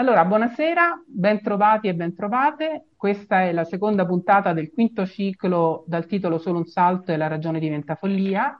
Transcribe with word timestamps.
Allora, 0.00 0.24
buonasera, 0.24 1.02
bentrovati 1.06 1.86
e 1.86 1.94
bentrovate. 1.94 2.86
Questa 2.96 3.42
è 3.42 3.52
la 3.52 3.64
seconda 3.64 4.06
puntata 4.06 4.54
del 4.54 4.70
quinto 4.72 5.04
ciclo 5.04 5.84
dal 5.86 6.06
titolo 6.06 6.38
Solo 6.38 6.56
un 6.56 6.64
salto 6.64 7.12
e 7.12 7.18
la 7.18 7.26
ragione 7.26 7.58
diventa 7.60 7.96
follia. 7.96 8.58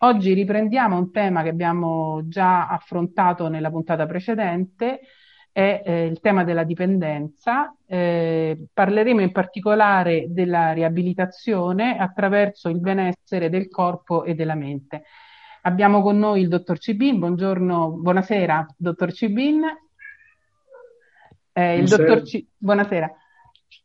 Oggi 0.00 0.34
riprendiamo 0.34 0.98
un 0.98 1.10
tema 1.10 1.42
che 1.42 1.48
abbiamo 1.48 2.28
già 2.28 2.68
affrontato 2.68 3.48
nella 3.48 3.70
puntata 3.70 4.04
precedente, 4.04 5.00
è 5.52 5.80
eh, 5.86 6.04
il 6.04 6.20
tema 6.20 6.44
della 6.44 6.64
dipendenza. 6.64 7.74
Eh, 7.86 8.66
parleremo 8.70 9.22
in 9.22 9.32
particolare 9.32 10.26
della 10.28 10.72
riabilitazione 10.72 11.96
attraverso 11.96 12.68
il 12.68 12.80
benessere 12.80 13.48
del 13.48 13.70
corpo 13.70 14.22
e 14.22 14.34
della 14.34 14.54
mente. 14.54 15.04
Abbiamo 15.62 16.02
con 16.02 16.18
noi 16.18 16.42
il 16.42 16.48
dottor 16.48 16.78
Cibin, 16.78 17.20
buongiorno, 17.20 17.88
buonasera 17.88 18.66
dottor 18.76 19.14
Cibin, 19.14 19.62
eh, 21.54 21.78
il 21.78 21.88
dottor 21.88 22.22
C... 22.22 22.44
Buonasera. 22.58 23.10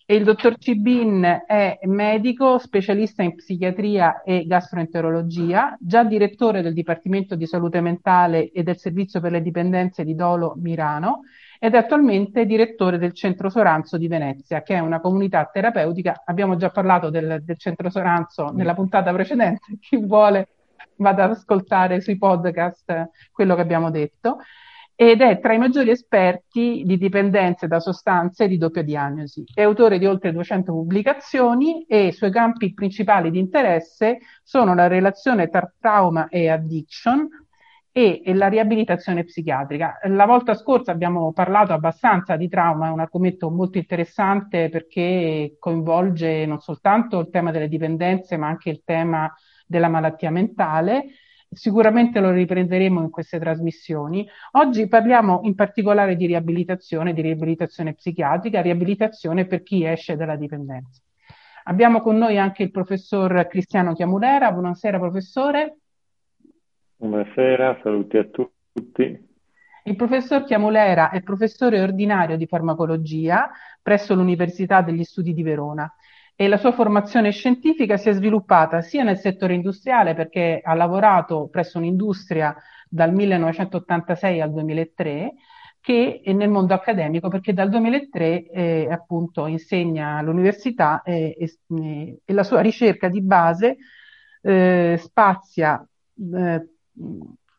Il 0.08 0.24
dottor 0.24 0.58
Cibin 0.58 1.44
è 1.46 1.80
medico, 1.84 2.58
specialista 2.58 3.22
in 3.22 3.36
psichiatria 3.36 4.24
e 4.24 4.46
gastroenterologia, 4.48 5.78
già 5.80 6.04
direttore 6.04 6.64
del 6.64 6.74
Dipartimento 6.74 7.36
di 7.36 7.46
Salute 7.46 7.80
Mentale 7.80 8.52
e 8.52 8.64
del 8.64 8.78
Servizio 8.78 9.20
per 9.20 9.32
le 9.32 9.44
Dipendenze 9.44 10.04
di 10.04 10.16
Dolo 10.16 10.56
Mirano 10.58 11.22
ed 11.60 11.76
è 11.76 11.78
attualmente 11.78 12.48
direttore 12.48 12.98
del 12.98 13.14
Centro 13.14 13.50
Soranzo 13.50 13.98
di 13.98 14.08
Venezia, 14.08 14.64
che 14.64 14.74
è 14.74 14.80
una 14.80 15.00
comunità 15.00 15.48
terapeutica. 15.52 16.24
Abbiamo 16.26 16.56
già 16.56 16.72
parlato 16.72 17.12
del, 17.12 17.44
del 17.44 17.58
Centro 17.60 17.92
Soranzo 17.92 18.50
nella 18.52 18.74
puntata 18.74 19.14
precedente, 19.14 19.78
chi 19.80 19.98
vuole 19.98 20.48
vada 20.96 21.26
ad 21.26 21.32
ascoltare 21.32 22.02
sui 22.02 22.18
podcast 22.18 23.10
quello 23.32 23.54
che 23.54 23.62
abbiamo 23.62 23.92
detto 23.92 24.40
ed 25.02 25.22
è 25.22 25.40
tra 25.40 25.54
i 25.54 25.58
maggiori 25.58 25.92
esperti 25.92 26.84
di 26.86 26.98
dipendenze 26.98 27.68
da 27.68 27.80
sostanze 27.80 28.50
di 28.50 28.58
doppia 28.58 28.82
diagnosi. 28.84 29.46
È 29.54 29.62
autore 29.62 29.98
di 29.98 30.06
oltre 30.06 30.34
200 30.34 30.74
pubblicazioni 30.74 31.86
e 31.86 32.08
i 32.08 32.12
suoi 32.12 32.32
campi 32.32 32.74
principali 32.74 33.32
di 33.32 33.40
interesse 33.40 34.18
sono 34.44 34.76
la 34.76 34.88
relazione 34.88 35.48
tra 35.48 35.74
trauma 35.80 36.28
e 36.28 36.50
addiction 36.50 37.30
e, 37.94 38.22
la 38.34 38.50
riabilitazione 38.50 39.24
psichiatrica. 39.24 40.00
La 40.10 40.26
volta 40.26 40.54
scorsa 40.54 40.92
abbiamo 40.92 41.32
parlato 41.32 41.72
abbastanza 41.72 42.36
di 42.36 42.50
trauma, 42.50 42.88
è 42.88 42.92
un 42.92 43.00
argomento 43.00 43.50
molto 43.50 43.78
interessante 43.78 44.68
perché 44.68 45.56
coinvolge 45.60 46.46
non 46.46 46.60
soltanto 46.60 47.20
il 47.20 47.30
tema 47.30 47.52
delle 47.52 47.70
dipendenze, 47.70 48.36
ma 48.36 48.48
anche 48.48 48.70
il 48.70 48.82
tema 48.84 49.34
della 49.66 49.88
malattia 49.88 50.30
mentale 50.30 51.06
Sicuramente 51.52 52.20
lo 52.20 52.30
riprenderemo 52.30 53.02
in 53.02 53.10
queste 53.10 53.40
trasmissioni. 53.40 54.28
Oggi 54.52 54.88
parliamo 54.88 55.40
in 55.44 55.56
particolare 55.56 56.16
di 56.16 56.28
riabilitazione, 56.28 57.12
di 57.12 57.22
riabilitazione 57.22 57.96
psichiatrica, 57.96 58.62
riabilitazione 58.62 59.46
per 59.46 59.64
chi 59.64 59.84
esce 59.84 60.16
dalla 60.16 60.36
dipendenza. 60.36 61.02
Abbiamo 61.64 62.02
con 62.02 62.18
noi 62.18 62.38
anche 62.38 62.62
il 62.62 62.72
professor 62.72 63.48
Cristiano 63.48 63.94
Chiamulera. 63.94 64.52
Buonasera 64.52 65.00
professore. 65.00 65.78
Buonasera, 66.98 67.80
saluti 67.82 68.18
a 68.18 68.26
tutti. 68.26 69.28
Il 69.84 69.96
professor 69.96 70.44
Chiamulera 70.44 71.10
è 71.10 71.22
professore 71.22 71.82
ordinario 71.82 72.38
di 72.38 72.46
farmacologia 72.46 73.50
presso 73.82 74.14
l'Università 74.14 74.82
degli 74.82 75.04
Studi 75.04 75.34
di 75.34 75.42
Verona 75.42 75.92
e 76.42 76.48
la 76.48 76.56
sua 76.56 76.72
formazione 76.72 77.32
scientifica 77.32 77.98
si 77.98 78.08
è 78.08 78.14
sviluppata 78.14 78.80
sia 78.80 79.04
nel 79.04 79.18
settore 79.18 79.56
industriale 79.56 80.16
perché 80.16 80.62
ha 80.64 80.74
lavorato 80.74 81.50
presso 81.52 81.80
un'industria 81.80 82.56
dal 82.88 83.14
1986 83.14 84.40
al 84.40 84.50
2003 84.50 85.34
che 85.82 86.22
nel 86.28 86.48
mondo 86.50 86.74
accademico 86.74 87.28
perché 87.28 87.52
dal 87.52 87.68
2003 87.68 88.52
eh, 88.52 88.88
appunto 88.90 89.48
insegna 89.48 90.16
all'università 90.16 91.02
eh, 91.02 91.36
e, 91.38 91.58
e, 92.24 92.34
la 92.34 92.44
sua 92.44 92.62
ricerca 92.62 93.10
di 93.10 93.22
base 93.22 93.76
eh, 94.42 94.96
spazia 94.98 95.86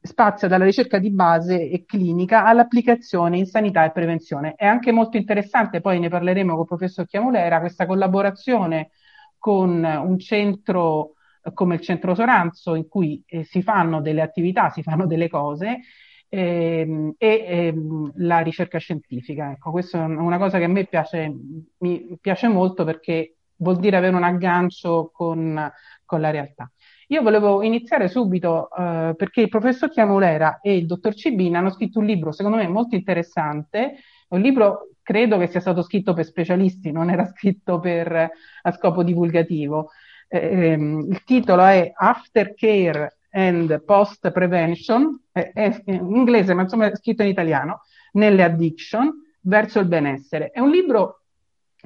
spazia 0.01 0.49
dalla 0.49 0.65
ricerca 0.65 0.99
di 0.99 1.11
base 1.11 1.69
e 1.69 1.85
clinica 1.85 2.45
all'applicazione 2.45 3.37
in 3.39 3.47
sanità 3.47 3.85
e 3.85 3.93
prevenzione. 3.93 4.55
È 4.55 4.67
anche 4.67 4.93
molto 4.93 5.17
interessante, 5.17 5.81
poi 5.81 5.99
ne 5.99 6.09
parleremo 6.09 6.53
con 6.53 6.61
il 6.61 6.67
professor 6.67 7.07
Chiamulera, 7.07 7.61
questa 7.61 7.87
collaborazione 7.87 8.91
con 9.39 9.83
un 9.85 10.19
centro 10.19 11.15
come 11.55 11.77
il 11.77 11.81
centro 11.81 12.15
Soranzo 12.15 12.75
in 12.75 12.87
cui 12.89 13.23
eh, 13.27 13.45
si 13.45 13.63
fanno 13.63 14.01
delle 14.01 14.21
attività, 14.21 14.69
si 14.71 14.83
fanno 14.83 15.07
delle 15.07 15.29
cose 15.29 15.81
ehm, 16.29 17.15
e 17.17 17.45
ehm, 17.47 18.13
la 18.17 18.41
ricerca 18.41 18.79
scientifica. 18.79 19.53
Ecco, 19.53 19.71
questa 19.71 20.03
è 20.03 20.07
una 20.07 20.39
cosa 20.39 20.59
che 20.59 20.65
a 20.65 20.69
me 20.69 20.85
piace, 20.87 21.33
mi 21.79 22.19
piace 22.21 22.49
molto 22.49 22.85
perché 22.85 23.37
vuol 23.57 23.79
dire 23.79 23.97
avere 23.97 24.17
un 24.17 24.23
aggancio 24.25 25.11
con, 25.13 25.71
con 26.05 26.21
la 26.21 26.31
realtà. 26.31 26.71
Io 27.11 27.23
volevo 27.23 27.63
iniziare 27.63 28.07
subito 28.07 28.69
eh, 28.71 29.15
perché 29.17 29.41
il 29.41 29.49
professor 29.49 29.91
Chiamolera 29.91 30.61
e 30.61 30.77
il 30.77 30.87
dottor 30.87 31.13
Cibina 31.13 31.59
hanno 31.59 31.71
scritto 31.71 31.99
un 31.99 32.05
libro, 32.05 32.31
secondo 32.31 32.57
me 32.57 32.69
molto 32.69 32.95
interessante, 32.95 33.97
un 34.29 34.41
libro 34.41 34.91
credo 35.03 35.37
che 35.37 35.49
sia 35.49 35.59
stato 35.59 35.83
scritto 35.83 36.15
per 36.15 36.25
specialisti, 36.25 36.93
non 36.93 37.11
era 37.11 37.27
scritto 37.27 37.81
per, 37.81 38.31
a 38.63 38.71
scopo 38.71 39.03
divulgativo. 39.03 39.91
Eh, 40.29 40.75
il 40.75 41.25
titolo 41.25 41.65
è 41.65 41.91
Aftercare 41.93 43.17
and 43.31 43.83
Post 43.83 44.31
Prevention, 44.31 45.21
è, 45.33 45.51
è 45.53 45.83
in 45.87 46.15
inglese 46.15 46.55
ma 46.55 46.63
insomma 46.63 46.93
è 46.93 46.95
scritto 46.95 47.23
in 47.23 47.29
italiano, 47.29 47.81
nelle 48.13 48.45
addiction 48.45 49.11
verso 49.41 49.81
il 49.81 49.87
benessere. 49.87 50.51
È 50.51 50.61
un 50.61 50.71
libro 50.71 51.23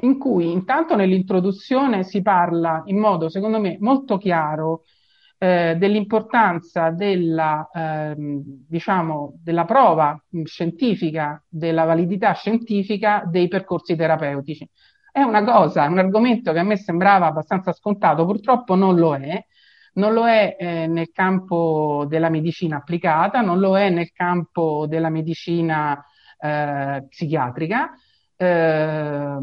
in 0.00 0.18
cui 0.18 0.52
intanto 0.52 0.96
nell'introduzione 0.96 2.02
si 2.02 2.20
parla 2.20 2.82
in 2.86 2.98
modo, 2.98 3.30
secondo 3.30 3.58
me, 3.58 3.78
molto 3.80 4.18
chiaro 4.18 4.82
eh, 5.38 5.76
dell'importanza 5.76 6.90
della, 6.90 7.68
ehm, 7.72 8.42
diciamo, 8.68 9.34
della 9.42 9.64
prova 9.64 10.20
scientifica, 10.44 11.42
della 11.48 11.84
validità 11.84 12.32
scientifica 12.32 13.24
dei 13.26 13.48
percorsi 13.48 13.96
terapeutici. 13.96 14.68
È 15.12 15.20
una 15.22 15.44
cosa, 15.44 15.84
un 15.86 15.98
argomento 15.98 16.52
che 16.52 16.58
a 16.58 16.62
me 16.64 16.76
sembrava 16.76 17.26
abbastanza 17.26 17.72
scontato, 17.72 18.24
purtroppo 18.24 18.74
non 18.74 18.96
lo 18.96 19.14
è. 19.14 19.44
Non 19.96 20.12
lo 20.12 20.26
è 20.26 20.56
eh, 20.58 20.86
nel 20.88 21.10
campo 21.12 22.04
della 22.08 22.28
medicina 22.28 22.78
applicata, 22.78 23.40
non 23.42 23.60
lo 23.60 23.78
è 23.78 23.90
nel 23.90 24.10
campo 24.12 24.86
della 24.88 25.08
medicina 25.08 26.04
eh, 26.38 27.06
psichiatrica. 27.08 27.92
Eh, 28.36 29.36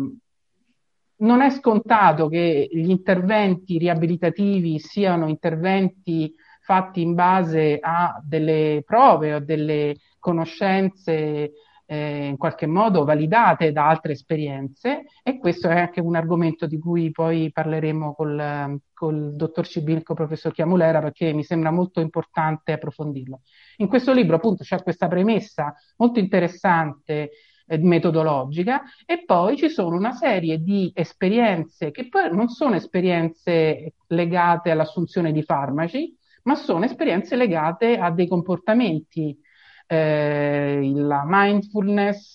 non 1.22 1.42
è 1.42 1.50
scontato 1.50 2.28
che 2.28 2.68
gli 2.72 2.90
interventi 2.90 3.78
riabilitativi 3.78 4.80
siano 4.80 5.28
interventi 5.28 6.34
fatti 6.62 7.02
in 7.02 7.16
base 7.16 7.80
a 7.82 8.20
delle 8.24 8.84
prove 8.86 9.34
o 9.36 9.40
delle 9.40 9.96
conoscenze 10.20 11.52
eh, 11.86 12.28
in 12.28 12.38
qualche 12.38 12.68
modo 12.68 13.04
validate 13.04 13.72
da 13.72 13.90
altre 13.90 14.14
esperienze 14.14 15.04
e 15.22 15.38
questo 15.38 15.68
è 15.68 15.78
anche 15.78 16.00
un 16.00 16.16
argomento 16.16 16.66
di 16.66 16.80
cui 16.80 17.12
poi 17.12 17.52
parleremo 17.52 18.14
col, 18.14 18.80
col 18.94 19.36
dottor 19.36 19.68
Cibilco, 19.68 20.14
professor 20.14 20.54
Chiamulera, 20.54 21.02
perché 21.02 21.34
mi 21.34 21.44
sembra 21.44 21.70
molto 21.70 22.00
importante 22.00 22.72
approfondirlo. 22.72 23.42
In 23.78 23.88
questo 23.88 24.14
libro 24.14 24.38
appunto 24.38 24.64
c'è 24.64 24.82
questa 24.82 25.10
premessa 25.10 25.74
molto 25.98 26.20
interessante 26.20 27.32
eh, 27.72 27.78
metodologica 27.78 28.84
e 29.06 29.24
poi 29.24 29.56
ci 29.56 29.70
sono 29.70 29.96
una 29.96 30.12
serie 30.12 30.62
di 30.62 30.92
esperienze 30.94 31.92
che 31.92 32.10
poi 32.10 32.30
non 32.30 32.50
sono 32.50 32.76
esperienze 32.76 33.94
legate 34.08 34.72
all'assunzione 34.72 35.32
di 35.32 35.42
farmaci, 35.42 36.14
ma 36.44 36.56
sono 36.56 36.84
esperienze 36.84 37.38
legate 37.38 37.98
a 37.98 38.12
dei 38.12 38.28
comportamenti, 38.28 39.40
eh, 39.88 40.92
la 40.94 41.24
mindfulness, 41.26 42.34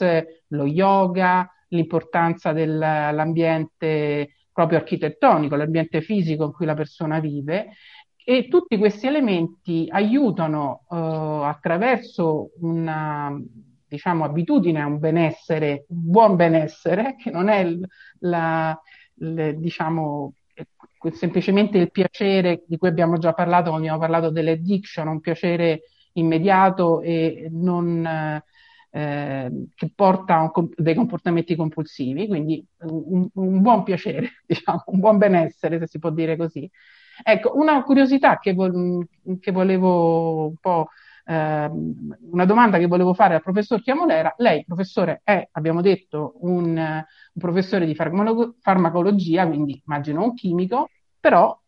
lo 0.49 0.65
yoga, 0.65 1.51
l'importanza 1.69 2.53
dell'ambiente 2.53 4.37
proprio 4.53 4.79
architettonico, 4.79 5.55
l'ambiente 5.55 6.01
fisico 6.01 6.45
in 6.45 6.53
cui 6.53 6.65
la 6.65 6.75
persona 6.75 7.21
vive 7.21 7.73
e 8.25 8.49
tutti 8.49 8.79
questi 8.79 9.07
elementi 9.07 9.87
aiutano 9.91 10.87
eh, 10.91 10.97
attraverso 10.97 12.53
una 12.61 13.39
diciamo, 13.89 14.25
abitudine 14.25 14.81
a 14.81 14.87
un 14.87 14.99
benessere, 14.99 15.85
buon 15.89 16.37
benessere, 16.37 17.17
che 17.21 17.31
non 17.31 17.49
è 17.49 17.65
la, 18.21 18.79
la, 19.15 19.53
diciamo, 19.53 20.35
semplicemente 21.13 21.79
il 21.79 21.91
piacere 21.91 22.65
di 22.67 22.77
cui 22.77 22.89
abbiamo 22.89 23.19
già 23.19 23.33
parlato 23.33 23.71
quando 23.71 23.87
abbiamo 23.87 23.99
parlato 23.99 24.31
dell'addiction, 24.31 25.09
un 25.09 25.21
piacere 25.21 25.83
immediato 26.13 27.01
e 27.03 27.49
non, 27.51 28.43
eh, 28.91 29.67
che 29.75 29.91
porta 29.95 30.37
a 30.37 30.51
un, 30.53 30.69
dei 30.75 30.95
comportamenti 30.95 31.55
compulsivi, 31.55 32.27
quindi 32.27 32.65
un, 32.79 33.29
un, 33.35 33.61
buon 33.61 33.83
piacere, 33.83 34.31
diciamo, 34.47 34.83
un 34.87 35.01
buon 35.01 35.19
benessere, 35.19 35.79
se 35.79 35.87
si 35.87 35.99
può 35.99 36.11
dire 36.11 36.37
così. 36.37 36.69
Ecco, 37.23 37.57
una 37.57 37.83
curiosità 37.83 38.39
che, 38.39 38.53
vo- 38.53 39.05
che 39.41 39.51
volevo 39.51 40.47
un 40.49 40.57
po' 40.61 40.89
eh, 40.89 41.06
una 41.29 42.45
domanda 42.45 42.79
che 42.79 42.87
volevo 42.87 43.13
fare 43.15 43.35
al 43.35 43.43
professor 43.43 43.83
Chiamolera. 43.83 44.35
Lei, 44.39 44.65
professore, 44.65 45.21
è, 45.25 45.49
abbiamo 45.53 45.81
detto, 45.81 46.35
un, 46.41 46.77
un 46.77 47.05
professore 47.39 47.87
di 47.87 47.95
farmacologia, 47.95 49.47
quindi 49.47 49.83
immagino 49.85 50.23
un 50.23 50.35
chimico, 50.35 50.89
però 51.19 51.59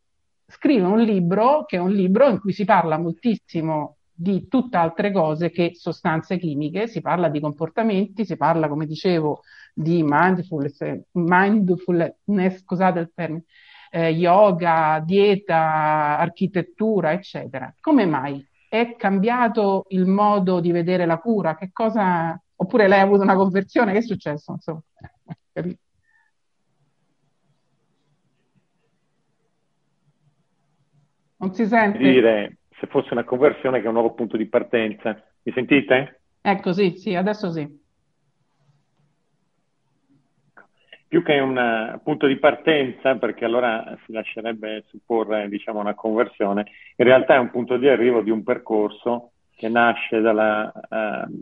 scrive 0.46 0.86
un 0.86 1.00
libro 1.00 1.64
che 1.66 1.76
è 1.76 1.80
un 1.80 1.90
libro 1.90 2.28
in 2.28 2.40
cui 2.40 2.52
si 2.52 2.64
parla 2.64 2.98
moltissimo 2.98 3.96
di 4.20 4.48
tutt'altre 4.48 5.12
cose 5.12 5.50
che 5.50 5.72
sostanze 5.74 6.38
chimiche, 6.38 6.88
si 6.88 7.00
parla 7.00 7.28
di 7.28 7.38
comportamenti, 7.38 8.24
si 8.24 8.36
parla, 8.36 8.68
come 8.68 8.86
dicevo, 8.86 9.42
di 9.72 10.02
mindfulness, 10.04 11.02
mindfulness 11.12 12.62
scusate 12.62 12.98
il 12.98 13.12
termine, 13.14 13.44
eh, 13.90 14.10
yoga, 14.10 15.00
dieta, 15.04 16.18
architettura, 16.18 17.12
eccetera. 17.12 17.72
Come 17.80 18.06
mai? 18.06 18.47
È 18.68 18.96
cambiato 18.96 19.86
il 19.88 20.06
modo 20.06 20.60
di 20.60 20.72
vedere 20.72 21.06
la 21.06 21.18
cura? 21.18 21.56
Che 21.56 21.70
cosa... 21.72 22.40
Oppure 22.60 22.88
lei 22.88 23.00
ha 23.00 23.04
avuto 23.04 23.22
una 23.22 23.36
conversione? 23.36 23.92
Che 23.92 23.98
è 23.98 24.02
successo? 24.02 24.52
Insomma, 24.52 24.80
Non 31.40 31.54
si 31.54 31.66
sente? 31.66 31.98
Dire 31.98 32.58
se 32.78 32.86
fosse 32.88 33.12
una 33.12 33.24
conversione 33.24 33.78
che 33.78 33.84
è 33.84 33.88
un 33.88 33.94
nuovo 33.94 34.12
punto 34.12 34.36
di 34.36 34.48
partenza. 34.48 35.22
Mi 35.42 35.52
sentite? 35.52 36.20
Ecco, 36.40 36.72
sì, 36.72 36.96
sì, 36.96 37.14
adesso 37.14 37.50
sì. 37.50 37.77
Più 41.08 41.22
che 41.22 41.38
un 41.38 41.56
eh, 41.56 42.00
punto 42.04 42.26
di 42.26 42.36
partenza, 42.36 43.16
perché 43.16 43.46
allora 43.46 43.96
si 44.04 44.12
lascerebbe 44.12 44.84
supporre 44.88 45.48
diciamo, 45.48 45.80
una 45.80 45.94
conversione, 45.94 46.66
in 46.96 47.04
realtà 47.06 47.34
è 47.34 47.38
un 47.38 47.50
punto 47.50 47.78
di 47.78 47.88
arrivo 47.88 48.20
di 48.20 48.30
un 48.30 48.42
percorso 48.42 49.30
che 49.56 49.68
nasce 49.68 50.20
dalla, 50.20 50.70
uh, 50.72 51.32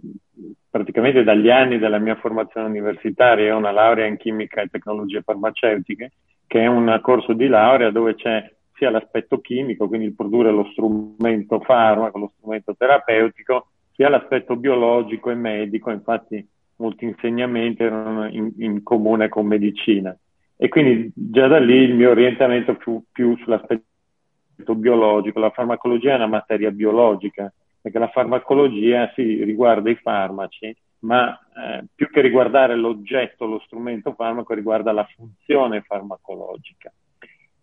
praticamente 0.70 1.22
dagli 1.22 1.50
anni 1.50 1.78
della 1.78 1.98
mia 1.98 2.14
formazione 2.14 2.68
universitaria, 2.68 3.56
una 3.56 3.72
laurea 3.72 4.06
in 4.06 4.16
chimica 4.16 4.62
e 4.62 4.68
tecnologie 4.68 5.20
farmaceutiche, 5.20 6.12
che 6.46 6.62
è 6.62 6.66
un 6.66 6.98
corso 7.02 7.34
di 7.34 7.46
laurea 7.46 7.90
dove 7.90 8.14
c'è 8.14 8.50
sia 8.74 8.90
l'aspetto 8.90 9.40
chimico, 9.40 9.88
quindi 9.88 10.06
il 10.06 10.14
produrre 10.14 10.50
lo 10.50 10.68
strumento 10.70 11.60
farmaco, 11.60 12.18
lo 12.18 12.32
strumento 12.36 12.74
terapeutico, 12.76 13.68
sia 13.92 14.08
l'aspetto 14.08 14.56
biologico 14.56 15.30
e 15.30 15.34
medico, 15.34 15.90
infatti 15.90 16.46
molti 16.76 17.04
insegnamenti 17.04 17.82
erano 17.82 18.26
in, 18.28 18.52
in 18.58 18.82
comune 18.82 19.28
con 19.28 19.46
medicina. 19.46 20.16
E 20.56 20.68
quindi 20.68 21.10
già 21.14 21.46
da 21.48 21.58
lì 21.58 21.76
il 21.76 21.94
mio 21.94 22.10
orientamento 22.10 22.76
più, 22.76 23.02
più 23.12 23.36
sull'aspetto 23.36 24.74
biologico. 24.74 25.38
La 25.38 25.50
farmacologia 25.50 26.12
è 26.12 26.16
una 26.16 26.26
materia 26.26 26.70
biologica, 26.70 27.52
perché 27.80 27.98
la 27.98 28.08
farmacologia 28.08 29.12
si 29.14 29.44
riguarda 29.44 29.90
i 29.90 29.96
farmaci, 29.96 30.74
ma 31.00 31.38
eh, 31.38 31.84
più 31.94 32.08
che 32.10 32.20
riguardare 32.20 32.74
l'oggetto, 32.74 33.46
lo 33.46 33.60
strumento 33.64 34.14
farmaco, 34.14 34.54
riguarda 34.54 34.92
la 34.92 35.06
funzione 35.14 35.82
farmacologica. 35.82 36.92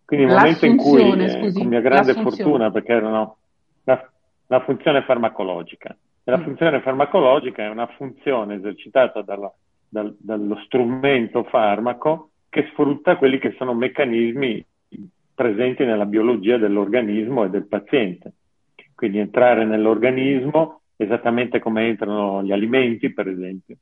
Quindi 0.04 0.26
nel 0.26 0.36
momento 0.36 0.66
in 0.66 0.76
cui, 0.76 1.02
eh, 1.02 1.52
con 1.52 1.66
mia 1.66 1.80
grande 1.80 2.14
fortuna, 2.14 2.70
perché 2.70 2.92
erano 2.92 3.36
la, 3.84 4.10
la 4.46 4.60
funzione 4.60 5.02
farmacologica, 5.02 5.96
la 6.24 6.40
funzione 6.42 6.80
farmacologica 6.80 7.62
è 7.62 7.68
una 7.68 7.86
funzione 7.86 8.56
esercitata 8.56 9.22
dalla, 9.22 9.52
dal, 9.88 10.14
dallo 10.18 10.56
strumento 10.64 11.44
farmaco 11.44 12.30
che 12.48 12.68
sfrutta 12.70 13.16
quelli 13.16 13.38
che 13.38 13.54
sono 13.58 13.74
meccanismi 13.74 14.64
presenti 15.34 15.84
nella 15.84 16.06
biologia 16.06 16.56
dell'organismo 16.56 17.44
e 17.44 17.50
del 17.50 17.66
paziente. 17.66 18.32
Quindi 18.94 19.18
entrare 19.18 19.64
nell'organismo 19.64 20.80
esattamente 20.96 21.58
come 21.58 21.88
entrano 21.88 22.42
gli 22.42 22.52
alimenti, 22.52 23.12
per 23.12 23.28
esempio, 23.28 23.76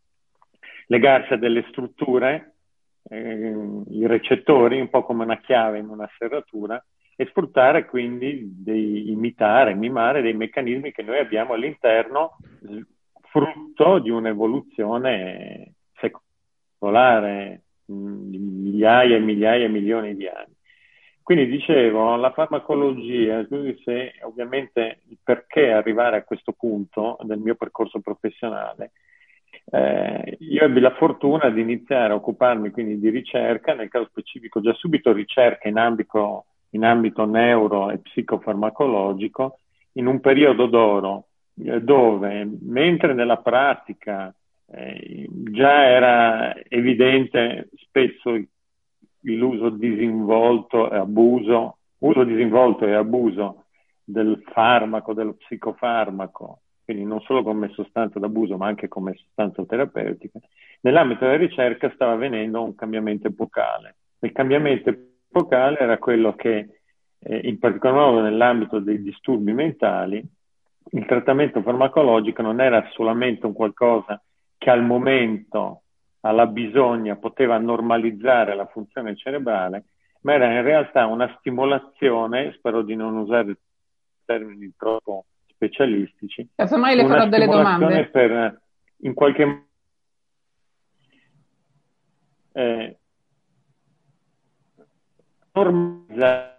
legarsi 0.87 1.35
a 1.35 1.37
delle 1.37 1.65
strutture 1.69 2.55
eh, 3.05 3.55
i 3.91 4.07
recettori, 4.07 4.81
un 4.81 4.89
po' 4.89 5.05
come 5.05 5.25
una 5.25 5.39
chiave 5.39 5.79
in 5.79 5.89
una 5.89 6.09
serratura, 6.19 6.83
e 7.23 7.27
sfruttare 7.27 7.87
quindi, 7.87 8.63
dei, 8.63 9.11
imitare, 9.11 9.75
mimare 9.75 10.23
dei 10.23 10.35
meccanismi 10.35 10.93
che 10.93 11.03
noi 11.03 11.19
abbiamo 11.19 11.55
all'interno, 11.55 12.37
frutto 13.23 13.99
di 13.99 14.11
un'evoluzione 14.11 15.75
secolare 15.95 17.63
di 17.85 18.39
migliaia 18.39 19.17
e 19.17 19.21
migliaia 19.21 19.65
e 19.65 19.69
milioni 19.69 20.17
di 20.17 20.27
anni. 20.27 20.55
Quindi 21.23 21.47
dicevo, 21.47 22.17
la 22.17 22.33
farmacologia, 22.33 23.47
se 23.85 24.15
ovviamente 24.23 25.03
il 25.09 25.19
perché 25.23 25.71
arrivare 25.71 26.17
a 26.17 26.25
questo 26.25 26.53
punto 26.53 27.17
del 27.23 27.39
mio 27.39 27.55
percorso 27.55 28.01
professionale 28.01 28.93
eh, 29.65 30.37
io 30.41 30.65
ebbi 30.65 30.81
la 30.81 30.95
fortuna 30.95 31.49
di 31.51 31.61
iniziare 31.61 32.13
a 32.13 32.17
occuparmi 32.17 32.71
quindi 32.71 32.99
di 32.99 33.11
ricerca, 33.11 33.75
nel 33.75 33.89
caso 33.89 34.07
specifico 34.07 34.61
già 34.61 34.73
subito 34.75 35.13
ricerca 35.13 35.69
in 35.69 35.79
ambito, 35.79 36.47
in 36.73 36.85
ambito 36.85 37.25
neuro 37.25 37.91
e 37.91 37.99
psicofarmacologico, 37.99 39.59
in 39.93 40.07
un 40.07 40.21
periodo 40.21 40.67
d'oro 40.67 41.27
eh, 41.57 41.83
dove 41.83 42.49
mentre 42.61 43.15
nella 43.15 43.37
pratica 43.39 44.35
eh, 44.71 45.27
già 45.29 45.85
era 45.85 46.55
evidente 46.69 47.69
spesso 47.77 48.41
l'uso 49.25 49.69
disinvolto 49.71 50.91
e 50.91 50.97
abuso, 50.97 51.77
uso 51.99 52.25
disinvolto 52.25 52.87
e 52.87 52.95
abuso 52.95 53.65
del 54.03 54.43
farmaco, 54.47 55.13
dello 55.13 55.35
psicofarmaco, 55.35 56.63
quindi 56.85 57.05
non 57.05 57.21
solo 57.21 57.43
come 57.43 57.69
sostanza 57.75 58.19
d'abuso 58.19 58.57
ma 58.57 58.67
anche 58.67 58.89
come 58.89 59.15
sostanza 59.15 59.65
terapeutica, 59.65 60.41
nell'ambito 60.81 61.25
della 61.25 61.37
ricerca 61.37 61.91
stava 61.95 62.13
avvenendo 62.13 62.63
un 62.63 62.75
cambiamento 62.75 63.29
epocale. 63.29 63.97
Il 64.21 64.33
cambiamento 64.33 64.89
epocale 64.89 65.12
era 65.79 65.99
quello 65.99 66.35
che, 66.35 66.69
eh, 67.19 67.41
in 67.45 67.59
particolar 67.59 67.97
modo 67.97 68.21
nell'ambito 68.21 68.79
dei 68.79 69.03
disturbi 69.03 69.53
mentali, 69.53 70.23
il 70.91 71.07
trattamento 71.07 71.63
farmacologico 71.63 72.43
non 72.43 72.61
era 72.61 72.87
solamente 72.93 73.47
un 73.47 73.53
qualcosa 73.53 74.21
che 74.59 74.71
al 74.71 74.85
momento, 74.85 75.83
alla 76.21 76.47
bisogna, 76.47 77.17
poteva 77.17 77.59
normalizzare 77.59 78.55
la 78.55 78.67
funzione 78.67 79.17
cerebrale, 79.17 79.85
ma 80.23 80.35
era 80.35 80.53
in 80.53 80.63
realtà 80.63 81.07
una 81.07 81.35
stimolazione, 81.39 82.53
spero 82.57 82.83
di 82.83 82.95
non 82.95 83.17
usare 83.17 83.57
termini 84.25 84.73
troppo 84.77 85.25
specialistici. 85.49 86.49
Casomai 86.55 86.95
le 86.95 87.07
farò 87.07 87.27
delle 87.27 87.47
domande. 87.47 88.09
Per, 88.09 88.61
in 88.99 89.15
qualche 89.15 89.45
modo, 89.45 89.67
eh, 92.53 92.99
normalizzare 95.53 96.53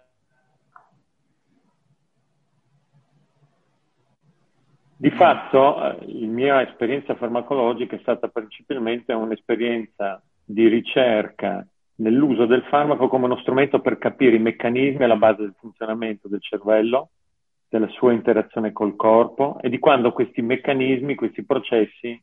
Di 5.04 5.10
fatto, 5.10 5.76
la 5.76 5.98
eh, 5.98 6.24
mia 6.24 6.66
esperienza 6.66 7.14
farmacologica 7.14 7.94
è 7.94 7.98
stata 7.98 8.28
principalmente 8.28 9.12
un'esperienza 9.12 10.22
di 10.42 10.66
ricerca 10.66 11.66
nell'uso 11.96 12.46
del 12.46 12.62
farmaco 12.70 13.08
come 13.08 13.26
uno 13.26 13.36
strumento 13.38 13.80
per 13.80 13.98
capire 13.98 14.36
i 14.36 14.40
meccanismi 14.40 15.04
alla 15.04 15.16
base 15.16 15.42
del 15.42 15.54
funzionamento 15.58 16.26
del 16.26 16.40
cervello 16.40 17.10
della 17.68 17.88
sua 17.88 18.12
interazione 18.12 18.72
col 18.72 18.96
corpo 18.96 19.58
e 19.60 19.68
di 19.68 19.78
quando 19.78 20.10
questi 20.12 20.40
meccanismi, 20.40 21.16
questi 21.16 21.44
processi 21.44 22.18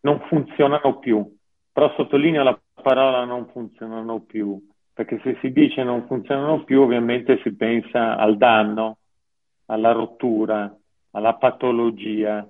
non 0.00 0.20
funzionano 0.28 0.98
più. 0.98 1.26
Però 1.72 1.94
sottolineo 1.94 2.42
la 2.42 2.60
parola 2.74 3.24
non 3.24 3.46
funzionano 3.46 4.20
più, 4.20 4.60
perché 4.92 5.20
se 5.22 5.38
si 5.40 5.52
dice 5.52 5.82
non 5.82 6.06
funzionano 6.06 6.64
più 6.64 6.82
ovviamente 6.82 7.40
si 7.42 7.54
pensa 7.54 8.16
al 8.16 8.36
danno, 8.36 8.98
alla 9.66 9.92
rottura, 9.92 10.74
alla 11.12 11.34
patologia, 11.34 12.46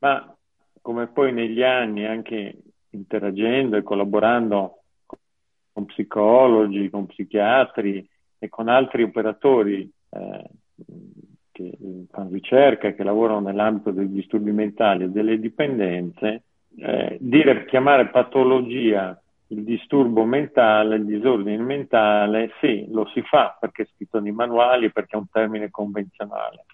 ma 0.00 0.36
come 0.80 1.06
poi 1.08 1.32
negli 1.32 1.62
anni 1.62 2.06
anche 2.06 2.56
interagendo 2.90 3.76
e 3.76 3.82
collaborando 3.82 4.82
con 5.72 5.84
psicologi, 5.86 6.90
con 6.90 7.06
psichiatri 7.06 8.08
e 8.38 8.48
con 8.48 8.68
altri 8.68 9.02
operatori 9.02 9.88
eh, 10.10 10.44
che 11.52 11.78
fanno 12.10 12.30
ricerca, 12.30 12.92
che 12.92 13.02
lavorano 13.04 13.40
nell'ambito 13.40 13.90
dei 13.90 14.10
disturbi 14.10 14.50
mentali 14.50 15.04
e 15.04 15.10
delle 15.10 15.38
dipendenze, 15.38 16.42
eh, 16.78 17.18
dire, 17.20 17.66
chiamare 17.66 18.08
patologia 18.08 19.20
il 19.50 19.64
disturbo 19.64 20.24
mentale, 20.24 20.96
il 20.96 21.04
disordine 21.04 21.62
mentale, 21.62 22.52
sì, 22.60 22.86
lo 22.90 23.06
si 23.12 23.20
fa 23.22 23.56
perché 23.58 23.82
è 23.82 23.88
scritto 23.94 24.20
nei 24.20 24.32
manuali, 24.32 24.92
perché 24.92 25.16
è 25.16 25.18
un 25.18 25.28
termine 25.30 25.70
convenzionale, 25.70 26.64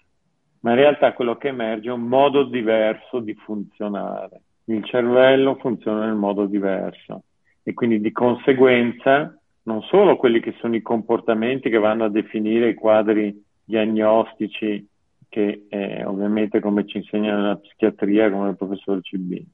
ma 0.61 0.71
in 0.71 0.75
realtà 0.75 1.13
quello 1.13 1.37
che 1.37 1.47
emerge 1.47 1.89
è 1.89 1.93
un 1.93 2.07
modo 2.07 2.43
diverso 2.43 3.19
di 3.19 3.33
funzionare. 3.33 4.41
Il 4.65 4.83
cervello 4.83 5.55
funziona 5.55 6.07
in 6.07 6.17
modo 6.17 6.45
diverso 6.45 7.23
e 7.63 7.73
quindi 7.73 7.99
di 7.99 8.11
conseguenza 8.11 9.35
non 9.63 9.81
solo 9.83 10.15
quelli 10.15 10.39
che 10.39 10.53
sono 10.59 10.75
i 10.75 10.81
comportamenti 10.81 11.69
che 11.69 11.79
vanno 11.79 12.05
a 12.05 12.09
definire 12.09 12.69
i 12.69 12.73
quadri 12.73 13.43
diagnostici 13.63 14.87
che 15.29 15.65
eh, 15.67 16.05
ovviamente 16.05 16.59
come 16.59 16.85
ci 16.85 16.97
insegna 16.97 17.35
la 17.37 17.55
psichiatria 17.57 18.31
come 18.31 18.49
il 18.49 18.55
professor 18.55 19.01
Cibini, 19.01 19.45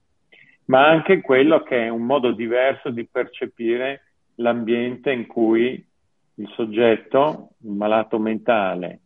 ma 0.65 0.87
anche 0.87 1.21
quello 1.21 1.61
che 1.63 1.85
è 1.85 1.89
un 1.89 2.03
modo 2.03 2.31
diverso 2.31 2.89
di 2.89 3.05
percepire 3.05 4.01
l'ambiente 4.35 5.11
in 5.11 5.27
cui 5.27 5.85
il 6.35 6.49
soggetto, 6.55 7.49
il 7.63 7.71
malato 7.71 8.17
mentale 8.17 8.99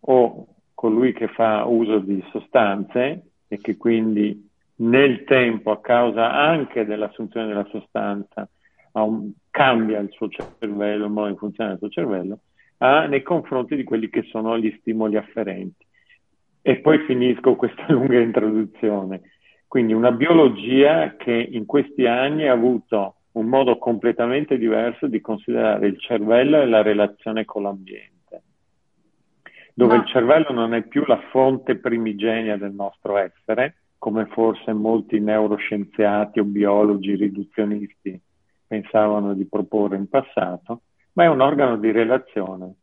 o 0.00 0.46
colui 0.74 1.12
che 1.12 1.28
fa 1.28 1.64
uso 1.64 1.98
di 1.98 2.22
sostanze 2.30 3.22
e 3.48 3.58
che 3.58 3.76
quindi 3.76 4.50
nel 4.76 5.24
tempo, 5.24 5.70
a 5.70 5.80
causa 5.80 6.32
anche 6.32 6.84
dell'assunzione 6.84 7.46
della 7.46 7.66
sostanza, 7.70 8.48
un, 8.92 9.30
cambia 9.50 10.00
il 10.00 10.10
suo 10.10 10.28
cervello, 10.28 11.06
il 11.06 11.10
modo 11.12 11.30
di 11.30 11.36
funzionare 11.36 11.78
del 11.78 11.90
suo 11.90 12.02
cervello, 12.02 12.38
ha 12.78 13.06
nei 13.06 13.22
confronti 13.22 13.76
di 13.76 13.84
quelli 13.84 14.08
che 14.10 14.22
sono 14.24 14.58
gli 14.58 14.74
stimoli 14.80 15.16
afferenti. 15.16 15.86
E 16.60 16.80
poi 16.80 16.98
finisco 17.06 17.54
questa 17.56 17.86
lunga 17.92 18.18
introduzione. 18.18 19.20
Quindi 19.66 19.92
una 19.92 20.12
biologia 20.12 21.16
che 21.16 21.32
in 21.32 21.66
questi 21.66 22.06
anni 22.06 22.46
ha 22.46 22.52
avuto 22.52 23.16
un 23.32 23.46
modo 23.46 23.78
completamente 23.78 24.56
diverso 24.56 25.06
di 25.06 25.20
considerare 25.20 25.88
il 25.88 25.98
cervello 25.98 26.60
e 26.60 26.66
la 26.66 26.82
relazione 26.82 27.44
con 27.44 27.62
l'ambiente, 27.62 28.42
dove 29.74 29.96
Ma... 29.96 30.02
il 30.02 30.08
cervello 30.08 30.52
non 30.52 30.74
è 30.74 30.82
più 30.82 31.04
la 31.06 31.20
fonte 31.30 31.76
primigenia 31.76 32.56
del 32.56 32.72
nostro 32.72 33.16
essere, 33.16 33.76
come 33.98 34.26
forse 34.26 34.72
molti 34.72 35.18
neuroscienziati 35.18 36.38
o 36.38 36.44
biologi 36.44 37.14
riduzionisti 37.14 38.20
pensavano 38.66 39.34
di 39.34 39.46
proporre 39.46 39.96
in 39.96 40.08
passato, 40.08 40.82
ma 41.12 41.24
è 41.24 41.28
un 41.28 41.40
organo 41.40 41.76
di 41.76 41.90
relazione, 41.90 42.74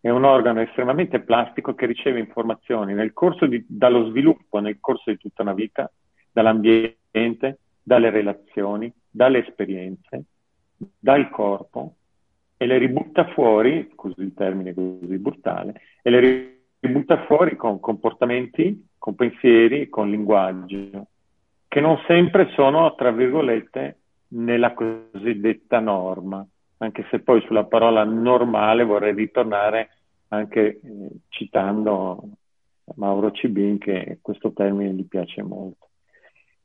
è 0.00 0.08
un 0.08 0.24
organo 0.24 0.60
estremamente 0.60 1.20
plastico 1.20 1.74
che 1.74 1.86
riceve 1.86 2.18
informazioni 2.18 2.94
nel 2.94 3.12
corso 3.12 3.46
di, 3.46 3.64
dallo 3.68 4.08
sviluppo, 4.08 4.60
nel 4.60 4.78
corso 4.80 5.10
di 5.10 5.18
tutta 5.18 5.42
una 5.42 5.52
vita, 5.52 5.90
dall'ambiente, 6.32 7.58
dalle 7.82 8.10
relazioni, 8.10 8.92
dalle 9.10 9.46
esperienze, 9.46 10.24
dal 10.98 11.30
corpo 11.30 11.94
e 12.56 12.66
le 12.66 12.78
ributta 12.78 13.26
fuori, 13.32 13.90
scusi 13.92 14.20
il 14.22 14.34
termine 14.34 14.72
così 14.72 15.18
brutale, 15.18 15.80
e 16.02 16.10
le 16.10 16.58
ributta 16.80 17.24
fuori 17.24 17.56
con 17.56 17.80
comportamenti, 17.80 18.88
con 18.98 19.14
pensieri, 19.14 19.88
con 19.88 20.10
linguaggio, 20.10 21.06
che 21.68 21.80
non 21.80 21.98
sempre 22.06 22.50
sono, 22.54 22.94
tra 22.94 23.10
virgolette, 23.10 23.96
nella 24.28 24.72
cosiddetta 24.74 25.80
norma, 25.80 26.46
anche 26.78 27.06
se 27.10 27.20
poi 27.20 27.40
sulla 27.42 27.64
parola 27.64 28.04
normale 28.04 28.84
vorrei 28.84 29.14
ritornare 29.14 29.90
anche 30.28 30.80
eh, 30.80 30.80
citando 31.28 32.22
Mauro 32.96 33.30
Cibin 33.30 33.78
che 33.78 34.18
questo 34.20 34.52
termine 34.52 34.92
gli 34.92 35.06
piace 35.06 35.42
molto. 35.42 35.88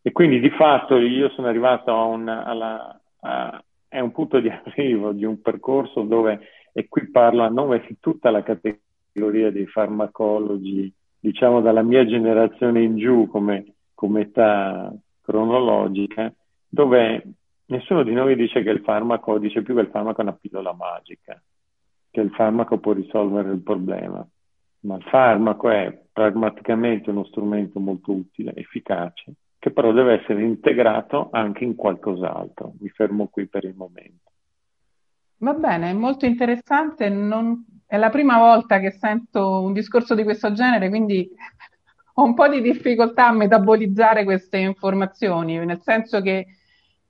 E 0.07 0.13
quindi 0.13 0.39
di 0.39 0.49
fatto 0.51 0.95
io 0.95 1.27
sono 1.31 1.47
arrivato 1.47 1.91
a 1.91 2.05
un, 2.05 2.29
alla, 2.29 2.97
a, 3.19 3.61
è 3.89 3.99
un 3.99 4.13
punto 4.13 4.39
di 4.39 4.47
arrivo 4.63 5.11
di 5.11 5.25
un 5.25 5.41
percorso 5.41 6.03
dove, 6.03 6.39
e 6.71 6.87
qui 6.87 7.09
parlo 7.09 7.43
a 7.43 7.49
nome 7.49 7.83
di 7.85 7.97
tutta 7.99 8.29
la 8.29 8.41
categoria 8.41 9.51
dei 9.51 9.65
farmacologi, 9.65 10.89
diciamo 11.19 11.59
dalla 11.59 11.81
mia 11.81 12.05
generazione 12.05 12.83
in 12.83 12.95
giù 12.95 13.27
come, 13.27 13.65
come 13.93 14.21
età 14.21 14.95
cronologica, 15.19 16.33
dove 16.69 17.23
nessuno 17.65 18.03
di 18.03 18.13
noi 18.13 18.37
dice 18.37 18.63
che 18.63 18.69
il 18.69 18.83
farmaco, 18.83 19.37
dice 19.39 19.61
più 19.61 19.75
che 19.75 19.81
il 19.81 19.89
farmaco 19.89 20.21
è 20.21 20.23
una 20.23 20.37
pillola 20.39 20.71
magica, 20.71 21.37
che 22.09 22.21
il 22.21 22.31
farmaco 22.31 22.77
può 22.77 22.93
risolvere 22.93 23.51
il 23.51 23.59
problema, 23.59 24.25
ma 24.83 24.95
il 24.95 25.03
farmaco 25.03 25.69
è 25.69 26.01
pragmaticamente 26.13 27.09
uno 27.09 27.25
strumento 27.25 27.81
molto 27.81 28.13
utile, 28.13 28.53
efficace, 28.55 29.33
che 29.59 29.71
però 29.71 29.91
deve 29.91 30.21
essere 30.21 30.43
integrato 30.43 31.29
anche 31.31 31.63
in 31.63 31.75
qualcos'altro. 31.75 32.73
Mi 32.79 32.89
fermo 32.89 33.27
qui 33.27 33.47
per 33.47 33.63
il 33.63 33.75
momento. 33.75 34.31
Va 35.37 35.53
bene, 35.53 35.89
è 35.89 35.93
molto 35.93 36.25
interessante. 36.25 37.09
Non... 37.09 37.65
È 37.85 37.95
la 37.95 38.09
prima 38.09 38.37
volta 38.37 38.79
che 38.79 38.91
sento 38.91 39.61
un 39.61 39.71
discorso 39.71 40.13
di 40.13 40.23
questo 40.23 40.51
genere, 40.51 40.89
quindi 40.89 41.29
ho 42.15 42.23
un 42.23 42.33
po' 42.33 42.49
di 42.49 42.61
difficoltà 42.61 43.27
a 43.27 43.31
metabolizzare 43.31 44.25
queste 44.25 44.57
informazioni, 44.57 45.57
nel 45.63 45.79
senso 45.81 46.19
che 46.21 46.47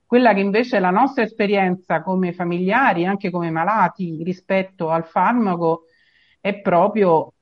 quella 0.06 0.32
che 0.34 0.40
invece 0.40 0.76
è 0.76 0.80
la 0.80 0.90
nostra 0.90 1.24
esperienza 1.24 2.02
come 2.02 2.32
familiari, 2.32 3.06
anche 3.06 3.30
come 3.30 3.50
malati 3.50 4.22
rispetto 4.22 4.88
al 4.90 5.04
farmaco, 5.04 5.86
è 6.40 6.60
proprio 6.60 7.32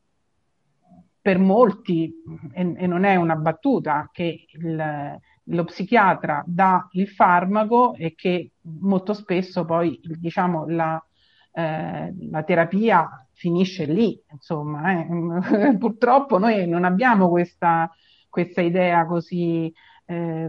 per 1.27 1.41
molti, 1.41 2.23
e, 2.53 2.75
e 2.77 2.87
non 2.87 3.03
è 3.03 3.17
una 3.17 3.35
battuta, 3.35 4.09
che 4.13 4.47
il, 4.49 5.21
lo 5.43 5.65
psichiatra 5.65 6.45
dà 6.47 6.87
il 6.93 7.09
farmaco 7.09 7.95
e 7.97 8.15
che 8.15 8.53
molto 8.61 9.13
spesso 9.13 9.65
poi 9.65 9.99
diciamo, 10.05 10.69
la, 10.69 11.05
eh, 11.51 12.15
la 12.31 12.43
terapia 12.45 13.27
finisce 13.33 13.87
lì. 13.87 14.17
Insomma, 14.31 15.01
eh. 15.01 15.75
purtroppo 15.77 16.39
noi 16.39 16.65
non 16.69 16.85
abbiamo 16.85 17.29
questa, 17.29 17.91
questa 18.31 18.61
idea 18.61 19.05
così 19.05 19.75
eh, 20.05 20.49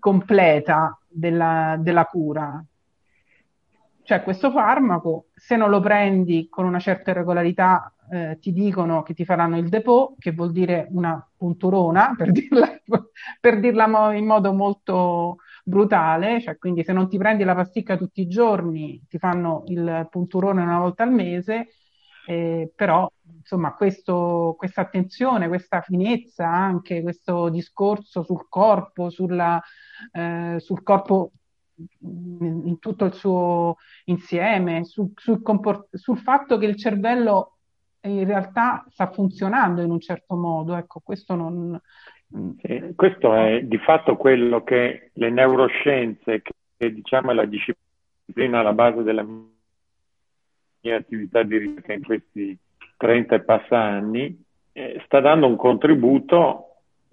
completa 0.00 0.98
della, 1.06 1.76
della 1.78 2.06
cura. 2.06 2.60
Cioè 4.02 4.22
questo 4.24 4.50
farmaco, 4.50 5.26
se 5.32 5.54
non 5.54 5.70
lo 5.70 5.78
prendi 5.78 6.48
con 6.48 6.64
una 6.64 6.80
certa 6.80 7.12
regolarità, 7.12 7.92
eh, 8.10 8.38
ti 8.40 8.52
dicono 8.52 9.02
che 9.02 9.14
ti 9.14 9.24
faranno 9.24 9.58
il 9.58 9.68
depot, 9.68 10.14
che 10.18 10.32
vuol 10.32 10.52
dire 10.52 10.86
una 10.90 11.24
punturona, 11.36 12.14
per 12.16 12.30
dirla, 12.32 12.68
per 13.40 13.60
dirla 13.60 14.14
in 14.14 14.26
modo 14.26 14.52
molto 14.52 15.36
brutale, 15.64 16.40
cioè 16.40 16.56
quindi 16.58 16.84
se 16.84 16.92
non 16.92 17.08
ti 17.08 17.18
prendi 17.18 17.44
la 17.44 17.54
pasticca 17.54 17.96
tutti 17.96 18.20
i 18.20 18.28
giorni, 18.28 19.04
ti 19.08 19.18
fanno 19.18 19.64
il 19.66 20.06
punturone 20.10 20.62
una 20.62 20.78
volta 20.78 21.02
al 21.02 21.12
mese, 21.12 21.68
eh, 22.28 22.72
però 22.74 23.10
insomma 23.38 23.74
questa 23.74 24.80
attenzione, 24.80 25.48
questa 25.48 25.80
finezza, 25.80 26.48
anche 26.48 27.02
questo 27.02 27.48
discorso 27.48 28.22
sul 28.22 28.46
corpo, 28.48 29.10
sulla, 29.10 29.60
eh, 30.12 30.56
sul 30.58 30.82
corpo 30.82 31.32
in 32.00 32.78
tutto 32.78 33.04
il 33.04 33.12
suo 33.12 33.76
insieme, 34.04 34.84
su, 34.84 35.12
sul, 35.14 35.42
comport- 35.42 35.94
sul 35.96 36.18
fatto 36.18 36.58
che 36.58 36.66
il 36.66 36.76
cervello 36.76 37.55
in 38.08 38.24
realtà 38.24 38.84
sta 38.90 39.10
funzionando 39.10 39.82
in 39.82 39.90
un 39.90 40.00
certo 40.00 40.34
modo. 40.36 40.76
Ecco, 40.76 41.00
questo 41.04 41.34
non. 41.34 41.78
Sì, 42.60 42.92
questo 42.96 43.34
è 43.34 43.62
di 43.62 43.78
fatto 43.78 44.16
quello 44.16 44.62
che 44.64 45.10
le 45.12 45.30
neuroscienze, 45.30 46.42
che, 46.42 46.52
che 46.76 46.92
diciamo 46.92 47.30
è 47.30 47.34
la 47.34 47.44
disciplina 47.44 48.60
alla 48.60 48.72
base 48.72 49.02
della 49.02 49.22
mia 49.22 50.96
attività 50.96 51.42
di 51.42 51.56
ricerca 51.56 51.92
in 51.92 52.02
questi 52.02 52.58
30 52.96 53.34
e 53.34 53.40
passa 53.42 53.78
anni, 53.78 54.44
eh, 54.72 55.00
sta 55.04 55.20
dando 55.20 55.46
un 55.46 55.56
contributo 55.56 56.66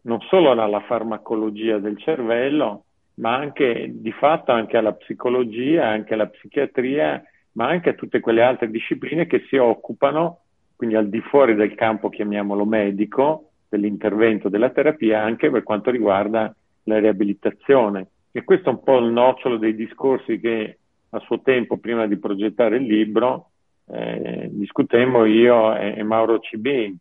non 0.03 0.19
solo 0.21 0.51
alla 0.51 0.81
farmacologia 0.81 1.77
del 1.77 1.97
cervello, 1.97 2.85
ma 3.15 3.35
anche 3.35 3.89
di 3.93 4.11
fatto 4.11 4.51
anche 4.51 4.77
alla 4.77 4.93
psicologia, 4.93 5.87
anche 5.87 6.13
alla 6.13 6.27
psichiatria, 6.27 7.23
ma 7.53 7.67
anche 7.67 7.89
a 7.89 7.93
tutte 7.93 8.19
quelle 8.19 8.41
altre 8.41 8.69
discipline 8.69 9.27
che 9.27 9.45
si 9.47 9.57
occupano, 9.57 10.42
quindi 10.75 10.95
al 10.95 11.09
di 11.09 11.21
fuori 11.21 11.55
del 11.55 11.75
campo, 11.75 12.09
chiamiamolo 12.09 12.65
medico, 12.65 13.49
dell'intervento, 13.69 14.49
della 14.49 14.69
terapia, 14.69 15.23
anche 15.23 15.49
per 15.49 15.63
quanto 15.63 15.89
riguarda 15.89 16.53
la 16.83 16.99
riabilitazione. 16.99 18.07
E 18.31 18.43
questo 18.43 18.69
è 18.69 18.73
un 18.73 18.83
po' 18.83 18.97
il 18.99 19.11
nocciolo 19.11 19.57
dei 19.57 19.75
discorsi 19.75 20.39
che 20.39 20.77
a 21.09 21.19
suo 21.19 21.41
tempo, 21.41 21.77
prima 21.77 22.07
di 22.07 22.17
progettare 22.17 22.77
il 22.77 22.83
libro, 22.83 23.51
eh, 23.85 24.49
discutemmo 24.51 25.25
io 25.25 25.75
e, 25.75 25.95
e 25.97 26.03
Mauro 26.03 26.39
Cibin, 26.39 26.97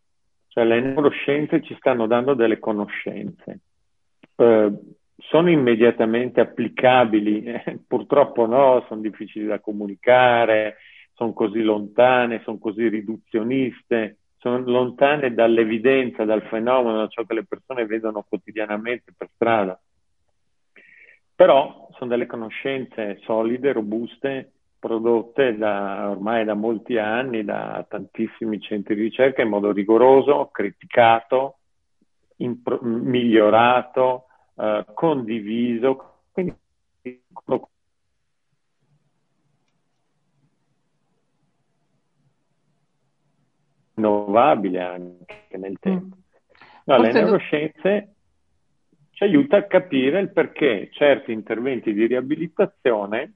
cioè 0.49 0.65
le 0.65 0.81
neuroscienze 0.81 1.63
ci 1.63 1.75
stanno 1.79 2.07
dando 2.07 2.35
delle 2.35 2.59
conoscenze. 2.59 3.61
Eh, 4.37 4.73
sono 5.17 5.51
immediatamente 5.51 6.41
applicabili? 6.41 7.45
Eh, 7.45 7.79
purtroppo 7.87 8.47
no, 8.47 8.85
sono 8.89 9.01
difficili 9.01 9.47
da 9.47 9.61
comunicare, 9.61 10.77
sono 11.15 11.33
così 11.33 11.63
lontane, 11.63 12.41
sono 12.45 12.59
così 12.59 12.89
riduzioniste, 12.89 14.19
sono 14.39 14.59
lontane 14.59 15.33
dall'evidenza, 15.35 16.25
dal 16.25 16.43
fenomeno, 16.43 16.99
da 16.99 17.09
ciò 17.09 17.25
che 17.25 17.35
le 17.35 17.45
persone 17.45 17.87
vedono 17.87 18.25
quotidianamente 18.29 19.13
per 19.17 19.29
strada. 19.35 19.81
Però 21.35 21.89
sono 21.93 22.11
delle 22.11 22.27
conoscenze 22.27 23.19
solide, 23.23 23.73
robuste, 23.73 24.53
prodotte 24.79 25.57
da, 25.57 26.11
ormai 26.11 26.45
da 26.45 26.55
molti 26.55 26.99
anni 26.99 27.45
da 27.45 27.87
tantissimi 27.89 28.61
centri 28.61 28.97
di 28.97 29.03
ricerca 29.03 29.43
in 29.43 29.49
modo 29.49 29.71
rigoroso, 29.71 30.49
criticato, 30.51 31.59
impro- 32.39 32.81
migliorato, 32.83 34.25
eh, 34.57 34.85
condiviso. 34.93 36.23
Quindi, 36.33 36.55
rinnovabile 43.95 44.81
anche 44.81 45.57
nel 45.57 45.79
tempo. 45.79 46.17
No, 46.85 46.99
le 46.99 47.13
neuroscienze 47.13 48.15
ci 49.11 49.25
aiuta 49.25 49.59
a 49.59 49.65
capire 49.65 50.21
il 50.21 50.33
perché 50.33 50.89
certi 50.93 51.33
interventi 51.33 51.93
di 51.93 52.07
riabilitazione, 52.07 53.35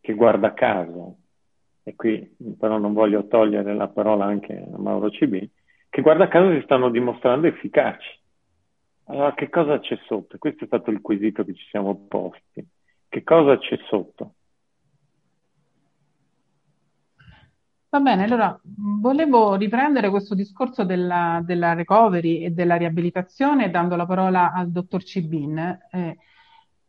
che 0.00 0.14
guarda 0.14 0.54
caso, 0.54 1.16
e 1.82 1.94
qui 1.96 2.36
però 2.58 2.78
non 2.78 2.92
voglio 2.92 3.26
togliere 3.26 3.74
la 3.74 3.88
parola 3.88 4.24
anche 4.24 4.54
a 4.54 4.78
Mauro 4.78 5.10
Cibi, 5.10 5.50
che 5.88 6.02
guarda 6.02 6.28
caso 6.28 6.52
si 6.52 6.62
stanno 6.62 6.90
dimostrando 6.90 7.46
efficaci. 7.46 8.22
Allora, 9.06 9.34
che 9.34 9.50
cosa 9.50 9.78
c'è 9.80 9.98
sotto? 10.06 10.38
Questo 10.38 10.64
è 10.64 10.66
stato 10.66 10.90
il 10.90 11.00
quesito 11.00 11.44
che 11.44 11.54
ci 11.54 11.64
siamo 11.68 12.06
posti. 12.06 12.66
Che 13.08 13.22
cosa 13.22 13.58
c'è 13.58 13.78
sotto? 13.88 14.34
Va 17.94 18.00
bene, 18.00 18.24
allora 18.24 18.60
volevo 19.00 19.54
riprendere 19.54 20.10
questo 20.10 20.34
discorso 20.34 20.82
della, 20.82 21.40
della 21.44 21.74
recovery 21.74 22.42
e 22.42 22.50
della 22.50 22.74
riabilitazione 22.74 23.70
dando 23.70 23.94
la 23.94 24.04
parola 24.04 24.50
al 24.52 24.72
dottor 24.72 25.04
Cibin. 25.04 25.78
Eh, 25.92 26.16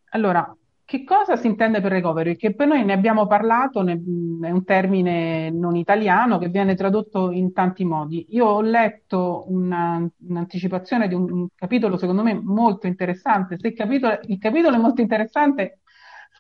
allora, 0.09 0.51
che 0.83 1.03
cosa 1.03 1.35
si 1.35 1.45
intende 1.45 1.79
per 1.79 1.91
recovery? 1.91 2.35
Che 2.35 2.55
per 2.55 2.65
noi 2.65 2.83
ne 2.83 2.93
abbiamo 2.93 3.27
parlato, 3.27 3.83
ne, 3.83 3.93
è 3.93 4.50
un 4.50 4.63
termine 4.63 5.51
non 5.51 5.75
italiano 5.75 6.39
che 6.39 6.50
viene 6.50 6.74
tradotto 6.74 7.29
in 7.29 7.53
tanti 7.53 7.85
modi. 7.85 8.25
Io 8.29 8.47
ho 8.47 8.62
letto 8.62 9.45
una, 9.50 10.03
un'anticipazione 10.27 11.07
di 11.07 11.13
un, 11.13 11.31
un, 11.31 11.47
capitolo 11.53 11.97
secondo 11.97 12.24
me 12.24 12.33
molto 12.33 12.88
interessante. 12.88 13.59
Se 13.59 13.67
il 13.67 13.75
capitolo, 13.75 14.17
il 14.24 14.39
capitolo 14.39 14.75
è 14.75 14.79
molto 14.79 15.01
interessante, 15.01 15.81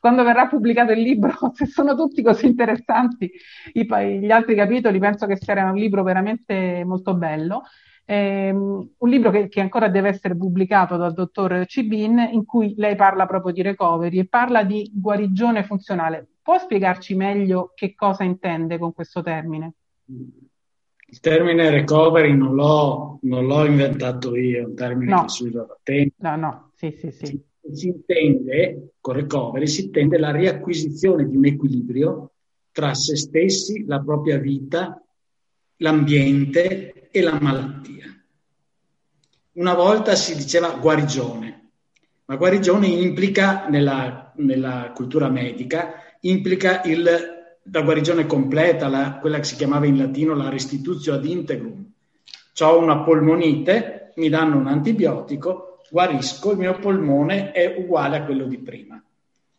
quando 0.05 0.23
verrà 0.23 0.45
pubblicato 0.45 0.91
il 0.91 1.01
libro, 1.01 1.33
se 1.55 1.65
sono 1.65 1.95
tutti 1.95 2.21
così 2.21 2.45
interessanti, 2.45 3.31
i, 3.73 3.87
gli 4.19 4.29
altri 4.29 4.53
capitoli, 4.53 4.99
penso 4.99 5.25
che 5.25 5.35
sarà 5.35 5.71
un 5.71 5.77
libro 5.77 6.03
veramente 6.03 6.83
molto 6.85 7.15
bello. 7.15 7.63
Eh, 8.05 8.51
un 8.51 9.09
libro 9.09 9.31
che, 9.31 9.47
che, 9.47 9.61
ancora 9.61 9.87
deve 9.87 10.09
essere 10.09 10.37
pubblicato 10.37 10.95
dal 10.95 11.11
dottor 11.11 11.65
Cibin, 11.65 12.19
in 12.33 12.45
cui 12.45 12.75
lei 12.77 12.95
parla 12.95 13.25
proprio 13.25 13.51
di 13.51 13.63
recovery 13.63 14.19
e 14.19 14.27
parla 14.27 14.63
di 14.63 14.91
guarigione 14.93 15.63
funzionale. 15.63 16.27
Può 16.39 16.59
spiegarci 16.59 17.15
meglio 17.15 17.71
che 17.73 17.95
cosa 17.95 18.23
intende 18.23 18.77
con 18.77 18.93
questo 18.93 19.23
termine? 19.23 19.73
Il 20.05 21.19
termine 21.19 21.71
recovery 21.71 22.31
non 22.37 22.53
l'ho, 22.53 23.17
non 23.23 23.47
l'ho 23.47 23.65
inventato 23.65 24.35
io, 24.35 24.59
è 24.59 24.65
un 24.65 24.75
termine 24.75 25.11
no. 25.11 25.21
che 25.23 25.29
si 25.29 25.47
usa 25.47 25.63
da 25.63 25.77
tempo. 25.81 26.13
No, 26.17 26.35
no, 26.35 26.71
sì, 26.75 26.91
sì, 26.91 27.09
sì 27.09 27.53
si 27.73 27.87
intende, 27.87 28.93
con 28.99 29.15
recovery, 29.15 29.67
si 29.67 29.85
intende 29.85 30.17
la 30.17 30.31
riacquisizione 30.31 31.27
di 31.27 31.35
un 31.35 31.45
equilibrio 31.45 32.31
tra 32.71 32.93
se 32.93 33.15
stessi, 33.15 33.85
la 33.85 34.01
propria 34.01 34.37
vita, 34.37 35.01
l'ambiente 35.77 37.09
e 37.09 37.21
la 37.21 37.39
malattia. 37.39 38.05
Una 39.53 39.73
volta 39.73 40.15
si 40.15 40.35
diceva 40.35 40.71
guarigione, 40.75 41.69
ma 42.25 42.35
guarigione 42.35 42.87
implica, 42.87 43.67
nella, 43.69 44.33
nella 44.37 44.91
cultura 44.93 45.29
medica, 45.29 45.93
implica 46.21 46.83
il, 46.83 47.03
la 47.71 47.81
guarigione 47.81 48.25
completa, 48.25 48.89
la, 48.89 49.17
quella 49.21 49.37
che 49.37 49.45
si 49.45 49.55
chiamava 49.55 49.85
in 49.85 49.97
latino 49.97 50.33
la 50.33 50.49
restituzio 50.49 51.13
ad 51.13 51.25
integrum. 51.25 51.85
Ho 52.59 52.79
una 52.79 53.03
polmonite, 53.03 54.11
mi 54.15 54.29
danno 54.29 54.57
un 54.57 54.67
antibiotico, 54.67 55.64
guarisco, 55.89 56.51
il 56.51 56.57
mio 56.57 56.77
polmone 56.79 57.51
è 57.51 57.75
uguale 57.77 58.17
a 58.17 58.23
quello 58.25 58.45
di 58.45 58.57
prima. 58.57 59.01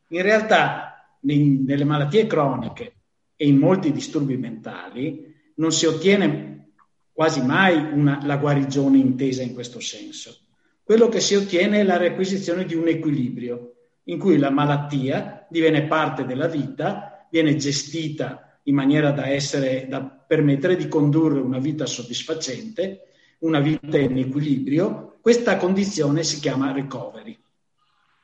In 0.09 0.23
realtà, 0.23 1.17
in, 1.23 1.65
nelle 1.65 1.85
malattie 1.85 2.27
croniche 2.27 2.95
e 3.37 3.47
in 3.47 3.59
molti 3.59 3.93
disturbi 3.93 4.37
mentali 4.37 5.35
non 5.57 5.73
si 5.73 5.87
ottiene 5.87 6.71
quasi 7.13 7.43
mai 7.43 7.77
una, 7.77 8.21
la 8.25 8.37
guarigione 8.37 8.99
intesa 8.99 9.43
in 9.43 9.55
questo 9.55 9.81
senso. 9.81 10.39
Quello 10.83 11.09
che 11.09 11.21
si 11.21 11.35
ottiene 11.35 11.81
è 11.81 11.83
la 11.83 11.97
requisizione 11.97 12.65
di 12.65 12.75
un 12.75 12.87
equilibrio 12.89 13.73
in 14.05 14.19
cui 14.19 14.39
la 14.39 14.51
malattia 14.51 15.47
diviene 15.49 15.87
parte 15.87 16.25
della 16.25 16.47
vita, 16.47 17.27
viene 17.31 17.57
gestita 17.57 18.61
in 18.65 18.75
maniera 18.75 19.11
da, 19.11 19.29
essere, 19.29 19.87
da 19.89 20.03
permettere 20.03 20.77
di 20.77 20.89
condurre 20.89 21.41
una 21.41 21.59
vita 21.59 21.87
soddisfacente, 21.87 23.09
una 23.39 23.61
vita 23.61 23.99
in 23.99 24.19
equilibrio 24.19 25.07
questa 25.27 25.57
condizione 25.57 26.23
si 26.23 26.39
chiama 26.39 26.71
recovery. 26.71 27.37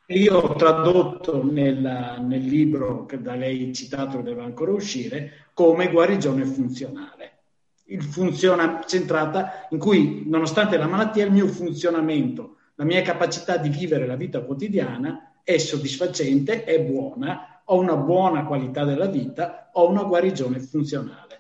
Io 0.07 0.37
ho 0.37 0.55
tradotto 0.55 1.43
nel, 1.43 2.21
nel 2.21 2.45
libro 2.45 3.07
che 3.07 3.21
da 3.21 3.35
lei 3.35 3.75
citato 3.75 4.21
deve 4.21 4.43
ancora 4.43 4.71
uscire 4.71 5.49
come 5.53 5.91
guarigione 5.91 6.45
funzionale. 6.45 7.39
Il 7.87 8.05
funziona 8.05 8.85
centrata 8.87 9.67
in 9.71 9.79
cui, 9.79 10.23
nonostante 10.27 10.77
la 10.77 10.87
malattia, 10.87 11.25
il 11.25 11.33
mio 11.33 11.49
funzionamento, 11.49 12.59
la 12.77 12.85
mia 12.85 13.03
capacità 13.03 13.57
di 13.57 13.69
vivere 13.69 14.07
la 14.07 14.15
vita 14.15 14.41
quotidiana 14.43 15.41
è 15.43 15.59
soddisfacente, 15.59 16.63
è 16.63 16.81
buona, 16.85 17.63
ho 17.65 17.81
una 17.81 17.97
buona 17.97 18.45
qualità 18.45 18.85
della 18.85 19.07
vita, 19.07 19.71
ho 19.73 19.89
una 19.89 20.05
guarigione 20.05 20.61
funzionale. 20.61 21.32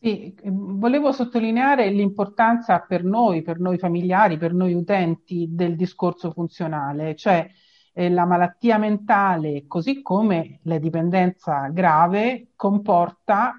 Sì, 0.00 0.32
volevo 0.44 1.10
sottolineare 1.10 1.90
l'importanza 1.90 2.78
per 2.80 3.02
noi, 3.02 3.42
per 3.42 3.58
noi 3.58 3.78
familiari, 3.78 4.38
per 4.38 4.52
noi 4.54 4.72
utenti 4.72 5.48
del 5.50 5.74
discorso 5.74 6.30
funzionale, 6.30 7.16
cioè 7.16 7.48
eh, 7.94 8.08
la 8.08 8.24
malattia 8.24 8.78
mentale, 8.78 9.66
così 9.66 10.00
come 10.02 10.60
la 10.64 10.78
dipendenza 10.78 11.66
grave, 11.72 12.50
comporta 12.54 13.54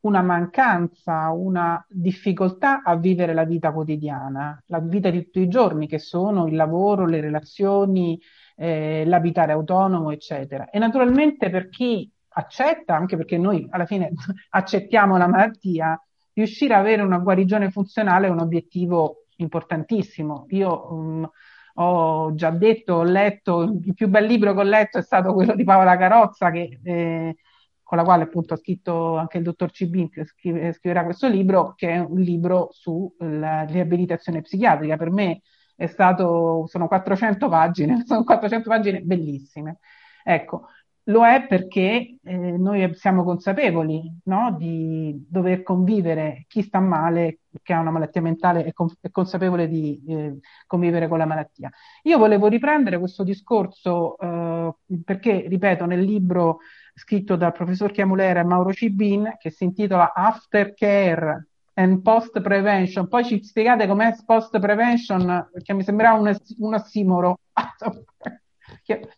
una 0.00 0.22
mancanza, 0.22 1.30
una 1.30 1.84
difficoltà 1.88 2.82
a 2.82 2.96
vivere 2.96 3.32
la 3.32 3.44
vita 3.44 3.72
quotidiana, 3.72 4.60
la 4.66 4.80
vita 4.80 5.10
di 5.10 5.22
tutti 5.22 5.40
i 5.40 5.48
giorni, 5.48 5.86
che 5.86 5.98
sono 6.00 6.46
il 6.48 6.56
lavoro, 6.56 7.06
le 7.06 7.20
relazioni, 7.20 8.20
eh, 8.56 9.04
l'abitare 9.06 9.52
autonomo, 9.52 10.10
eccetera. 10.10 10.68
E 10.70 10.78
naturalmente 10.80 11.48
per 11.50 11.68
chi 11.68 12.10
accetta, 12.38 12.94
anche 12.94 13.16
perché 13.16 13.38
noi 13.38 13.66
alla 13.70 13.86
fine 13.86 14.12
accettiamo 14.50 15.16
la 15.16 15.26
malattia, 15.26 16.00
riuscire 16.32 16.74
ad 16.74 16.80
avere 16.80 17.02
una 17.02 17.18
guarigione 17.18 17.70
funzionale 17.70 18.26
è 18.26 18.30
un 18.30 18.40
obiettivo 18.40 19.24
importantissimo. 19.36 20.46
Io 20.50 20.92
um, 20.92 21.30
ho 21.74 22.34
già 22.34 22.50
detto, 22.50 22.94
ho 22.94 23.02
letto, 23.02 23.62
il 23.62 23.94
più 23.94 24.08
bel 24.08 24.26
libro 24.26 24.52
che 24.54 24.60
ho 24.60 24.64
letto 24.64 24.98
è 24.98 25.02
stato 25.02 25.32
quello 25.32 25.54
di 25.54 25.64
Paola 25.64 25.96
Carozza, 25.96 26.50
che, 26.50 26.78
eh, 26.82 27.36
con 27.82 27.98
la 27.98 28.04
quale 28.04 28.24
appunto 28.24 28.54
ha 28.54 28.58
scritto 28.58 29.16
anche 29.16 29.38
il 29.38 29.44
dottor 29.44 29.70
Cibin, 29.70 30.10
che 30.10 30.24
scrive, 30.26 30.72
scriverà 30.72 31.04
questo 31.04 31.28
libro, 31.28 31.74
che 31.74 31.90
è 31.90 31.98
un 31.98 32.18
libro 32.20 32.68
sulla 32.72 33.62
riabilitazione 33.62 34.42
psichiatrica. 34.42 34.96
Per 34.96 35.10
me 35.10 35.40
è 35.74 35.86
stato, 35.86 36.66
sono 36.66 36.86
400 36.88 37.48
pagine, 37.48 38.02
sono 38.06 38.24
400 38.24 38.68
pagine 38.68 39.00
bellissime. 39.00 39.78
Ecco, 40.22 40.68
lo 41.08 41.24
è 41.24 41.46
perché 41.46 42.16
eh, 42.22 42.36
noi 42.36 42.92
siamo 42.94 43.22
consapevoli 43.22 44.02
no? 44.24 44.54
di 44.58 45.24
dover 45.28 45.62
convivere, 45.62 46.44
chi 46.48 46.62
sta 46.62 46.80
male, 46.80 47.40
che 47.62 47.72
ha 47.72 47.80
una 47.80 47.90
malattia 47.90 48.20
mentale, 48.20 48.64
è, 48.64 48.72
con- 48.72 48.92
è 49.00 49.10
consapevole 49.10 49.68
di 49.68 50.02
eh, 50.08 50.38
convivere 50.66 51.08
con 51.08 51.18
la 51.18 51.26
malattia. 51.26 51.70
Io 52.02 52.18
volevo 52.18 52.48
riprendere 52.48 52.98
questo 52.98 53.22
discorso 53.22 54.16
eh, 54.18 54.74
perché, 55.04 55.44
ripeto, 55.46 55.84
nel 55.84 56.00
libro 56.00 56.58
scritto 56.94 57.36
dal 57.36 57.52
professor 57.52 57.92
Chiamulera 57.92 58.40
e 58.40 58.44
Mauro 58.44 58.72
Cibin, 58.72 59.36
che 59.38 59.50
si 59.50 59.64
intitola 59.64 60.12
Aftercare 60.12 61.48
and 61.74 62.00
Post 62.00 62.40
Prevention, 62.40 63.06
poi 63.06 63.24
ci 63.24 63.42
spiegate 63.44 63.86
com'è 63.86 64.14
post 64.24 64.58
prevention, 64.58 65.50
perché 65.52 65.74
mi 65.74 65.82
sembrava 65.82 66.18
un, 66.18 66.34
un 66.58 66.74
ossimoro 66.74 67.40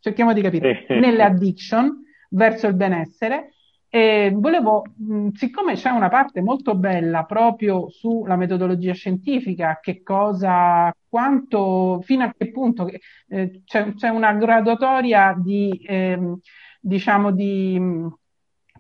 cerchiamo 0.00 0.33
di 0.33 0.40
capire, 0.40 0.87
nelle 0.88 1.22
addiction 1.22 2.02
verso 2.31 2.66
il 2.66 2.74
benessere. 2.74 3.52
E 3.90 4.31
volevo, 4.35 4.85
siccome 5.33 5.72
c'è 5.72 5.88
una 5.88 6.11
parte 6.11 6.42
molto 6.42 6.74
bella 6.74 7.24
proprio 7.24 7.88
sulla 7.88 8.37
metodologia 8.37 8.92
scientifica, 8.92 9.78
che 9.81 10.02
cosa, 10.02 10.94
quanto, 11.09 12.00
fino 12.02 12.24
a 12.24 12.35
che 12.37 12.50
punto 12.50 12.87
eh, 13.28 13.62
c'è, 13.64 13.94
c'è, 13.94 14.09
una 14.11 14.35
graduatoria 14.35 15.35
di, 15.38 15.70
eh, 15.87 16.37
diciamo, 16.81 17.31
di 17.31 17.81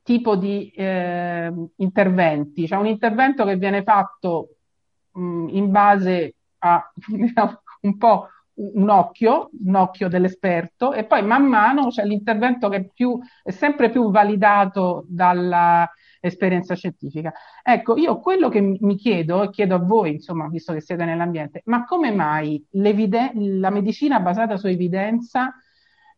tipo 0.02 0.36
di 0.36 0.70
eh, 0.74 1.52
interventi. 1.76 2.66
C'è 2.66 2.76
un 2.76 2.86
intervento 2.86 3.44
che 3.44 3.56
viene 3.56 3.82
fatto 3.82 4.56
mh, 5.12 5.48
in 5.50 5.70
base 5.70 6.34
a 6.58 6.92
diciamo, 7.08 7.62
un 7.82 7.96
po' 7.96 8.28
un 8.58 8.88
occhio, 8.88 9.50
un 9.64 9.74
occhio 9.76 10.08
dell'esperto 10.08 10.92
e 10.92 11.04
poi 11.04 11.22
man 11.22 11.46
mano 11.46 11.88
c'è 11.88 12.04
l'intervento 12.04 12.68
che 12.68 12.90
più, 12.92 13.18
è 13.42 13.50
sempre 13.50 13.90
più 13.90 14.10
validato 14.10 15.04
dall'esperienza 15.08 16.74
scientifica. 16.74 17.32
Ecco, 17.62 17.96
io 17.96 18.18
quello 18.18 18.48
che 18.48 18.60
mi 18.60 18.96
chiedo, 18.96 19.42
e 19.44 19.50
chiedo 19.50 19.76
a 19.76 19.78
voi, 19.78 20.14
insomma, 20.14 20.48
visto 20.48 20.72
che 20.72 20.80
siete 20.80 21.04
nell'ambiente, 21.04 21.62
ma 21.66 21.84
come 21.84 22.10
mai 22.10 22.64
la 22.72 23.70
medicina 23.70 24.18
basata 24.20 24.56
su 24.56 24.66
evidenza 24.66 25.54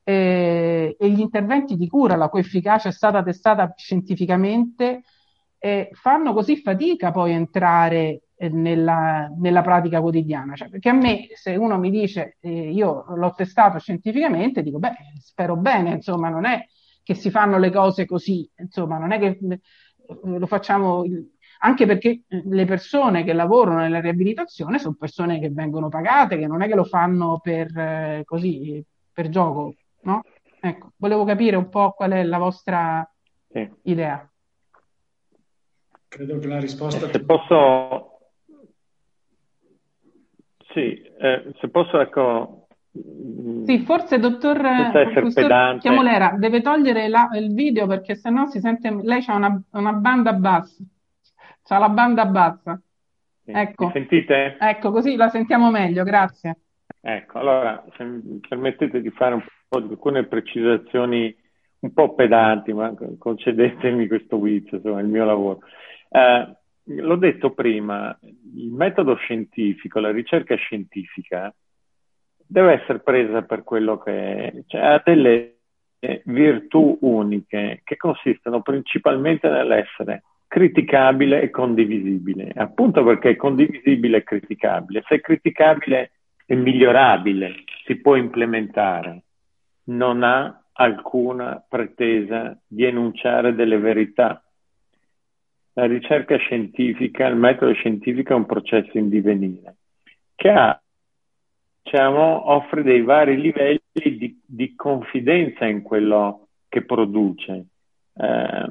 eh, 0.03 0.96
e 0.98 1.11
gli 1.11 1.20
interventi 1.20 1.76
di 1.76 1.88
cura, 1.88 2.16
la 2.16 2.29
cui 2.29 2.40
efficacia 2.40 2.88
è 2.88 2.92
stata 2.92 3.22
testata 3.22 3.72
scientificamente, 3.76 5.03
eh, 5.59 5.90
fanno 5.92 6.33
così 6.33 6.57
fatica 6.57 7.11
poi 7.11 7.33
entrare 7.33 7.98
eh, 7.98 8.22
nella, 8.48 9.31
nella, 9.37 9.62
pratica 9.62 10.00
quotidiana. 10.00 10.55
Cioè, 10.55 10.70
perché 10.70 10.88
a 10.88 10.94
me, 10.94 11.29
se 11.35 11.57
uno 11.57 11.79
mi 11.79 11.90
dice 11.90 12.37
eh, 12.40 12.70
io 12.70 13.05
l'ho 13.14 13.35
testato 13.37 13.79
scientificamente, 13.79 14.62
dico, 14.62 14.79
beh, 14.79 14.94
spero 15.20 15.57
bene, 15.57 15.90
insomma, 15.92 16.29
non 16.29 16.46
è 16.46 16.64
che 17.03 17.14
si 17.14 17.31
fanno 17.31 17.59
le 17.59 17.70
cose 17.70 18.07
così, 18.07 18.48
insomma, 18.57 18.98
non 18.98 19.12
è 19.12 19.18
che 19.18 19.38
eh, 19.40 19.59
lo 20.38 20.46
facciamo, 20.46 21.05
anche 21.59 21.87
perché 21.87 22.22
le 22.29 22.64
persone 22.64 23.24
che 23.24 23.33
lavorano 23.33 23.81
nella 23.81 24.00
riabilitazione 24.00 24.79
sono 24.79 24.96
persone 24.98 25.38
che 25.38 25.50
vengono 25.50 25.88
pagate, 25.88 26.38
che 26.38 26.46
non 26.46 26.62
è 26.62 26.68
che 26.68 26.74
lo 26.74 26.85
fanno 26.85 27.40
per 27.42 27.76
eh, 27.76 28.22
così, 28.24 28.83
per 29.12 29.29
gioco, 29.29 29.74
no? 30.03 30.22
Ecco, 30.62 30.92
volevo 30.96 31.24
capire 31.24 31.57
un 31.57 31.68
po' 31.68 31.92
qual 31.92 32.12
è 32.12 32.22
la 32.22 32.38
vostra 32.38 33.09
sì. 33.48 33.68
idea. 33.83 34.24
Credo 36.07 36.38
che 36.38 36.46
la 36.48 36.59
risposta... 36.59 37.09
Se 37.09 37.24
posso, 37.24 38.10
sì, 40.72 41.02
eh, 41.18 41.52
se 41.59 41.68
posso, 41.68 42.00
ecco... 42.00 42.66
Mm, 42.98 43.64
sì, 43.64 43.78
forse 43.80 44.18
dottor 44.18 44.61
professor 45.14 45.78
Chiamolera 45.78 46.35
deve 46.37 46.61
togliere 46.61 47.06
la, 47.06 47.28
il 47.35 47.54
video 47.54 47.87
perché 47.87 48.16
sennò 48.16 48.46
si 48.46 48.59
sente... 48.59 48.90
Lei 49.02 49.22
ha 49.26 49.37
una, 49.37 49.62
una 49.72 49.92
banda 49.92 50.33
bassa, 50.33 50.83
ha 51.68 51.78
la 51.78 51.88
banda 51.88 52.26
bassa. 52.26 52.80
Ecco. 53.44 53.87
Mi 53.87 53.92
sentite? 53.92 54.56
Ecco, 54.59 54.90
così 54.90 55.16
la 55.16 55.28
sentiamo 55.28 55.70
meglio, 55.70 56.04
grazie. 56.04 56.59
Ecco, 57.00 57.38
allora, 57.38 57.85
se 57.96 58.04
mi 58.04 58.40
permettete 58.46 59.00
di 59.00 59.11
fare 59.11 59.35
un 59.35 59.44
po' 59.68 59.80
di 59.80 59.90
alcune 59.90 60.26
precisazioni 60.26 61.35
un 61.80 61.92
po' 61.92 62.14
pedanti, 62.14 62.72
ma 62.72 62.92
concedetemi 63.18 64.06
questo 64.06 64.38
vizio, 64.38 64.76
insomma, 64.76 65.00
il 65.00 65.06
mio 65.06 65.24
lavoro. 65.24 65.61
Eh, 66.11 66.56
l'ho 66.96 67.16
detto 67.16 67.53
prima, 67.53 68.16
il 68.22 68.70
metodo 68.72 69.14
scientifico, 69.16 70.00
la 70.00 70.11
ricerca 70.11 70.55
scientifica 70.57 71.55
deve 72.46 72.81
essere 72.81 73.00
presa 73.00 73.42
per 73.42 73.62
quello 73.62 73.98
che 73.98 74.12
è, 74.12 74.62
cioè 74.66 74.81
ha 74.81 75.03
delle 75.05 75.57
virtù 76.24 76.98
uniche 77.03 77.83
che 77.85 77.96
consistono 77.96 78.62
principalmente 78.62 79.48
nell'essere 79.48 80.24
criticabile 80.48 81.42
e 81.42 81.50
condivisibile, 81.50 82.50
appunto 82.57 83.05
perché 83.05 83.31
è 83.31 83.37
condivisibile 83.37 84.18
e 84.18 84.24
criticabile. 84.24 85.05
Se 85.07 85.16
è 85.16 85.20
criticabile 85.20 86.11
è 86.44 86.55
migliorabile, 86.55 87.55
si 87.85 87.96
può 87.96 88.16
implementare, 88.16 89.22
non 89.85 90.24
ha 90.24 90.61
alcuna 90.72 91.64
pretesa 91.68 92.59
di 92.66 92.85
enunciare 92.85 93.55
delle 93.55 93.79
verità 93.79 94.42
la 95.74 95.87
ricerca 95.87 96.37
scientifica, 96.37 97.26
il 97.26 97.37
metodo 97.37 97.72
scientifico 97.72 98.33
è 98.33 98.37
un 98.37 98.46
processo 98.46 98.98
in 98.98 99.09
divenire 99.09 99.76
che 100.35 100.48
ha, 100.48 100.80
diciamo, 101.83 102.50
offre 102.50 102.83
dei 102.83 103.02
vari 103.02 103.38
livelli 103.38 103.80
di, 103.92 104.40
di, 104.46 104.74
confidenza 104.74 105.66
in 105.66 105.83
quello 105.83 106.48
che 106.66 106.85
produce. 106.85 107.66
Eh, 108.14 108.68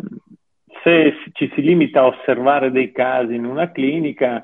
se 0.82 1.14
ci 1.34 1.52
si 1.54 1.62
limita 1.62 2.02
a 2.02 2.08
osservare 2.08 2.72
dei 2.72 2.92
casi 2.92 3.36
in 3.36 3.46
una 3.46 3.72
clinica, 3.72 4.44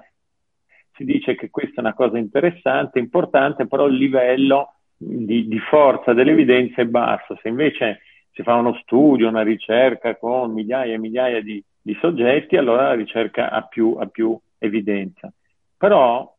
si 0.93 1.03
dice 1.03 1.35
che 1.35 1.49
questa 1.49 1.77
è 1.77 1.79
una 1.79 1.95
cosa 1.95 2.19
interessante, 2.19 2.99
importante, 2.99 3.65
però 3.65 3.87
il 3.87 3.95
livello 3.95 4.75
di, 4.95 5.47
di 5.47 5.59
forza 5.59 6.13
dell'evidenza 6.13 6.81
è 6.81 6.85
basso. 6.85 7.37
Se 7.41 7.47
invece 7.47 8.01
si 8.31 8.43
fa 8.43 8.53
uno 8.53 8.75
studio, 8.83 9.27
una 9.27 9.41
ricerca 9.41 10.15
con 10.15 10.51
migliaia 10.53 10.93
e 10.93 10.99
migliaia 10.99 11.41
di 11.41 11.63
di 11.85 11.95
soggetti, 12.01 12.57
allora 12.57 12.87
la 12.87 12.95
ricerca 12.95 13.51
ha 13.51 13.61
più, 13.61 13.95
ha 13.99 14.07
più 14.07 14.35
evidenza. 14.57 15.31
Però 15.77 16.35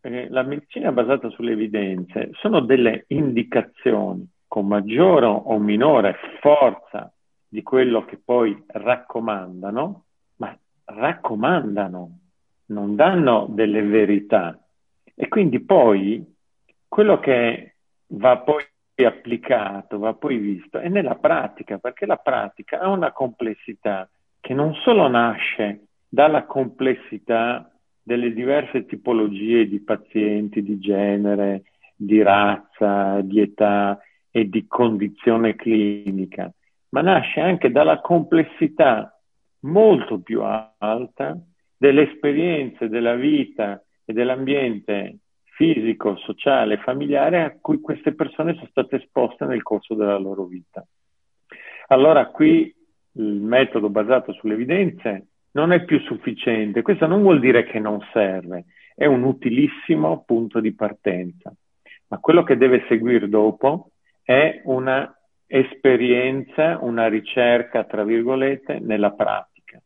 eh, 0.00 0.28
la 0.30 0.42
medicina 0.42 0.92
basata 0.92 1.28
sulle 1.30 1.50
evidenze 1.50 2.30
sono 2.34 2.60
delle 2.60 3.04
indicazioni 3.08 4.24
con 4.46 4.68
maggiore 4.68 5.26
o 5.26 5.58
minore 5.58 6.14
forza 6.40 7.12
di 7.48 7.60
quello 7.64 8.04
che 8.04 8.20
poi 8.24 8.56
raccomandano, 8.68 10.04
ma 10.36 10.56
raccomandano, 10.84 12.18
non 12.66 12.94
danno 12.94 13.46
delle 13.48 13.82
verità. 13.82 14.56
E 15.12 15.26
quindi 15.26 15.58
poi 15.58 16.24
quello 16.86 17.18
che 17.18 17.74
va 18.06 18.38
poi 18.38 18.62
applicato, 19.04 19.98
va 19.98 20.14
poi 20.14 20.36
visto, 20.36 20.78
è 20.78 20.88
nella 20.88 21.16
pratica, 21.16 21.78
perché 21.78 22.06
la 22.06 22.16
pratica 22.16 22.78
ha 22.78 22.88
una 22.90 23.10
complessità 23.10 24.08
che 24.44 24.52
non 24.52 24.74
solo 24.74 25.08
nasce 25.08 25.86
dalla 26.06 26.44
complessità 26.44 27.72
delle 28.02 28.30
diverse 28.34 28.84
tipologie 28.84 29.66
di 29.66 29.80
pazienti, 29.80 30.62
di 30.62 30.78
genere, 30.78 31.62
di 31.96 32.20
razza, 32.20 33.22
di 33.22 33.40
età 33.40 33.98
e 34.30 34.46
di 34.50 34.66
condizione 34.66 35.54
clinica, 35.54 36.52
ma 36.90 37.00
nasce 37.00 37.40
anche 37.40 37.70
dalla 37.70 38.02
complessità 38.02 39.18
molto 39.60 40.20
più 40.20 40.42
alta 40.42 41.38
delle 41.74 42.12
esperienze 42.12 42.90
della 42.90 43.14
vita 43.14 43.82
e 44.04 44.12
dell'ambiente 44.12 45.20
fisico, 45.54 46.16
sociale, 46.16 46.76
familiare 46.76 47.44
a 47.44 47.56
cui 47.58 47.80
queste 47.80 48.12
persone 48.12 48.52
sono 48.56 48.66
state 48.68 48.96
esposte 48.96 49.46
nel 49.46 49.62
corso 49.62 49.94
della 49.94 50.18
loro 50.18 50.44
vita. 50.44 50.86
Allora 51.86 52.26
qui 52.26 52.73
il 53.16 53.40
metodo 53.40 53.88
basato 53.90 54.32
sulle 54.32 54.54
evidenze 54.54 55.26
non 55.52 55.72
è 55.72 55.84
più 55.84 56.00
sufficiente. 56.00 56.82
Questo 56.82 57.06
non 57.06 57.22
vuol 57.22 57.40
dire 57.40 57.64
che 57.64 57.78
non 57.78 58.00
serve, 58.12 58.64
è 58.94 59.06
un 59.06 59.22
utilissimo 59.22 60.24
punto 60.24 60.60
di 60.60 60.74
partenza. 60.74 61.52
Ma 62.08 62.18
quello 62.18 62.42
che 62.42 62.56
deve 62.56 62.84
seguire 62.88 63.28
dopo 63.28 63.90
è 64.22 64.62
una 64.64 65.14
esperienza, 65.46 66.78
una 66.80 67.08
ricerca, 67.08 67.84
tra 67.84 68.04
virgolette, 68.04 68.78
nella 68.80 69.12
pratica. 69.12 69.80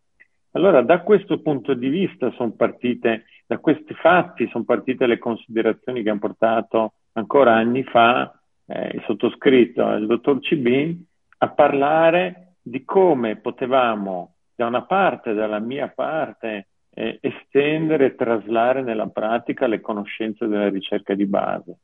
Allora, 0.52 0.82
da 0.82 1.00
questo 1.00 1.40
punto 1.40 1.74
di 1.74 1.88
vista 1.88 2.30
sono 2.32 2.52
partite, 2.52 3.24
da 3.46 3.58
questi 3.58 3.94
fatti 3.94 4.48
sono 4.48 4.64
partite 4.64 5.06
le 5.06 5.18
considerazioni 5.18 6.02
che 6.02 6.10
hanno 6.10 6.18
portato 6.18 6.92
ancora 7.12 7.54
anni 7.54 7.82
fa 7.82 8.32
eh, 8.66 8.90
il 8.94 9.02
sottoscritto, 9.06 9.86
il 9.92 10.06
dottor 10.06 10.40
Cibin, 10.40 11.04
a 11.38 11.48
parlare 11.50 12.47
di 12.68 12.84
come 12.84 13.36
potevamo 13.36 14.34
da 14.54 14.66
una 14.66 14.82
parte, 14.82 15.34
dalla 15.34 15.58
mia 15.58 15.88
parte, 15.88 16.68
eh, 16.90 17.18
estendere 17.20 18.06
e 18.06 18.14
traslare 18.14 18.82
nella 18.82 19.06
pratica 19.06 19.66
le 19.66 19.80
conoscenze 19.80 20.46
della 20.46 20.68
ricerca 20.68 21.14
di 21.14 21.26
base 21.26 21.78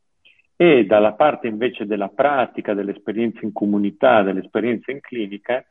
e 0.57 0.85
dalla 0.87 1.13
parte 1.15 1.49
invece 1.49 1.87
della 1.87 2.09
pratica, 2.09 2.75
dell'esperienza 2.75 3.41
in 3.43 3.53
comunità, 3.53 4.23
dell'esperienza 4.23 4.93
in 4.93 5.01
clinica, 5.01 5.65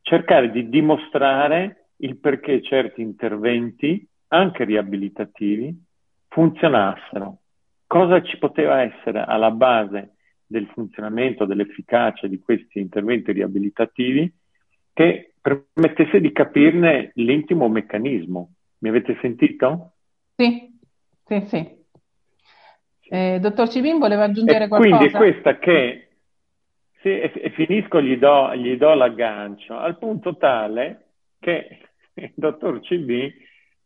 cercare 0.00 0.50
di 0.50 0.68
dimostrare 0.68 1.90
il 1.98 2.18
perché 2.18 2.62
certi 2.62 3.02
interventi, 3.02 4.06
anche 4.28 4.64
riabilitativi, 4.64 5.76
funzionassero. 6.28 7.38
Cosa 7.86 8.22
ci 8.22 8.38
poteva 8.38 8.82
essere 8.82 9.20
alla 9.20 9.50
base 9.50 10.14
del 10.46 10.66
funzionamento, 10.72 11.44
dell'efficacia 11.44 12.26
di 12.26 12.38
questi 12.38 12.78
interventi 12.78 13.32
riabilitativi 13.32 14.32
che 14.98 15.34
permettesse 15.40 16.20
di 16.20 16.32
capirne 16.32 17.12
l'intimo 17.14 17.68
meccanismo. 17.68 18.54
Mi 18.78 18.88
avete 18.88 19.16
sentito? 19.20 19.92
Sì, 20.34 20.76
sì, 21.24 21.40
sì. 21.46 21.76
Eh, 23.08 23.38
dottor 23.40 23.68
Civin 23.68 24.00
voleva 24.00 24.24
aggiungere 24.24 24.64
e 24.64 24.68
qualcosa? 24.68 24.96
Quindi 24.96 25.14
questa 25.14 25.58
che, 25.58 26.08
sì, 27.00 27.10
e, 27.10 27.30
e 27.32 27.50
finisco, 27.50 28.02
gli 28.02 28.16
do, 28.16 28.52
gli 28.56 28.76
do 28.76 28.92
l'aggancio, 28.94 29.78
al 29.78 29.98
punto 29.98 30.36
tale 30.36 31.10
che 31.38 31.78
il 32.14 32.32
dottor 32.34 32.80
Civin 32.80 33.32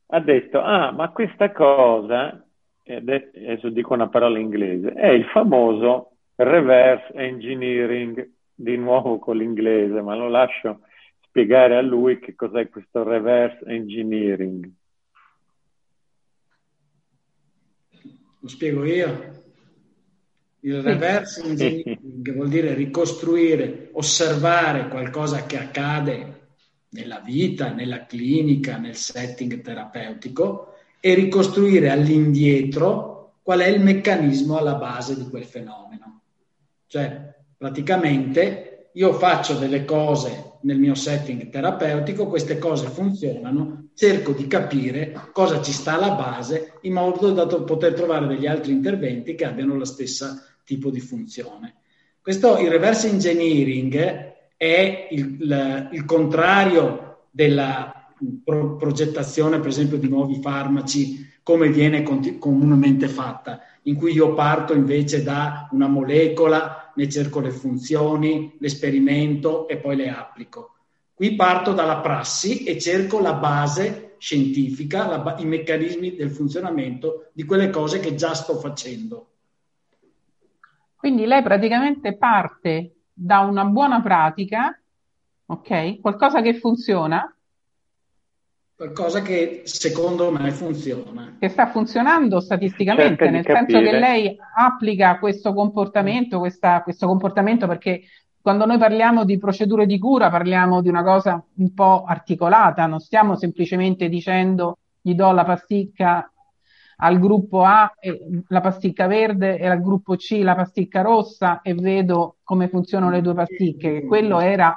ha 0.06 0.20
detto, 0.20 0.62
ah, 0.62 0.92
ma 0.92 1.10
questa 1.10 1.52
cosa, 1.52 2.42
adesso 2.86 3.68
dico 3.68 3.92
una 3.92 4.08
parola 4.08 4.38
inglese, 4.38 4.92
è 4.92 5.08
il 5.08 5.26
famoso 5.26 6.12
reverse 6.36 7.12
engineering, 7.12 8.30
di 8.54 8.78
nuovo 8.78 9.18
con 9.18 9.36
l'inglese, 9.36 10.00
ma 10.00 10.14
lo 10.14 10.28
lascio 10.28 10.80
spiegare 11.32 11.78
a 11.78 11.80
lui 11.80 12.18
che 12.18 12.34
cos'è 12.34 12.68
questo 12.68 13.02
reverse 13.02 13.64
engineering. 13.64 14.70
Lo 18.40 18.48
spiego 18.48 18.84
io. 18.84 19.40
Il 20.60 20.82
reverse 20.82 21.40
engineering 21.48 22.34
vuol 22.34 22.50
dire 22.50 22.74
ricostruire, 22.74 23.88
osservare 23.92 24.88
qualcosa 24.88 25.46
che 25.46 25.56
accade 25.56 26.40
nella 26.90 27.20
vita, 27.20 27.72
nella 27.72 28.04
clinica, 28.04 28.76
nel 28.76 28.96
setting 28.96 29.62
terapeutico 29.62 30.74
e 31.00 31.14
ricostruire 31.14 31.88
all'indietro 31.88 33.38
qual 33.42 33.60
è 33.60 33.68
il 33.68 33.80
meccanismo 33.80 34.58
alla 34.58 34.74
base 34.74 35.16
di 35.16 35.26
quel 35.30 35.46
fenomeno. 35.46 36.20
Cioè, 36.86 37.34
praticamente 37.56 38.90
io 38.92 39.14
faccio 39.14 39.54
delle 39.54 39.86
cose 39.86 40.50
nel 40.62 40.78
mio 40.78 40.94
setting 40.94 41.48
terapeutico, 41.48 42.26
queste 42.26 42.58
cose 42.58 42.86
funzionano, 42.88 43.88
cerco 43.94 44.32
di 44.32 44.46
capire 44.46 45.28
cosa 45.32 45.60
ci 45.60 45.72
sta 45.72 45.94
alla 45.94 46.14
base 46.14 46.78
in 46.82 46.94
modo 46.94 47.30
da 47.32 47.46
poter 47.46 47.94
trovare 47.94 48.26
degli 48.26 48.46
altri 48.46 48.72
interventi 48.72 49.34
che 49.34 49.44
abbiano 49.44 49.76
lo 49.76 49.84
stesso 49.84 50.26
tipo 50.64 50.90
di 50.90 51.00
funzione. 51.00 51.74
Questo, 52.20 52.58
il 52.58 52.70
reverse 52.70 53.08
engineering 53.08 53.96
è 54.56 55.08
il, 55.10 55.36
il, 55.40 55.88
il 55.92 56.04
contrario 56.04 57.26
della 57.30 58.12
pro, 58.44 58.76
progettazione, 58.76 59.58
per 59.58 59.68
esempio, 59.68 59.98
di 59.98 60.08
nuovi 60.08 60.40
farmaci 60.40 61.30
come 61.42 61.68
viene 61.68 62.04
comunemente 62.38 63.08
fatta, 63.08 63.60
in 63.82 63.96
cui 63.96 64.12
io 64.12 64.34
parto 64.34 64.72
invece 64.74 65.24
da 65.24 65.68
una 65.72 65.88
molecola, 65.88 66.81
ne 66.94 67.08
cerco 67.08 67.40
le 67.40 67.50
funzioni, 67.50 68.56
l'esperimento 68.58 69.68
e 69.68 69.76
poi 69.78 69.96
le 69.96 70.10
applico. 70.10 70.74
Qui 71.14 71.34
parto 71.34 71.72
dalla 71.72 72.00
prassi 72.00 72.64
e 72.64 72.78
cerco 72.80 73.20
la 73.20 73.34
base 73.34 74.16
scientifica, 74.18 75.06
la, 75.06 75.36
i 75.38 75.44
meccanismi 75.44 76.14
del 76.14 76.30
funzionamento 76.30 77.30
di 77.32 77.44
quelle 77.44 77.70
cose 77.70 78.00
che 78.00 78.14
già 78.14 78.34
sto 78.34 78.56
facendo. 78.56 79.28
Quindi 80.96 81.26
lei 81.26 81.42
praticamente 81.42 82.16
parte 82.16 82.94
da 83.12 83.40
una 83.40 83.64
buona 83.64 84.00
pratica, 84.00 84.80
ok? 85.46 86.00
Qualcosa 86.00 86.40
che 86.40 86.54
funziona, 86.54 87.36
qualcosa 88.82 89.22
che 89.22 89.62
secondo 89.64 90.32
me 90.32 90.50
funziona. 90.50 91.36
Che 91.38 91.48
sta 91.48 91.68
funzionando 91.68 92.40
statisticamente, 92.40 93.30
nel 93.30 93.44
senso 93.44 93.78
che 93.78 93.92
lei 93.92 94.36
applica 94.56 95.20
questo 95.20 95.54
comportamento, 95.54 96.40
questa, 96.40 96.82
questo 96.82 97.06
comportamento 97.06 97.68
perché 97.68 98.02
quando 98.40 98.66
noi 98.66 98.78
parliamo 98.78 99.24
di 99.24 99.38
procedure 99.38 99.86
di 99.86 100.00
cura 100.00 100.30
parliamo 100.30 100.82
di 100.82 100.88
una 100.88 101.04
cosa 101.04 101.40
un 101.58 101.72
po' 101.72 102.02
articolata, 102.02 102.86
non 102.86 102.98
stiamo 102.98 103.36
semplicemente 103.36 104.08
dicendo 104.08 104.78
gli 105.00 105.14
do 105.14 105.30
la 105.30 105.44
pasticca 105.44 106.28
al 106.96 107.20
gruppo 107.20 107.62
A 107.62 107.92
la 108.48 108.60
pasticca 108.60 109.06
verde 109.06 109.58
e 109.58 109.66
al 109.68 109.80
gruppo 109.80 110.16
C 110.16 110.40
la 110.42 110.56
pasticca 110.56 111.02
rossa 111.02 111.60
e 111.62 111.74
vedo 111.74 112.38
come 112.42 112.66
funzionano 112.66 113.12
le 113.12 113.20
due 113.20 113.34
pasticche. 113.34 114.04
Quello 114.06 114.40
era 114.40 114.74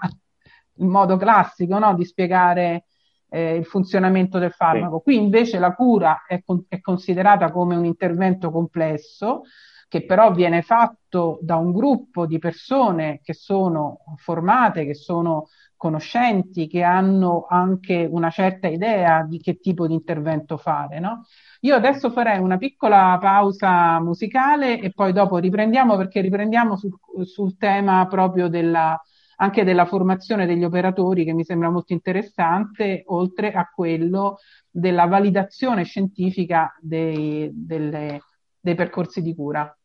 il 0.77 0.85
modo 0.85 1.17
classico 1.17 1.79
no? 1.79 1.95
di 1.95 2.05
spiegare 2.05 2.85
eh, 3.29 3.55
il 3.55 3.65
funzionamento 3.65 4.39
del 4.39 4.51
farmaco. 4.51 4.97
Sì. 4.97 5.03
Qui 5.03 5.15
invece 5.17 5.59
la 5.59 5.73
cura 5.73 6.23
è, 6.27 6.41
con- 6.43 6.65
è 6.67 6.79
considerata 6.81 7.51
come 7.51 7.75
un 7.75 7.85
intervento 7.85 8.51
complesso 8.51 9.41
che 9.87 10.03
però 10.03 10.31
viene 10.33 10.61
fatto 10.61 11.39
da 11.41 11.55
un 11.55 11.71
gruppo 11.71 12.25
di 12.25 12.39
persone 12.39 13.21
che 13.23 13.33
sono 13.33 13.99
formate, 14.17 14.85
che 14.85 14.95
sono 14.95 15.47
conoscenti, 15.77 16.67
che 16.67 16.81
hanno 16.81 17.45
anche 17.47 18.07
una 18.09 18.29
certa 18.29 18.67
idea 18.67 19.23
di 19.23 19.39
che 19.39 19.59
tipo 19.59 19.87
di 19.87 19.93
intervento 19.93 20.57
fare. 20.57 20.99
No? 20.99 21.25
Io 21.61 21.75
adesso 21.75 22.09
farei 22.09 22.39
una 22.39 22.57
piccola 22.57 23.17
pausa 23.21 23.99
musicale 24.01 24.79
e 24.79 24.91
poi 24.91 25.13
dopo 25.13 25.37
riprendiamo 25.37 25.95
perché 25.95 26.21
riprendiamo 26.21 26.75
sul, 26.75 26.91
sul 27.23 27.57
tema 27.57 28.07
proprio 28.07 28.47
della, 28.47 28.99
anche 29.37 29.63
della 29.63 29.85
formazione 29.85 30.45
degli 30.45 30.63
operatori 30.63 31.25
che 31.25 31.33
mi 31.33 31.43
sembra 31.43 31.69
molto 31.69 31.93
interessante, 31.93 33.03
oltre 33.07 33.51
a 33.51 33.69
quello 33.73 34.37
della 34.69 35.05
validazione 35.05 35.83
scientifica 35.83 36.73
dei, 36.79 37.49
delle, 37.53 38.21
dei 38.59 38.75
percorsi 38.75 39.21
di 39.21 39.33
cura. 39.33 39.75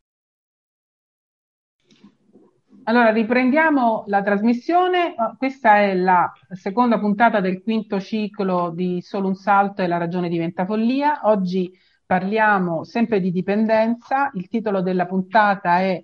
Allora, 2.84 3.10
riprendiamo 3.10 4.04
la 4.06 4.22
trasmissione. 4.22 5.14
Questa 5.36 5.78
è 5.78 5.94
la 5.94 6.32
seconda 6.50 6.98
puntata 6.98 7.40
del 7.40 7.62
quinto 7.62 8.00
ciclo 8.00 8.72
di 8.74 9.00
Solo 9.02 9.28
un 9.28 9.34
salto 9.34 9.82
e 9.82 9.86
la 9.86 9.98
ragione 9.98 10.28
diventa 10.28 10.64
follia. 10.64 11.20
Oggi 11.24 11.70
parliamo 12.04 12.82
sempre 12.82 13.20
di 13.20 13.30
dipendenza. 13.30 14.30
Il 14.34 14.48
titolo 14.48 14.80
della 14.82 15.06
puntata 15.06 15.78
è 15.80 16.02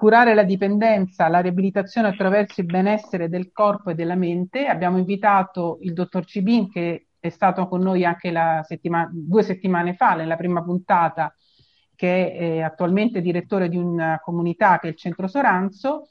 curare 0.00 0.32
la 0.32 0.44
dipendenza, 0.44 1.28
la 1.28 1.40
riabilitazione 1.40 2.08
attraverso 2.08 2.62
il 2.62 2.66
benessere 2.66 3.28
del 3.28 3.52
corpo 3.52 3.90
e 3.90 3.94
della 3.94 4.14
mente. 4.14 4.64
Abbiamo 4.64 4.96
invitato 4.96 5.76
il 5.82 5.92
dottor 5.92 6.24
Cibin 6.24 6.70
che 6.70 7.08
è 7.20 7.28
stato 7.28 7.68
con 7.68 7.82
noi 7.82 8.02
anche 8.02 8.32
settima- 8.62 9.06
due 9.12 9.42
settimane 9.42 9.92
fa, 9.92 10.14
nella 10.14 10.36
prima 10.36 10.62
puntata, 10.62 11.34
che 11.94 12.32
è 12.32 12.42
eh, 12.42 12.62
attualmente 12.62 13.20
direttore 13.20 13.68
di 13.68 13.76
una 13.76 14.18
comunità 14.24 14.78
che 14.78 14.86
è 14.86 14.90
il 14.92 14.96
Centro 14.96 15.28
Soranzo 15.28 16.08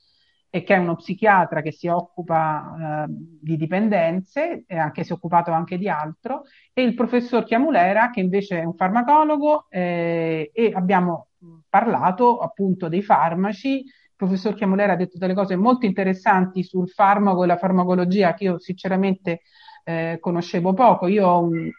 e 0.50 0.64
che 0.64 0.76
è 0.76 0.78
uno 0.78 0.96
psichiatra 0.96 1.62
che 1.62 1.72
si 1.72 1.88
occupa 1.88 3.06
eh, 3.08 3.12
di 3.42 3.56
dipendenze, 3.56 4.64
e 4.66 4.78
anche 4.78 5.04
si 5.04 5.12
è 5.12 5.16
occupato 5.16 5.52
anche 5.52 5.78
di 5.78 5.88
altro, 5.88 6.44
e 6.74 6.82
il 6.82 6.96
professor 6.96 7.44
Chiamulera 7.44 8.10
che 8.10 8.20
invece 8.20 8.60
è 8.60 8.64
un 8.64 8.76
farmacologo 8.76 9.68
eh, 9.70 10.50
e 10.54 10.72
abbiamo 10.74 11.28
parlato 11.70 12.40
appunto 12.40 12.88
dei 12.88 13.04
farmaci. 13.04 13.84
Il 13.84 14.16
professor 14.16 14.56
Chiamolera 14.56 14.94
ha 14.94 14.98
detto 14.98 15.18
delle 15.18 15.34
cose 15.34 15.56
molto 15.56 15.86
interessanti 15.86 16.64
sul 16.64 16.90
farmaco 16.90 17.44
e 17.44 17.48
la 17.48 17.58
farmacologia 17.58 18.34
che 18.34 18.46
io 18.46 18.60
sinceramente 18.60 19.42
eh, 19.84 20.18
conoscevo 20.20 20.74
poco. 20.74 21.08
Io 21.08 21.28
ho 21.28 21.42
un, 21.42 21.70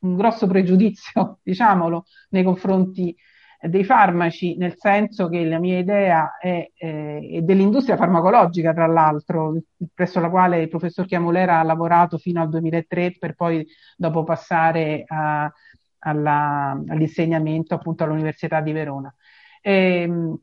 un 0.00 0.16
grosso 0.16 0.46
pregiudizio, 0.46 1.38
diciamolo, 1.42 2.04
nei 2.30 2.42
confronti 2.42 3.14
dei 3.68 3.84
farmaci, 3.84 4.56
nel 4.56 4.74
senso 4.76 5.28
che 5.28 5.44
la 5.44 5.58
mia 5.58 5.78
idea 5.78 6.36
è, 6.38 6.68
eh, 6.74 7.40
dell'industria 7.42 7.96
farmacologica, 7.96 8.72
tra 8.72 8.86
l'altro, 8.86 9.60
presso 9.94 10.20
la 10.20 10.30
quale 10.30 10.62
il 10.62 10.68
professor 10.68 11.06
Chiamolera 11.06 11.60
ha 11.60 11.62
lavorato 11.62 12.18
fino 12.18 12.40
al 12.40 12.48
2003 12.48 13.16
per 13.18 13.34
poi 13.34 13.66
dopo 13.96 14.24
passare 14.24 15.04
a, 15.06 15.50
alla, 16.00 16.82
all'insegnamento 16.88 17.74
appunto 17.74 18.02
all'Università 18.04 18.60
di 18.60 18.72
Verona. 18.72 19.14
E, 19.60 20.02
ehm, 20.02 20.38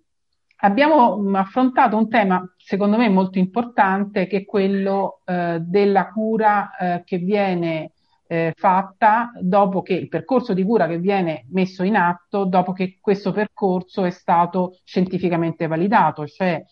abbiamo 0.61 1.21
affrontato 1.37 1.97
un 1.97 2.09
tema 2.09 2.43
secondo 2.57 2.97
me 2.97 3.09
molto 3.09 3.37
importante 3.37 4.27
che 4.27 4.37
è 4.37 4.45
quello 4.45 5.21
eh, 5.25 5.57
della 5.61 6.09
cura 6.09 6.75
eh, 6.75 7.03
che 7.05 7.17
viene 7.17 7.91
eh, 8.31 8.53
fatta 8.55 9.31
dopo 9.41 9.81
che 9.81 9.95
il 9.95 10.07
percorso 10.07 10.53
di 10.53 10.63
cura 10.63 10.85
che 10.85 10.99
viene 10.99 11.47
messo 11.49 11.81
in 11.81 11.95
atto, 11.95 12.45
dopo 12.45 12.73
che 12.73 12.99
questo 13.01 13.31
percorso 13.31 14.03
è 14.03 14.11
stato 14.11 14.77
scientificamente 14.83 15.65
validato, 15.65 16.27
cioè 16.27 16.63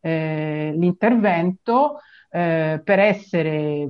eh, 0.00 0.74
l'intervento 0.76 2.00
eh, 2.30 2.82
per 2.84 2.98
essere 2.98 3.88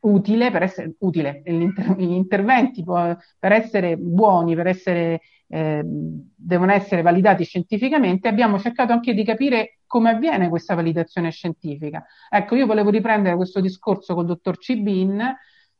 utile, 0.00 0.50
per 0.52 0.62
essere 0.62 0.94
utile, 1.00 1.42
gli 1.44 2.12
interventi 2.12 2.84
per 2.84 3.52
essere 3.52 3.96
buoni, 3.96 4.54
per 4.54 4.68
essere, 4.68 5.20
eh, 5.52 5.82
devono 5.84 6.72
essere 6.72 7.02
validati 7.02 7.44
scientificamente, 7.44 8.28
abbiamo 8.28 8.58
cercato 8.58 8.92
anche 8.92 9.12
di 9.14 9.24
capire 9.24 9.78
come 9.86 10.10
avviene 10.10 10.48
questa 10.48 10.74
validazione 10.74 11.30
scientifica. 11.30 12.04
Ecco, 12.28 12.54
io 12.54 12.66
volevo 12.66 12.90
riprendere 12.90 13.36
questo 13.36 13.60
discorso 13.60 14.14
col 14.14 14.26
dottor 14.26 14.58
Cibin, 14.58 15.20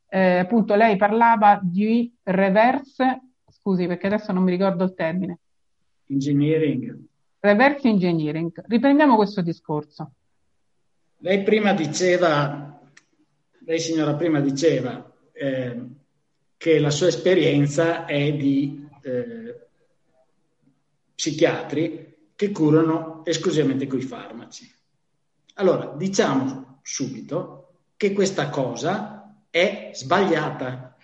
eh, 0.08 0.38
appunto 0.38 0.74
lei 0.74 0.96
parlava 0.96 1.60
di 1.62 2.12
reverse, 2.24 3.20
scusi 3.50 3.86
perché 3.86 4.08
adesso 4.08 4.32
non 4.32 4.42
mi 4.42 4.50
ricordo 4.50 4.84
il 4.84 4.94
termine. 4.94 5.38
Engineering. 6.06 6.98
Reverse 7.38 7.88
engineering. 7.88 8.64
Riprendiamo 8.66 9.14
questo 9.14 9.40
discorso. 9.40 10.12
Lei 11.18 11.42
prima 11.42 11.72
diceva 11.72 12.70
lei 13.70 13.78
signora 13.78 14.14
prima 14.14 14.40
diceva 14.40 15.08
eh, 15.32 15.80
che 16.56 16.78
la 16.80 16.90
sua 16.90 17.06
esperienza 17.06 18.04
è 18.04 18.32
di 18.32 18.84
eh, 19.02 19.68
psichiatri 21.14 22.16
che 22.34 22.50
curano 22.50 23.22
esclusivamente 23.24 23.86
con 23.86 23.98
i 23.98 24.02
farmaci. 24.02 24.70
Allora, 25.54 25.94
diciamo 25.96 26.80
subito 26.82 27.82
che 27.96 28.12
questa 28.12 28.48
cosa 28.48 29.44
è 29.50 29.90
sbagliata, 29.92 30.96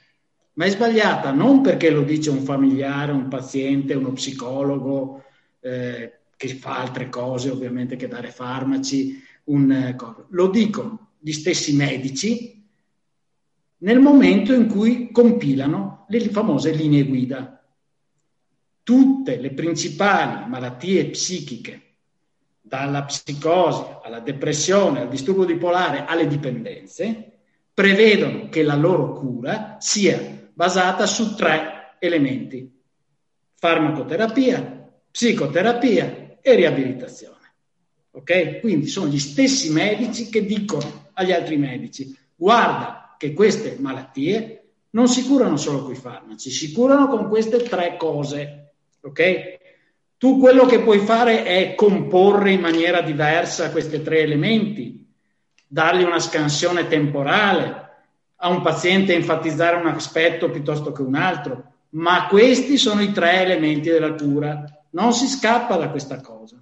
ma 0.54 0.64
è 0.64 0.70
sbagliata 0.70 1.32
non 1.32 1.61
perché 1.61 1.90
lo 1.90 2.02
dice 2.02 2.30
un 2.30 2.42
familiare, 2.42 3.12
un 3.12 3.28
paziente, 3.28 3.94
uno 3.94 4.12
psicologo 4.12 5.24
eh, 5.61 6.20
che 6.37 6.48
fa 6.48 6.78
altre 6.78 7.09
cose 7.09 7.50
ovviamente 7.50 7.96
che 7.96 8.09
dare 8.09 8.30
farmaci, 8.30 9.22
un, 9.44 9.70
eh, 9.70 9.96
lo 10.28 10.48
dicono 10.48 11.11
gli 11.18 11.32
stessi 11.32 11.74
medici 11.74 12.64
nel 13.78 13.98
momento 13.98 14.54
in 14.54 14.68
cui 14.68 15.11
compilano 15.11 16.06
le 16.09 16.20
famose 16.30 16.70
linee 16.72 17.04
guida. 17.04 17.62
Tutte 18.87 19.40
le 19.40 19.51
principali 19.51 20.49
malattie 20.49 21.07
psichiche, 21.07 21.94
dalla 22.61 23.03
psicosi 23.03 23.83
alla 24.01 24.20
depressione, 24.20 25.01
al 25.01 25.09
disturbo 25.09 25.44
bipolare, 25.44 26.05
alle 26.05 26.29
dipendenze, 26.29 27.33
prevedono 27.75 28.49
che 28.49 28.62
la 28.62 28.77
loro 28.77 29.12
cura 29.12 29.75
sia 29.81 30.49
basata 30.53 31.05
su 31.05 31.35
tre 31.35 31.96
elementi. 31.99 32.81
Farmacoterapia, 33.55 34.88
psicoterapia 35.11 36.38
e 36.40 36.55
riabilitazione. 36.55 37.55
Ok? 38.12 38.61
Quindi 38.61 38.87
sono 38.87 39.09
gli 39.09 39.18
stessi 39.18 39.72
medici 39.72 40.29
che 40.29 40.46
dicono 40.46 41.09
agli 41.14 41.33
altri 41.33 41.57
medici: 41.57 42.16
guarda 42.37 43.16
che 43.18 43.33
queste 43.33 43.79
malattie 43.81 44.75
non 44.90 45.09
si 45.09 45.25
curano 45.25 45.57
solo 45.57 45.83
con 45.83 45.92
i 45.92 45.96
farmaci, 45.96 46.51
si 46.51 46.70
curano 46.70 47.09
con 47.09 47.29
queste 47.29 47.64
tre 47.64 47.96
cose. 47.96 48.61
Ok? 49.07 49.59
Tu 50.19 50.38
quello 50.38 50.64
che 50.64 50.81
puoi 50.81 50.99
fare 50.99 51.45
è 51.45 51.75
comporre 51.75 52.53
in 52.53 52.61
maniera 52.61 53.03
diversa 53.03 53.71
questi 53.71 54.03
tre 54.03 54.21
elementi, 54.21 55.07
dargli 55.66 56.03
una 56.03 56.19
scansione 56.19 56.88
temporale, 56.88 57.85
a 58.37 58.49
un 58.49 58.62
paziente 58.62 59.14
enfatizzare 59.14 59.77
un 59.77 59.87
aspetto 59.87 60.51
piuttosto 60.51 60.92
che 60.92 61.03
un 61.03 61.14
altro, 61.14 61.73
ma 61.90 62.27
questi 62.27 62.77
sono 62.77 63.03
i 63.03 63.12
tre 63.12 63.42
elementi 63.42 63.88
della 63.90 64.14
cura. 64.14 64.64
Non 64.90 65.12
si 65.12 65.27
scappa 65.27 65.77
da 65.77 65.88
questa 65.90 66.21
cosa. 66.21 66.57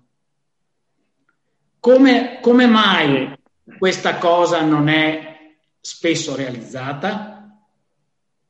Come, 1.80 2.38
come 2.40 2.66
mai 2.66 3.36
questa 3.78 4.16
cosa 4.18 4.62
non 4.62 4.88
è 4.88 5.36
spesso 5.80 6.34
realizzata? 6.34 7.56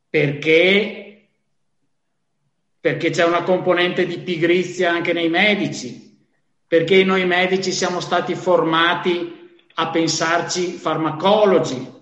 Perché, 0.08 1.03
perché 2.84 3.08
c'è 3.08 3.24
una 3.24 3.44
componente 3.44 4.04
di 4.04 4.18
pigrizia 4.18 4.90
anche 4.90 5.14
nei 5.14 5.30
medici, 5.30 6.22
perché 6.66 7.02
noi 7.02 7.24
medici 7.24 7.72
siamo 7.72 7.98
stati 7.98 8.34
formati 8.34 9.56
a 9.76 9.88
pensarci 9.88 10.72
farmacologi, 10.72 11.92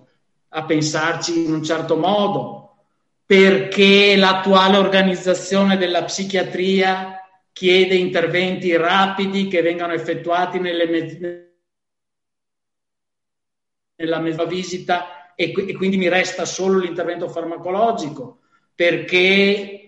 a 0.49 0.65
pensarci 0.65 1.45
in 1.45 1.53
un 1.53 1.63
certo 1.63 1.97
modo, 1.97 2.79
perché 3.25 4.17
l'attuale 4.17 4.77
organizzazione 4.77 5.77
della 5.77 6.03
psichiatria 6.03 7.17
chiede 7.53 7.95
interventi 7.95 8.77
rapidi 8.77 9.47
che 9.47 9.63
vengano 9.63 9.93
effettuati 9.93 10.59
nelle 10.59 11.47
nella 13.99 14.19
mezza 14.19 14.45
visita 14.47 15.33
e, 15.37 15.53
e 15.55 15.77
quindi 15.77 15.97
mi 15.97 16.09
resta 16.09 16.45
solo 16.45 16.81
l'intervento 16.81 17.29
farmacologico. 17.29 18.41
Perché 18.75 19.82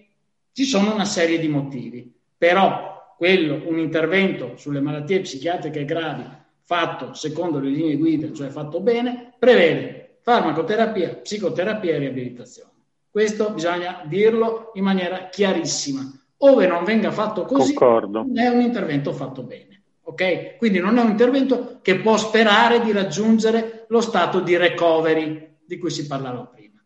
ci 0.54 0.64
sono 0.64 0.94
una 0.94 1.04
serie 1.04 1.38
di 1.38 1.48
motivi. 1.48 2.10
Però 2.38 3.14
quello, 3.18 3.62
un 3.66 3.78
intervento 3.78 4.56
sulle 4.56 4.80
malattie 4.80 5.20
psichiatriche 5.20 5.84
gravi 5.84 6.24
fatto 6.62 7.12
secondo 7.12 7.58
le 7.58 7.68
linee 7.68 7.96
guida, 7.96 8.32
cioè 8.32 8.48
fatto 8.48 8.80
bene, 8.80 9.34
prevede 9.38 10.18
farmacoterapia, 10.22 11.16
psicoterapia 11.16 11.94
e 11.94 11.98
riabilitazione. 11.98 12.70
Questo 13.10 13.50
bisogna 13.50 14.02
dirlo 14.06 14.70
in 14.74 14.84
maniera 14.84 15.28
chiarissima 15.28 16.10
ove 16.38 16.66
non 16.66 16.84
venga 16.84 17.10
fatto 17.10 17.44
così, 17.44 17.74
Concordo. 17.74 18.22
non 18.22 18.38
è 18.38 18.48
un 18.48 18.60
intervento 18.60 19.12
fatto 19.12 19.42
bene. 19.42 19.82
Ok? 20.02 20.56
Quindi 20.58 20.78
non 20.78 20.98
è 20.98 21.02
un 21.02 21.10
intervento 21.10 21.78
che 21.82 21.98
può 21.98 22.16
sperare 22.16 22.80
di 22.80 22.92
raggiungere 22.92 23.86
lo 23.88 24.00
stato 24.00 24.40
di 24.40 24.56
recovery 24.56 25.56
di 25.64 25.78
cui 25.78 25.90
si 25.90 26.06
parlava 26.06 26.44
prima. 26.44 26.82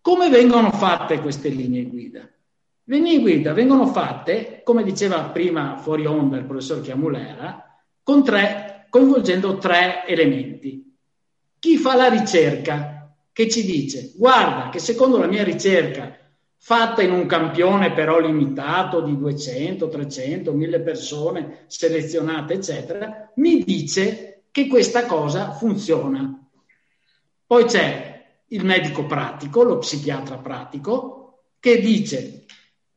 Come 0.00 0.28
vengono 0.28 0.70
fatte 0.70 1.20
queste 1.20 1.48
linee 1.48 1.84
guida? 1.84 2.28
Le 2.88 2.98
linee 2.98 3.18
guida 3.18 3.52
vengono 3.52 3.88
fatte, 3.88 4.60
come 4.62 4.84
diceva 4.84 5.22
prima 5.30 5.76
fuori 5.76 6.06
onda 6.06 6.36
il 6.36 6.44
professor 6.44 6.80
Chiamulera, 6.80 7.80
tre, 8.24 8.86
coinvolgendo 8.88 9.58
tre 9.58 10.06
elementi. 10.06 10.96
Chi 11.58 11.78
fa 11.78 11.96
la 11.96 12.08
ricerca, 12.08 13.12
che 13.32 13.48
ci 13.48 13.64
dice, 13.64 14.12
guarda 14.16 14.68
che 14.68 14.78
secondo 14.78 15.18
la 15.18 15.26
mia 15.26 15.42
ricerca 15.42 16.16
fatta 16.58 17.02
in 17.02 17.10
un 17.10 17.26
campione 17.26 17.92
però 17.92 18.20
limitato 18.20 19.00
di 19.00 19.18
200, 19.18 19.88
300, 19.88 20.52
1000 20.52 20.80
persone 20.80 21.64
selezionate, 21.66 22.54
eccetera, 22.54 23.32
mi 23.34 23.64
dice 23.64 24.44
che 24.52 24.68
questa 24.68 25.06
cosa 25.06 25.50
funziona. 25.50 26.40
Poi 27.44 27.64
c'è 27.64 28.26
il 28.46 28.64
medico 28.64 29.06
pratico, 29.06 29.64
lo 29.64 29.78
psichiatra 29.78 30.38
pratico, 30.38 31.40
che 31.58 31.80
dice, 31.80 32.44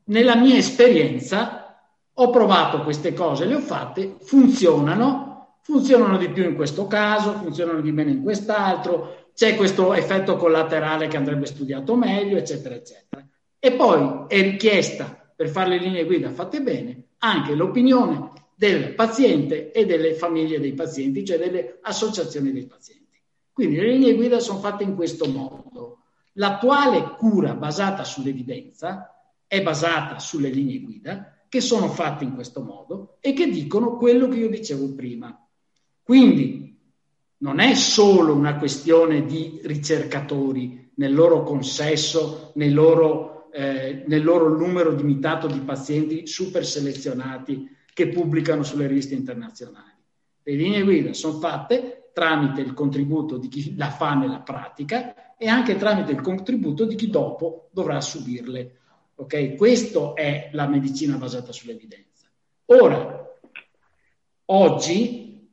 nella 0.10 0.36
mia 0.36 0.58
esperienza 0.58 1.66
ho 2.14 2.30
provato 2.30 2.84
queste 2.84 3.14
cose, 3.14 3.46
le 3.46 3.56
ho 3.56 3.60
fatte, 3.60 4.18
funzionano, 4.22 5.60
funzionano 5.62 6.18
di 6.18 6.30
più 6.30 6.44
in 6.44 6.56
questo 6.56 6.88
caso, 6.88 7.34
funzionano 7.34 7.82
di 7.82 7.92
meno 7.92 8.10
in 8.10 8.22
quest'altro, 8.22 9.30
c'è 9.34 9.56
questo 9.56 9.94
effetto 9.94 10.36
collaterale 10.36 11.08
che 11.08 11.18
andrebbe 11.18 11.46
studiato 11.46 11.96
meglio, 11.96 12.38
eccetera, 12.38 12.76
eccetera. 12.76 13.26
E 13.58 13.72
poi 13.72 14.26
è 14.28 14.42
richiesta 14.42 15.32
per 15.36 15.48
fare 15.48 15.70
le 15.70 15.78
linee 15.78 16.06
guida 16.06 16.32
fatte 16.32 16.62
bene 16.62 17.04
anche 17.20 17.54
l'opinione 17.54 18.32
del 18.56 18.94
paziente 18.96 19.72
e 19.72 19.86
delle 19.86 20.14
famiglie 20.14 20.60
dei 20.60 20.74
pazienti, 20.74 21.24
cioè 21.24 21.38
delle 21.38 21.80
associazioni 21.82 22.52
dei 22.52 22.66
pazienti. 22.66 23.22
Quindi 23.54 23.78
le 23.78 23.92
linee 23.92 24.16
guida 24.16 24.40
sono 24.40 24.60
fatte 24.60 24.84
in 24.84 24.96
questo 24.96 25.26
modo. 25.30 26.00
L'attuale 26.34 27.16
cura 27.18 27.54
basata 27.54 28.04
sull'evidenza 28.04 29.09
è 29.50 29.64
basata 29.64 30.20
sulle 30.20 30.50
linee 30.50 30.80
guida 30.80 31.44
che 31.50 31.60
sono 31.60 31.90
fatte 31.90 32.24
in 32.24 32.36
questo 32.36 32.62
modo 32.62 33.18
e 33.20 33.34
che 33.34 33.50
dicono 33.50 33.98
quello 33.98 34.28
che 34.28 34.38
io 34.38 34.50
dicevo 34.50 34.94
prima. 34.94 35.36
Quindi 36.04 36.78
non 37.38 37.60
è 37.60 37.74
solo 37.74 38.36
una 38.36 38.58
questione 38.58 39.26
di 39.26 39.60
ricercatori 39.64 40.92
nel 40.96 41.14
loro 41.14 41.42
consesso, 41.42 42.52
nei 42.56 42.72
loro 42.72 43.30
eh, 43.52 44.04
nel 44.06 44.24
loro 44.24 44.56
numero 44.56 44.92
limitato 44.92 45.48
di 45.48 45.60
pazienti 45.62 46.28
super 46.28 46.64
selezionati 46.64 47.68
che 47.94 48.10
pubblicano 48.10 48.64
sulle 48.64 48.88
riviste 48.88 49.16
internazionali. 49.16 49.98
Le 50.44 50.54
linee 50.54 50.84
guida 50.84 51.14
sono 51.14 51.40
fatte 51.40 52.12
tramite 52.14 52.62
il 52.62 52.74
contributo 52.74 53.38
di 53.38 53.48
chi 53.48 53.76
la 53.76 53.90
fa 53.90 54.14
nella 54.14 54.42
pratica 54.42 55.36
e 55.36 55.48
anche 55.48 55.78
tramite 55.78 56.12
il 56.12 56.22
contributo 56.22 56.86
di 56.86 56.96
chi 56.96 57.10
dopo 57.10 57.70
dovrà 57.72 58.00
subirle. 58.02 58.79
Okay? 59.20 59.56
Questa 59.56 60.14
è 60.14 60.50
la 60.54 60.68
medicina 60.68 61.18
basata 61.18 61.52
sull'evidenza. 61.52 62.28
Ora, 62.68 63.38
oggi 64.46 65.50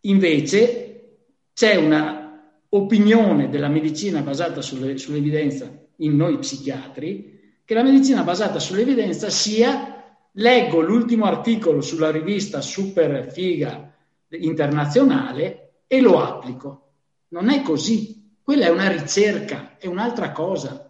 invece 0.00 1.18
c'è 1.52 1.74
una 1.76 2.24
opinione 2.68 3.48
della 3.48 3.68
medicina 3.68 4.20
basata 4.20 4.60
sulle, 4.60 4.96
sull'evidenza 4.98 5.68
in 5.96 6.14
noi 6.14 6.38
psichiatri, 6.38 7.58
che 7.64 7.74
la 7.74 7.82
medicina 7.82 8.22
basata 8.22 8.60
sull'evidenza 8.60 9.30
sia 9.30 10.18
leggo 10.32 10.80
l'ultimo 10.80 11.24
articolo 11.24 11.80
sulla 11.80 12.10
rivista 12.10 12.60
super 12.60 13.30
figa 13.32 13.92
internazionale 14.28 15.82
e 15.88 16.00
lo 16.00 16.22
applico. 16.22 16.90
Non 17.28 17.48
è 17.48 17.62
così, 17.62 18.36
quella 18.42 18.66
è 18.66 18.70
una 18.70 18.88
ricerca, 18.88 19.76
è 19.76 19.86
un'altra 19.86 20.30
cosa. 20.30 20.83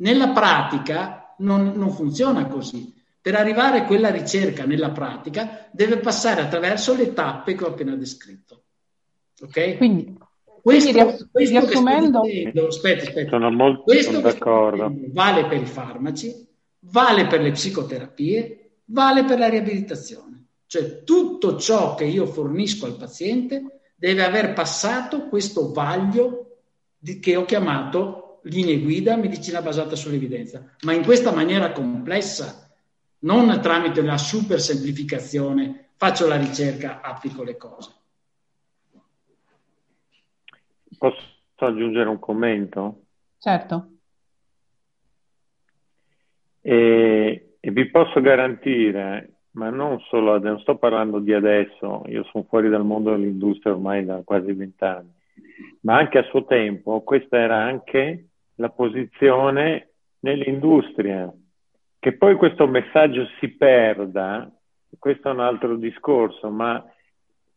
Nella 0.00 0.28
pratica 0.28 1.34
non, 1.38 1.72
non 1.74 1.90
funziona 1.90 2.46
così. 2.46 2.94
Per 3.20 3.34
arrivare 3.34 3.80
a 3.80 3.84
quella 3.84 4.10
ricerca 4.10 4.64
nella 4.64 4.90
pratica 4.90 5.68
deve 5.70 5.98
passare 5.98 6.40
attraverso 6.40 6.94
le 6.94 7.12
tappe 7.12 7.54
che 7.54 7.64
ho 7.64 7.68
appena 7.68 7.94
descritto. 7.94 8.62
Ok? 9.42 9.76
Quindi 9.76 10.16
questo, 10.62 10.92
riass- 10.92 11.28
questo 11.30 11.58
riassumendo... 11.58 12.20
Dicendo, 12.20 12.66
aspetta, 12.66 13.04
aspetta. 13.04 13.30
Sono 13.30 13.50
molto 13.50 13.82
questo 13.82 14.20
d'accordo. 14.20 14.92
Vale 15.12 15.46
per 15.46 15.60
i 15.60 15.66
farmaci, 15.66 16.46
vale 16.80 17.26
per 17.26 17.40
le 17.40 17.50
psicoterapie, 17.52 18.70
vale 18.86 19.24
per 19.24 19.38
la 19.38 19.48
riabilitazione. 19.48 20.44
Cioè 20.66 21.02
tutto 21.04 21.58
ciò 21.58 21.94
che 21.94 22.04
io 22.04 22.26
fornisco 22.26 22.86
al 22.86 22.96
paziente 22.96 23.80
deve 23.96 24.24
aver 24.24 24.52
passato 24.52 25.26
questo 25.28 25.72
vaglio 25.72 26.58
di, 26.96 27.18
che 27.18 27.36
ho 27.36 27.44
chiamato 27.44 28.19
linee 28.42 28.80
guida 28.80 29.16
medicina 29.16 29.62
basata 29.62 29.96
sull'evidenza, 29.96 30.76
ma 30.84 30.92
in 30.92 31.02
questa 31.02 31.32
maniera 31.32 31.72
complessa, 31.72 32.68
non 33.20 33.60
tramite 33.60 34.02
la 34.02 34.16
super 34.16 34.60
semplificazione, 34.60 35.90
faccio 35.96 36.26
la 36.26 36.36
ricerca, 36.36 37.00
applico 37.02 37.42
le 37.42 37.56
cose. 37.56 37.94
Posso 40.96 41.18
aggiungere 41.56 42.08
un 42.08 42.18
commento? 42.18 43.02
Certo. 43.38 43.88
E, 46.62 47.56
e 47.58 47.70
vi 47.70 47.90
posso 47.90 48.20
garantire, 48.20 49.40
ma 49.52 49.70
non 49.70 49.98
solo, 50.08 50.38
non 50.38 50.60
sto 50.60 50.76
parlando 50.76 51.18
di 51.18 51.32
adesso, 51.32 52.04
io 52.06 52.24
sono 52.24 52.44
fuori 52.48 52.68
dal 52.68 52.84
mondo 52.84 53.10
dell'industria 53.10 53.72
ormai 53.72 54.04
da 54.04 54.22
quasi 54.24 54.52
vent'anni, 54.52 55.12
ma 55.80 55.96
anche 55.96 56.18
a 56.18 56.22
suo 56.24 56.44
tempo 56.44 57.02
questa 57.02 57.38
era 57.38 57.62
anche 57.62 58.29
la 58.60 58.68
posizione 58.68 59.88
nell'industria. 60.20 61.32
Che 61.98 62.16
poi 62.16 62.34
questo 62.36 62.66
messaggio 62.66 63.26
si 63.38 63.48
perda, 63.48 64.50
questo 64.98 65.28
è 65.28 65.32
un 65.32 65.40
altro 65.40 65.76
discorso, 65.76 66.50
ma 66.50 66.84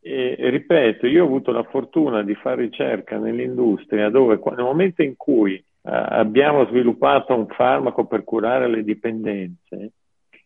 e, 0.05 0.35
ripeto, 0.37 1.07
io 1.07 1.23
ho 1.23 1.27
avuto 1.27 1.51
la 1.51 1.63
fortuna 1.63 2.23
di 2.23 2.35
fare 2.35 2.63
ricerca 2.63 3.17
nell'industria 3.17 4.09
dove 4.09 4.37
nel 4.43 4.65
momento 4.65 5.01
in 5.01 5.15
cui 5.15 5.55
eh, 5.55 5.63
abbiamo 5.81 6.65
sviluppato 6.65 7.33
un 7.33 7.47
farmaco 7.47 8.05
per 8.05 8.25
curare 8.25 8.67
le 8.67 8.83
dipendenze, 8.83 9.91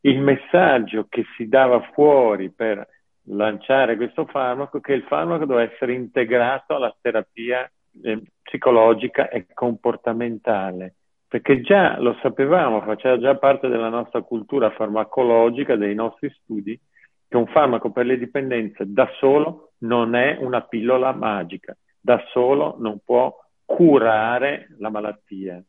il 0.02 0.20
messaggio 0.20 1.08
che 1.10 1.26
si 1.36 1.48
dava 1.48 1.82
fuori 1.94 2.52
per 2.52 2.88
lanciare 3.30 3.96
questo 3.96 4.26
farmaco 4.26 4.80
che 4.80 4.94
il 4.94 5.04
farmaco 5.04 5.46
deve 5.46 5.72
essere 5.74 5.94
integrato 5.94 6.76
alla 6.76 6.96
terapia 7.02 7.70
eh, 8.04 8.22
psicologica 8.48 9.30
e 9.30 9.46
comportamentale, 9.54 10.96
perché 11.28 11.62
già 11.62 12.00
lo 12.00 12.18
sapevamo, 12.22 12.82
faceva 12.82 13.20
già 13.20 13.36
parte 13.36 13.68
della 13.68 13.90
nostra 13.90 14.22
cultura 14.22 14.72
farmacologica, 14.72 15.76
dei 15.76 15.94
nostri 15.94 16.34
studi, 16.42 16.80
che 17.28 17.38
un 17.38 17.48
farmaco 17.48 17.92
per 17.92 18.06
le 18.06 18.18
dipendenze 18.18 18.86
da 18.88 19.10
solo 19.20 19.74
non 19.80 20.16
è 20.16 20.38
una 20.40 20.62
pillola 20.62 21.12
magica, 21.12 21.76
da 22.00 22.24
solo 22.32 22.78
non 22.80 23.00
può 23.04 23.36
curare 23.66 24.68
la 24.80 24.90
malattia. 24.90 25.62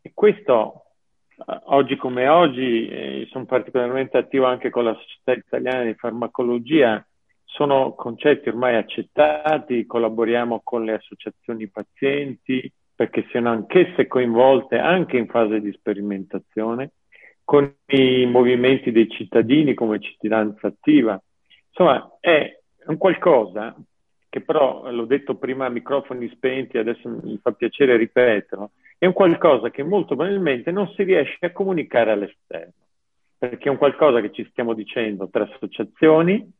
E 0.00 0.12
questo 0.14 0.84
eh, 1.36 1.60
oggi 1.64 1.96
come 1.96 2.28
oggi, 2.28 2.86
eh, 2.86 3.26
sono 3.30 3.46
particolarmente 3.46 4.16
attivo 4.16 4.46
anche 4.46 4.70
con 4.70 4.84
la 4.84 4.94
Società 4.94 5.32
Italiana 5.32 5.82
di 5.82 5.94
Farmacologia, 5.94 7.04
sono 7.52 7.94
concetti 7.94 8.48
ormai 8.48 8.76
accettati, 8.76 9.86
collaboriamo 9.86 10.60
con 10.64 10.84
le 10.84 10.94
associazioni 10.94 11.68
pazienti 11.68 12.70
perché 12.94 13.26
siano 13.30 13.50
anch'esse 13.50 14.06
coinvolte 14.06 14.78
anche 14.78 15.16
in 15.16 15.26
fase 15.26 15.60
di 15.60 15.72
sperimentazione, 15.72 16.92
con 17.44 17.74
i 17.86 18.26
movimenti 18.26 18.92
dei 18.92 19.08
cittadini 19.08 19.74
come 19.74 20.00
cittadinanza 20.00 20.68
attiva. 20.68 21.20
Insomma, 21.68 22.16
è 22.20 22.58
un 22.86 22.96
qualcosa 22.96 23.74
che 24.28 24.40
però, 24.40 24.90
l'ho 24.90 25.04
detto 25.04 25.34
prima 25.34 25.66
a 25.66 25.70
microfoni 25.70 26.28
spenti, 26.30 26.78
adesso 26.78 27.06
mi 27.06 27.38
fa 27.42 27.52
piacere 27.52 27.98
ripeterlo, 27.98 28.70
è 28.96 29.04
un 29.04 29.12
qualcosa 29.12 29.68
che 29.70 29.82
molto 29.82 30.14
probabilmente 30.14 30.70
non 30.70 30.88
si 30.94 31.02
riesce 31.02 31.44
a 31.44 31.52
comunicare 31.52 32.12
all'esterno, 32.12 32.72
perché 33.36 33.68
è 33.68 33.70
un 33.70 33.76
qualcosa 33.76 34.22
che 34.22 34.32
ci 34.32 34.46
stiamo 34.50 34.72
dicendo 34.72 35.28
tra 35.28 35.42
associazioni, 35.42 36.50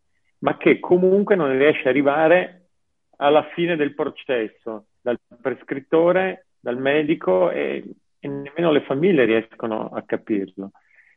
ma 0.43 0.57
che 0.57 0.79
comunque 0.81 1.35
non 1.35 1.57
riesce 1.57 1.83
ad 1.83 1.87
arrivare 1.87 2.69
alla 3.17 3.45
fine 3.55 3.77
del 3.77 3.95
processo, 3.95 4.87
dal 5.01 5.19
prescrittore, 5.41 6.47
dal 6.59 6.79
medico 6.79 7.51
e, 7.51 7.85
e 8.19 8.29
nemmeno 8.29 8.73
le 8.73 8.83
famiglie 8.83 9.25
riescono 9.25 9.89
a 9.89 10.03
capirlo. 10.03 10.73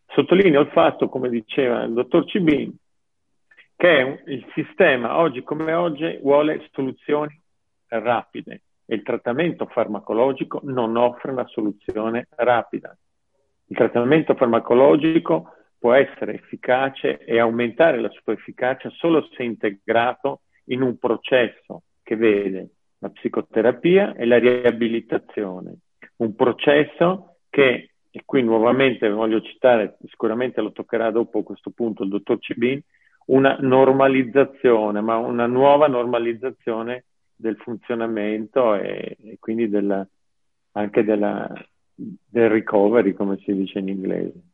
Sottolineo 0.07 0.61
il 0.61 0.69
fatto, 0.69 1.09
come 1.09 1.30
diceva 1.30 1.84
il 1.84 1.93
dottor 1.93 2.26
Cibin, 2.26 2.73
che 3.76 4.23
il 4.26 4.45
sistema 4.53 5.17
oggi 5.17 5.41
come 5.43 5.73
oggi 5.73 6.19
vuole 6.21 6.67
soluzioni 6.71 7.39
rapide 7.88 8.61
e 8.86 8.95
il 8.95 9.03
trattamento 9.03 9.65
farmacologico 9.65 10.61
non 10.63 10.95
offre 10.95 11.32
una 11.32 11.47
soluzione 11.47 12.28
rapida. 12.36 12.95
Il 13.67 13.76
trattamento 13.76 14.36
farmacologico 14.36 15.55
può 15.86 15.93
essere 15.93 16.33
efficace 16.33 17.19
e 17.19 17.38
aumentare 17.38 17.99
la 17.99 18.09
sua 18.09 18.33
efficacia 18.33 18.89
solo 18.89 19.29
se 19.36 19.43
integrato 19.43 20.41
in 20.69 20.81
un 20.81 20.97
processo 20.97 21.83
che 22.01 22.15
vede 22.15 22.69
la 22.97 23.09
psicoterapia 23.09 24.15
e 24.15 24.25
la 24.25 24.39
riabilitazione. 24.39 25.75
Un 26.15 26.33
processo 26.33 27.36
che, 27.51 27.91
e 28.09 28.21
qui 28.25 28.41
nuovamente 28.41 29.07
voglio 29.11 29.41
citare, 29.41 29.99
sicuramente 30.07 30.59
lo 30.59 30.71
toccherà 30.71 31.11
dopo 31.11 31.43
questo 31.43 31.69
punto 31.69 32.01
il 32.01 32.09
dottor 32.09 32.39
Cibin, 32.39 32.81
una 33.27 33.55
normalizzazione, 33.59 35.01
ma 35.01 35.17
una 35.17 35.45
nuova 35.45 35.86
normalizzazione 35.86 37.03
del 37.36 37.57
funzionamento 37.57 38.73
e, 38.73 39.17
e 39.21 39.38
quindi 39.38 39.69
della, 39.69 40.03
anche 40.71 41.03
della, 41.03 41.47
del 41.93 42.49
recovery, 42.49 43.13
come 43.13 43.38
si 43.38 43.53
dice 43.53 43.77
in 43.77 43.89
inglese. 43.89 44.53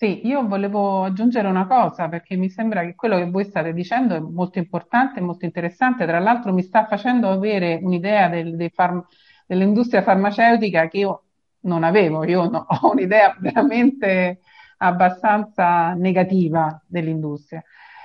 Sì, 0.00 0.26
io 0.26 0.46
volevo 0.48 1.04
aggiungere 1.04 1.46
una 1.46 1.66
cosa 1.66 2.08
perché 2.08 2.34
mi 2.34 2.48
sembra 2.48 2.80
che 2.86 2.94
quello 2.94 3.18
che 3.18 3.28
voi 3.28 3.44
state 3.44 3.74
dicendo 3.74 4.14
è 4.14 4.18
molto 4.18 4.56
importante 4.58 5.20
molto 5.20 5.44
interessante. 5.44 6.06
Tra 6.06 6.18
l'altro 6.18 6.54
mi 6.54 6.62
sta 6.62 6.86
facendo 6.86 7.28
avere 7.28 7.78
un'idea 7.82 8.28
del, 8.30 8.70
farm- 8.72 9.04
dell'industria 9.46 10.00
farmaceutica 10.02 10.88
che 10.88 10.96
io 10.98 11.24
non 11.64 11.84
avevo. 11.84 12.24
Io 12.24 12.48
no, 12.48 12.64
ho 12.66 12.90
un'idea 12.92 13.36
veramente 13.38 14.40
abbastanza 14.78 15.92
negativa 15.92 16.82
dell'industria. 16.86 17.62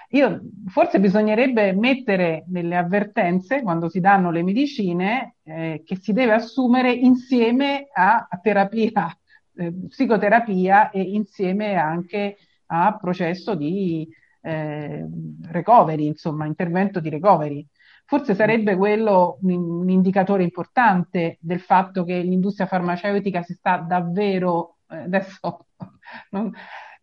Io, 0.10 0.41
forse 0.68 1.00
bisognerebbe 1.00 1.72
mettere 1.74 2.43
nelle 2.50 2.76
avvertenze, 2.76 3.62
quando 3.62 3.88
si 3.88 4.02
danno 4.02 4.32
le 4.32 4.43
medicine, 4.43 5.36
eh, 5.43 5.82
che 5.86 5.96
si 5.96 6.12
deve 6.12 6.34
assumere 6.34 6.91
insieme 6.91 7.88
a, 7.93 8.28
a 8.30 8.38
terapia, 8.41 9.18
eh, 9.58 9.74
psicoterapia 9.88 10.89
e 10.89 11.01
insieme 11.01 11.76
anche 11.76 12.38
a 12.68 12.97
processo 12.99 13.56
di 13.56 14.08
eh, 14.41 15.06
recovery, 15.49 16.06
insomma, 16.08 16.45
intervento 16.45 16.99
di 16.99 17.10
recovery. 17.10 17.66
Forse 18.06 18.36
sarebbe 18.36 18.76
quello 18.76 19.39
un, 19.41 19.51
un 19.51 19.89
indicatore 19.89 20.43
importante 20.43 21.38
del 21.41 21.60
fatto 21.60 22.03
che 22.03 22.20
l'industria 22.20 22.68
farmaceutica 22.68 23.41
si 23.41 23.53
sta 23.53 23.78
davvero, 23.78 24.78
eh, 24.89 24.97
adesso 24.97 25.68
non, 26.30 26.53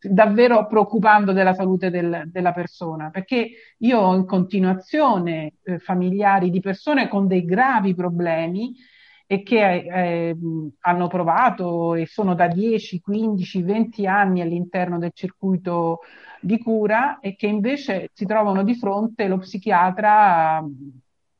davvero 0.00 0.66
preoccupando 0.66 1.32
della 1.32 1.54
salute 1.54 1.90
del, 1.90 2.24
della 2.26 2.52
persona, 2.52 3.10
perché 3.10 3.50
io 3.78 3.98
ho 3.98 4.14
in 4.14 4.26
continuazione 4.26 5.54
eh, 5.62 5.78
familiari 5.78 6.50
di 6.50 6.60
persone 6.60 7.08
con 7.08 7.26
dei 7.26 7.44
gravi 7.44 7.94
problemi 7.94 8.74
e 9.32 9.42
che 9.42 9.76
eh, 9.76 10.36
hanno 10.80 11.06
provato 11.06 11.94
e 11.94 12.04
sono 12.04 12.34
da 12.34 12.48
10, 12.48 13.00
15, 13.00 13.62
20 13.62 14.06
anni 14.06 14.42
all'interno 14.42 14.98
del 14.98 15.12
circuito 15.14 16.00
di 16.38 16.58
cura 16.58 17.18
e 17.18 17.34
che 17.34 17.46
invece 17.46 18.10
si 18.12 18.26
trovano 18.26 18.62
di 18.62 18.74
fronte 18.74 19.28
lo 19.28 19.38
psichiatra 19.38 20.62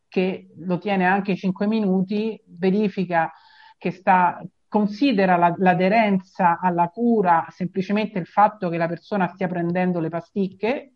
che 0.09 0.55
lo 0.57 0.79
tiene 0.79 1.05
anche 1.05 1.37
5 1.37 1.67
minuti, 1.67 2.43
verifica 2.47 3.31
che 3.77 3.91
sta 3.91 4.43
considera 4.69 5.37
la, 5.37 5.55
l'aderenza 5.59 6.61
alla 6.61 6.89
cura 6.89 7.45
semplicemente 7.51 8.19
il 8.19 8.27
fatto 8.27 8.71
che 8.71 8.79
la 8.79 8.89
persona 8.89 9.29
stia 9.29 9.49
prendendo 9.49 10.01
le 10.01 10.09
pasticche 10.09 10.95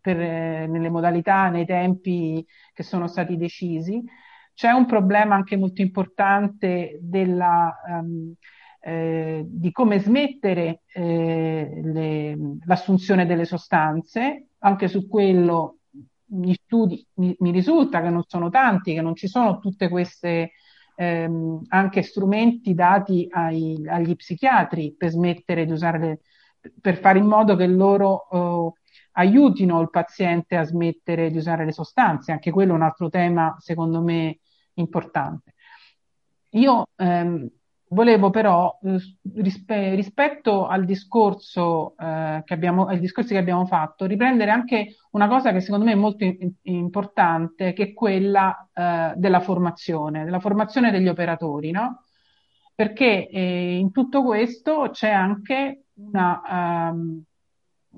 per, 0.00 0.20
eh, 0.20 0.66
nelle 0.66 0.90
modalità, 0.90 1.50
nei 1.50 1.66
tempi 1.66 2.44
che 2.72 2.82
sono 2.82 3.06
stati 3.06 3.36
decisi. 3.36 4.02
C'è 4.56 4.70
un 4.70 4.86
problema 4.86 5.34
anche 5.34 5.54
molto 5.58 5.82
importante 5.82 6.98
della, 7.02 7.76
um, 7.88 8.32
eh, 8.80 9.44
di 9.46 9.70
come 9.70 9.98
smettere 9.98 10.80
eh, 10.94 11.80
le, 11.84 12.38
l'assunzione 12.64 13.26
delle 13.26 13.44
sostanze. 13.44 14.46
Anche 14.60 14.88
su 14.88 15.08
quello 15.08 15.80
gli 16.24 16.54
studi 16.54 17.06
mi, 17.16 17.36
mi 17.40 17.50
risulta 17.50 18.00
che 18.00 18.08
non 18.08 18.22
sono 18.26 18.48
tanti, 18.48 18.94
che 18.94 19.02
non 19.02 19.14
ci 19.14 19.28
sono 19.28 19.58
tutte 19.58 19.90
queste 19.90 20.52
ehm, 20.94 21.64
anche 21.68 22.00
strumenti 22.00 22.72
dati 22.72 23.28
ai, 23.30 23.86
agli 23.86 24.16
psichiatri 24.16 24.94
per 24.96 25.10
smettere 25.10 25.66
di 25.66 25.72
usare 25.72 25.98
le, 25.98 26.20
per 26.80 26.96
fare 26.96 27.18
in 27.18 27.26
modo 27.26 27.56
che 27.56 27.66
loro 27.66 28.72
eh, 28.72 28.80
aiutino 29.18 29.82
il 29.82 29.90
paziente 29.90 30.56
a 30.56 30.64
smettere 30.64 31.30
di 31.30 31.36
usare 31.36 31.66
le 31.66 31.72
sostanze. 31.72 32.32
Anche 32.32 32.50
quello 32.50 32.72
è 32.72 32.76
un 32.76 32.82
altro 32.82 33.10
tema, 33.10 33.54
secondo 33.58 34.02
me, 34.02 34.38
importante. 34.76 35.54
Io 36.50 36.86
ehm, 36.96 37.50
Volevo 37.88 38.30
però, 38.30 38.76
eh, 38.82 38.98
rispe- 39.34 39.94
rispetto 39.94 40.66
al 40.66 40.84
discorso, 40.84 41.94
eh, 41.96 42.42
che 42.44 42.52
abbiamo, 42.54 42.86
ai 42.86 42.98
discorsi 42.98 43.32
che 43.32 43.38
abbiamo 43.38 43.64
fatto, 43.64 44.06
riprendere 44.06 44.50
anche 44.50 44.96
una 45.12 45.28
cosa 45.28 45.52
che 45.52 45.60
secondo 45.60 45.84
me 45.84 45.92
è 45.92 45.94
molto 45.94 46.24
in- 46.24 46.52
importante, 46.62 47.72
che 47.72 47.82
è 47.84 47.92
quella 47.92 48.68
eh, 48.74 49.12
della 49.16 49.38
formazione, 49.38 50.24
della 50.24 50.40
formazione 50.40 50.90
degli 50.90 51.06
operatori, 51.06 51.70
no? 51.70 52.02
Perché 52.74 53.28
eh, 53.28 53.76
in 53.78 53.92
tutto 53.92 54.22
questo 54.24 54.90
c'è 54.90 55.10
anche 55.10 55.84
una, 55.94 56.90
um, 56.90 57.22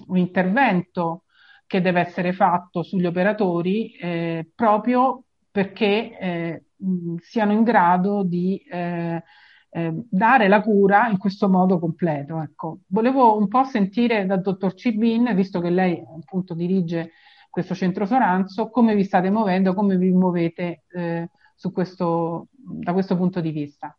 un 0.08 0.16
intervento 0.18 1.24
che 1.66 1.80
deve 1.80 2.00
essere 2.00 2.32
fatto 2.32 2.82
sugli 2.82 3.06
operatori 3.06 3.92
eh, 3.96 4.48
proprio 4.54 5.24
perché 5.50 6.62
eh, 6.78 7.20
siano 7.20 7.52
in 7.52 7.62
grado 7.62 8.22
di 8.22 8.58
eh, 8.58 9.22
dare 9.70 10.48
la 10.48 10.62
cura 10.62 11.08
in 11.08 11.18
questo 11.18 11.48
modo 11.48 11.78
completo. 11.78 12.40
Ecco. 12.40 12.80
Volevo 12.86 13.36
un 13.36 13.48
po' 13.48 13.64
sentire 13.64 14.26
dal 14.26 14.40
dottor 14.40 14.74
Cibin, 14.74 15.32
visto 15.34 15.60
che 15.60 15.70
lei 15.70 16.02
appunto 16.18 16.54
dirige 16.54 17.12
questo 17.50 17.74
centro 17.74 18.06
Soranzo, 18.06 18.70
come 18.70 18.94
vi 18.94 19.04
state 19.04 19.30
muovendo, 19.30 19.74
come 19.74 19.96
vi 19.96 20.10
muovete 20.10 20.84
eh, 20.88 21.28
questo, 21.72 22.48
da 22.50 22.92
questo 22.92 23.16
punto 23.16 23.40
di 23.40 23.50
vista. 23.50 23.96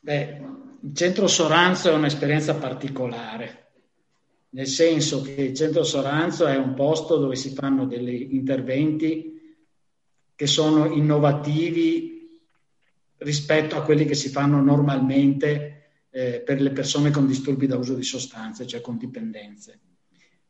Beh, 0.00 0.40
il 0.80 0.94
centro 0.94 1.26
Soranzo 1.26 1.90
è 1.90 1.94
un'esperienza 1.94 2.54
particolare, 2.54 3.66
nel 4.50 4.66
senso 4.66 5.20
che 5.22 5.32
il 5.32 5.54
centro 5.54 5.82
Soranzo 5.82 6.46
è 6.46 6.56
un 6.56 6.74
posto 6.74 7.16
dove 7.16 7.34
si 7.34 7.50
fanno 7.50 7.84
degli 7.84 8.34
interventi 8.34 9.37
che 10.38 10.46
sono 10.46 10.86
innovativi 10.86 12.38
rispetto 13.16 13.74
a 13.74 13.82
quelli 13.82 14.04
che 14.04 14.14
si 14.14 14.28
fanno 14.28 14.62
normalmente 14.62 16.04
eh, 16.10 16.42
per 16.46 16.60
le 16.60 16.70
persone 16.70 17.10
con 17.10 17.26
disturbi 17.26 17.66
da 17.66 17.76
uso 17.76 17.94
di 17.94 18.04
sostanze, 18.04 18.64
cioè 18.64 18.80
con 18.80 18.96
dipendenze. 18.96 19.80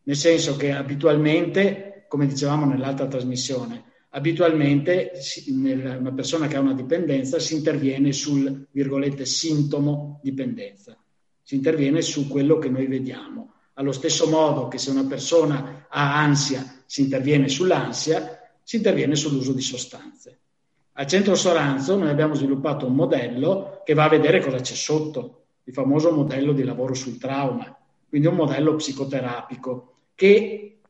nel 0.02 0.14
senso 0.14 0.56
che 0.56 0.72
abitualmente, 0.72 2.04
come 2.06 2.26
dicevamo 2.26 2.66
nell'altra 2.66 3.06
trasmissione, 3.06 3.84
abitualmente 4.10 5.12
una 5.54 6.12
persona 6.12 6.48
che 6.48 6.56
ha 6.56 6.60
una 6.60 6.74
dipendenza 6.74 7.38
si 7.38 7.54
interviene 7.54 8.12
sul, 8.12 8.66
virgolette, 8.70 9.24
sintomo 9.24 10.20
dipendenza, 10.22 11.02
si 11.42 11.54
interviene 11.54 12.02
su 12.02 12.28
quello 12.28 12.58
che 12.58 12.68
noi 12.68 12.86
vediamo. 12.88 13.54
Allo 13.72 13.92
stesso 13.92 14.28
modo 14.28 14.68
che 14.68 14.76
se 14.76 14.90
una 14.90 15.06
persona 15.06 15.86
ha 15.88 16.20
ansia 16.20 16.82
si 16.84 17.00
interviene 17.00 17.48
sull'ansia, 17.48 18.37
si 18.68 18.76
interviene 18.76 19.14
sull'uso 19.14 19.54
di 19.54 19.62
sostanze. 19.62 20.40
Al 20.92 21.06
centro 21.06 21.34
Soranzo 21.34 21.96
noi 21.96 22.10
abbiamo 22.10 22.34
sviluppato 22.34 22.84
un 22.86 22.94
modello 22.94 23.80
che 23.82 23.94
va 23.94 24.04
a 24.04 24.10
vedere 24.10 24.42
cosa 24.42 24.60
c'è 24.60 24.74
sotto, 24.74 25.44
il 25.64 25.72
famoso 25.72 26.12
modello 26.12 26.52
di 26.52 26.62
lavoro 26.62 26.92
sul 26.92 27.16
trauma, 27.16 27.74
quindi 28.06 28.26
un 28.26 28.34
modello 28.34 28.74
psicoterapico 28.74 29.94
che 30.14 30.80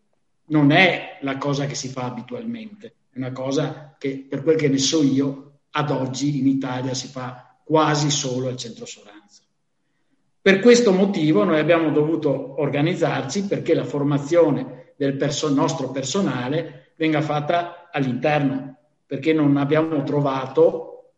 non 0.47 0.73
è 0.73 1.19
la 1.21 1.39
cosa 1.39 1.67
che 1.67 1.77
si 1.77 1.87
fa 1.87 2.07
abitualmente, 2.07 2.95
è 3.13 3.19
una 3.19 3.31
cosa 3.31 3.95
che 3.97 4.27
per 4.29 4.43
quel 4.43 4.57
che 4.57 4.69
ne 4.69 4.79
so 4.79 5.01
io 5.01 5.61
ad 5.71 5.93
oggi 5.93 6.41
in 6.41 6.49
Italia 6.49 6.95
si 6.95 7.07
fa 7.07 7.61
quasi 7.63 8.11
solo 8.11 8.49
al 8.49 8.57
centro 8.57 8.87
Soranzo. 8.87 9.43
Per 10.43 10.59
questo 10.59 10.91
motivo 10.91 11.45
noi 11.45 11.61
abbiamo 11.61 11.93
dovuto 11.93 12.61
organizzarci 12.61 13.45
perché 13.45 13.73
la 13.73 13.85
formazione 13.85 14.95
del 14.97 15.17
perso- 15.17 15.55
nostro 15.55 15.93
personale 15.93 16.88
venga 16.99 17.23
fatta 17.23 17.89
all'interno, 17.91 18.77
perché 19.07 19.33
non 19.33 19.57
abbiamo 19.57 20.03
trovato, 20.03 21.13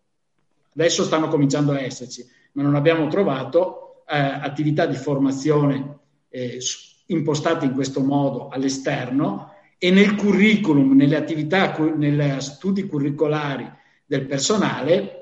adesso 0.75 1.03
stanno 1.03 1.29
cominciando 1.29 1.73
a 1.73 1.81
esserci, 1.81 2.25
ma 2.53 2.63
non 2.63 2.75
abbiamo 2.75 3.09
trovato 3.09 4.05
eh, 4.07 4.17
attività 4.17 4.85
di 4.87 4.95
formazione 4.95 5.99
eh, 6.29 6.59
impostate 7.07 7.65
in 7.65 7.73
questo 7.73 8.01
modo 8.03 8.49
all'esterno 8.49 9.55
e 9.79 9.91
nel 9.91 10.15
curriculum, 10.15 10.93
nelle 10.93 11.17
attività, 11.17 11.75
negli 11.79 12.41
studi 12.41 12.87
curricolari 12.87 13.69
del 14.05 14.27
personale, 14.27 15.17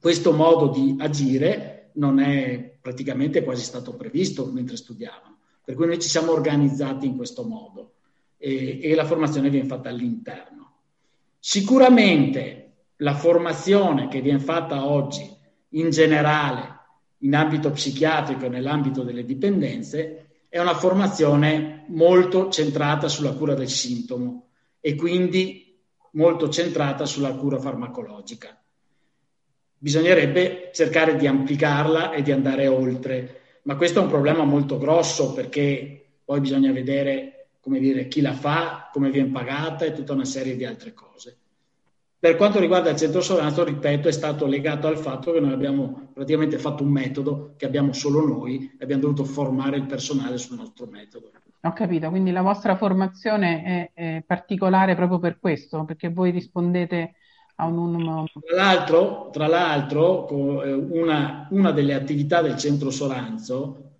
questo 0.00 0.32
modo 0.32 0.68
di 0.68 0.96
agire 0.98 1.90
non 1.94 2.18
è 2.18 2.78
praticamente 2.80 3.44
quasi 3.44 3.62
stato 3.62 3.94
previsto 3.94 4.44
mentre 4.46 4.76
studiavano. 4.76 5.38
Per 5.64 5.76
cui 5.76 5.86
noi 5.86 6.00
ci 6.00 6.08
siamo 6.08 6.32
organizzati 6.32 7.06
in 7.06 7.16
questo 7.16 7.44
modo 7.44 7.92
e, 8.42 8.80
e 8.82 8.94
la 8.96 9.04
formazione 9.04 9.50
viene 9.50 9.68
fatta 9.68 9.88
all'interno. 9.88 10.72
Sicuramente 11.38 12.72
la 12.96 13.14
formazione 13.14 14.08
che 14.08 14.20
viene 14.20 14.40
fatta 14.40 14.84
oggi 14.84 15.28
in 15.70 15.90
generale 15.90 16.80
in 17.18 17.36
ambito 17.36 17.70
psichiatrico 17.70 18.46
e 18.46 18.48
nell'ambito 18.48 19.04
delle 19.04 19.24
dipendenze 19.24 20.26
è 20.48 20.58
una 20.58 20.74
formazione 20.74 21.84
molto 21.88 22.50
centrata 22.50 23.08
sulla 23.08 23.32
cura 23.32 23.54
del 23.54 23.68
sintomo 23.68 24.48
e 24.80 24.96
quindi 24.96 25.78
molto 26.12 26.48
centrata 26.48 27.06
sulla 27.06 27.32
cura 27.34 27.58
farmacologica. 27.58 28.60
Bisognerebbe 29.78 30.70
cercare 30.72 31.16
di 31.16 31.28
ampliarla 31.28 32.12
e 32.12 32.22
di 32.22 32.32
andare 32.32 32.66
oltre, 32.66 33.40
ma 33.62 33.76
questo 33.76 34.00
è 34.00 34.02
un 34.02 34.08
problema 34.08 34.42
molto 34.44 34.78
grosso 34.78 35.32
perché 35.32 36.18
poi 36.24 36.40
bisogna 36.40 36.72
vedere 36.72 37.31
come 37.62 37.78
dire, 37.78 38.08
chi 38.08 38.20
la 38.20 38.32
fa, 38.32 38.90
come 38.92 39.10
viene 39.10 39.30
pagata 39.30 39.84
e 39.84 39.92
tutta 39.92 40.12
una 40.12 40.24
serie 40.24 40.56
di 40.56 40.64
altre 40.64 40.92
cose. 40.92 41.38
Per 42.18 42.36
quanto 42.36 42.58
riguarda 42.58 42.90
il 42.90 42.96
centro 42.96 43.20
Soranzo, 43.20 43.64
ripeto, 43.64 44.08
è 44.08 44.12
stato 44.12 44.46
legato 44.46 44.88
al 44.88 44.98
fatto 44.98 45.32
che 45.32 45.40
noi 45.40 45.52
abbiamo 45.52 46.10
praticamente 46.12 46.58
fatto 46.58 46.82
un 46.82 46.90
metodo 46.90 47.54
che 47.56 47.64
abbiamo 47.64 47.92
solo 47.92 48.26
noi 48.26 48.74
e 48.78 48.82
abbiamo 48.82 49.02
dovuto 49.02 49.24
formare 49.24 49.76
il 49.76 49.86
personale 49.86 50.38
sul 50.38 50.56
nostro 50.56 50.86
metodo. 50.86 51.30
Ho 51.62 51.72
capito, 51.72 52.10
quindi 52.10 52.32
la 52.32 52.42
vostra 52.42 52.74
formazione 52.74 53.90
è, 53.94 54.16
è 54.16 54.24
particolare 54.26 54.96
proprio 54.96 55.20
per 55.20 55.38
questo, 55.38 55.84
perché 55.84 56.10
voi 56.10 56.32
rispondete 56.32 57.14
a 57.56 57.66
un... 57.66 57.94
un... 57.94 58.24
Tra 58.44 58.56
l'altro, 58.56 59.30
tra 59.32 59.46
l'altro 59.46 60.62
eh, 60.62 60.72
una, 60.72 61.46
una 61.50 61.70
delle 61.70 61.94
attività 61.94 62.42
del 62.42 62.56
centro 62.56 62.90
Soranzo 62.90 63.91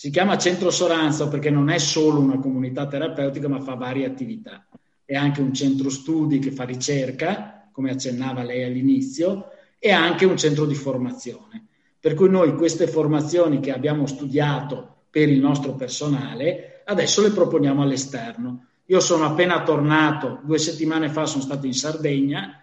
si 0.00 0.08
chiama 0.08 0.38
centro 0.38 0.70
Soranzo 0.70 1.28
perché 1.28 1.50
non 1.50 1.68
è 1.68 1.76
solo 1.76 2.20
una 2.20 2.38
comunità 2.38 2.86
terapeutica, 2.86 3.50
ma 3.50 3.60
fa 3.60 3.74
varie 3.74 4.06
attività 4.06 4.66
è 5.04 5.14
anche 5.14 5.42
un 5.42 5.52
centro 5.52 5.90
studi 5.90 6.38
che 6.38 6.52
fa 6.52 6.64
ricerca, 6.64 7.68
come 7.70 7.90
accennava 7.90 8.42
lei 8.42 8.62
all'inizio, 8.62 9.50
e 9.78 9.90
anche 9.90 10.24
un 10.24 10.38
centro 10.38 10.64
di 10.64 10.74
formazione. 10.74 11.66
Per 12.00 12.14
cui 12.14 12.30
noi 12.30 12.54
queste 12.54 12.86
formazioni 12.86 13.60
che 13.60 13.72
abbiamo 13.72 14.06
studiato 14.06 15.02
per 15.10 15.28
il 15.28 15.38
nostro 15.38 15.74
personale, 15.74 16.80
adesso 16.86 17.20
le 17.20 17.32
proponiamo 17.32 17.82
all'esterno. 17.82 18.68
Io 18.86 19.00
sono 19.00 19.26
appena 19.26 19.62
tornato, 19.64 20.40
due 20.44 20.56
settimane 20.56 21.10
fa 21.10 21.26
sono 21.26 21.42
stato 21.42 21.66
in 21.66 21.74
Sardegna 21.74 22.58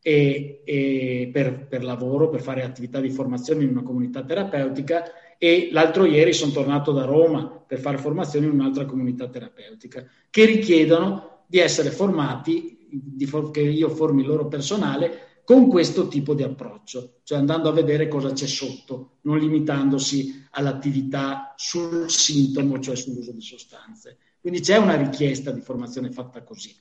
e, 0.00 0.62
e 0.64 1.30
per, 1.32 1.66
per, 1.66 1.82
lavoro, 1.82 2.28
per 2.28 2.42
fare 2.42 2.62
attività 2.62 3.00
di 3.00 3.10
formazione 3.10 3.64
in 3.64 3.70
una 3.70 3.82
comunità 3.82 4.22
terapeutica 4.22 5.02
e 5.38 5.68
l'altro 5.72 6.04
ieri 6.04 6.32
sono 6.32 6.52
tornato 6.52 6.92
da 6.92 7.04
Roma 7.04 7.46
per 7.46 7.78
fare 7.78 7.98
formazione 7.98 8.46
in 8.46 8.52
un'altra 8.52 8.84
comunità 8.84 9.28
terapeutica, 9.28 10.04
che 10.30 10.44
richiedono 10.44 11.44
di 11.46 11.58
essere 11.58 11.90
formati, 11.90 12.86
di 12.88 13.26
for- 13.26 13.50
che 13.50 13.60
io 13.60 13.88
formi 13.88 14.22
il 14.22 14.28
loro 14.28 14.46
personale 14.46 15.40
con 15.44 15.68
questo 15.68 16.08
tipo 16.08 16.34
di 16.34 16.42
approccio, 16.42 17.20
cioè 17.22 17.38
andando 17.38 17.68
a 17.68 17.72
vedere 17.72 18.08
cosa 18.08 18.32
c'è 18.32 18.48
sotto, 18.48 19.18
non 19.22 19.38
limitandosi 19.38 20.44
all'attività 20.50 21.54
sul 21.56 22.10
sintomo, 22.10 22.80
cioè 22.80 22.96
sull'uso 22.96 23.30
di 23.30 23.40
sostanze. 23.40 24.18
Quindi 24.40 24.60
c'è 24.60 24.76
una 24.76 24.96
richiesta 24.96 25.52
di 25.52 25.60
formazione 25.60 26.10
fatta 26.10 26.42
così. 26.42 26.74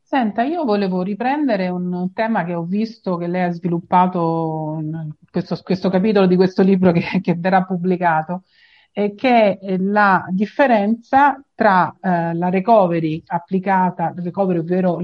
Senta, 0.00 0.44
io 0.44 0.64
volevo 0.64 1.02
riprendere 1.02 1.68
un 1.68 2.10
tema 2.14 2.44
che 2.44 2.54
ho 2.54 2.62
visto 2.62 3.16
che 3.16 3.26
lei 3.26 3.42
ha 3.42 3.52
sviluppato 3.52 4.78
in 4.80 5.10
questo, 5.34 5.58
questo 5.64 5.90
capitolo 5.90 6.26
di 6.26 6.36
questo 6.36 6.62
libro 6.62 6.92
che, 6.92 7.20
che 7.20 7.34
verrà 7.34 7.64
pubblicato, 7.64 8.44
eh, 8.92 9.14
che 9.14 9.58
è 9.58 9.76
la 9.78 10.24
differenza 10.30 11.42
tra 11.56 11.92
eh, 12.00 12.34
la 12.34 12.50
recovery 12.50 13.20
applicata, 13.26 14.14
recovery 14.16 14.58
ovvero 14.58 15.00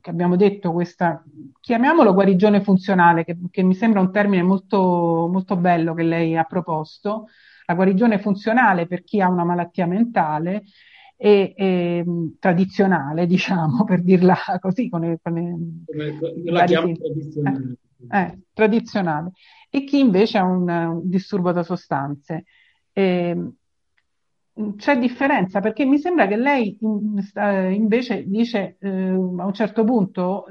che 0.00 0.10
abbiamo 0.10 0.36
detto 0.36 0.70
questa, 0.70 1.24
chiamiamolo 1.60 2.14
guarigione 2.14 2.62
funzionale, 2.62 3.24
che, 3.24 3.36
che 3.50 3.64
mi 3.64 3.74
sembra 3.74 4.00
un 4.00 4.12
termine 4.12 4.44
molto, 4.44 5.28
molto 5.28 5.56
bello 5.56 5.92
che 5.94 6.04
lei 6.04 6.36
ha 6.36 6.44
proposto, 6.44 7.26
la 7.66 7.74
guarigione 7.74 8.20
funzionale 8.20 8.86
per 8.86 9.02
chi 9.02 9.20
ha 9.20 9.28
una 9.28 9.44
malattia 9.44 9.86
mentale 9.86 10.62
e, 11.16 11.52
e 11.56 12.04
tradizionale, 12.38 13.26
diciamo, 13.26 13.82
per 13.82 14.04
dirla 14.04 14.36
così, 14.60 14.88
con, 14.88 15.00
le, 15.00 15.18
con 15.20 15.84
Come 15.84 16.32
la 16.44 16.64
chiamo 16.64 16.92
tradizionale. 16.92 17.76
Eh, 18.10 18.18
eh, 18.20 18.38
tradizionale. 18.52 19.32
E 19.74 19.82
chi 19.82 19.98
invece 19.98 20.38
ha 20.38 20.44
un, 20.44 20.68
un 20.68 21.08
disturbo 21.08 21.50
da 21.50 21.64
sostanze. 21.64 22.44
Eh, 22.92 23.36
c'è 24.76 24.98
differenza 24.98 25.58
perché 25.58 25.84
mi 25.84 25.98
sembra 25.98 26.28
che 26.28 26.36
lei 26.36 26.78
invece 26.80 28.22
dice 28.24 28.76
eh, 28.78 28.88
a 28.88 29.44
un 29.44 29.52
certo 29.52 29.82
punto 29.82 30.46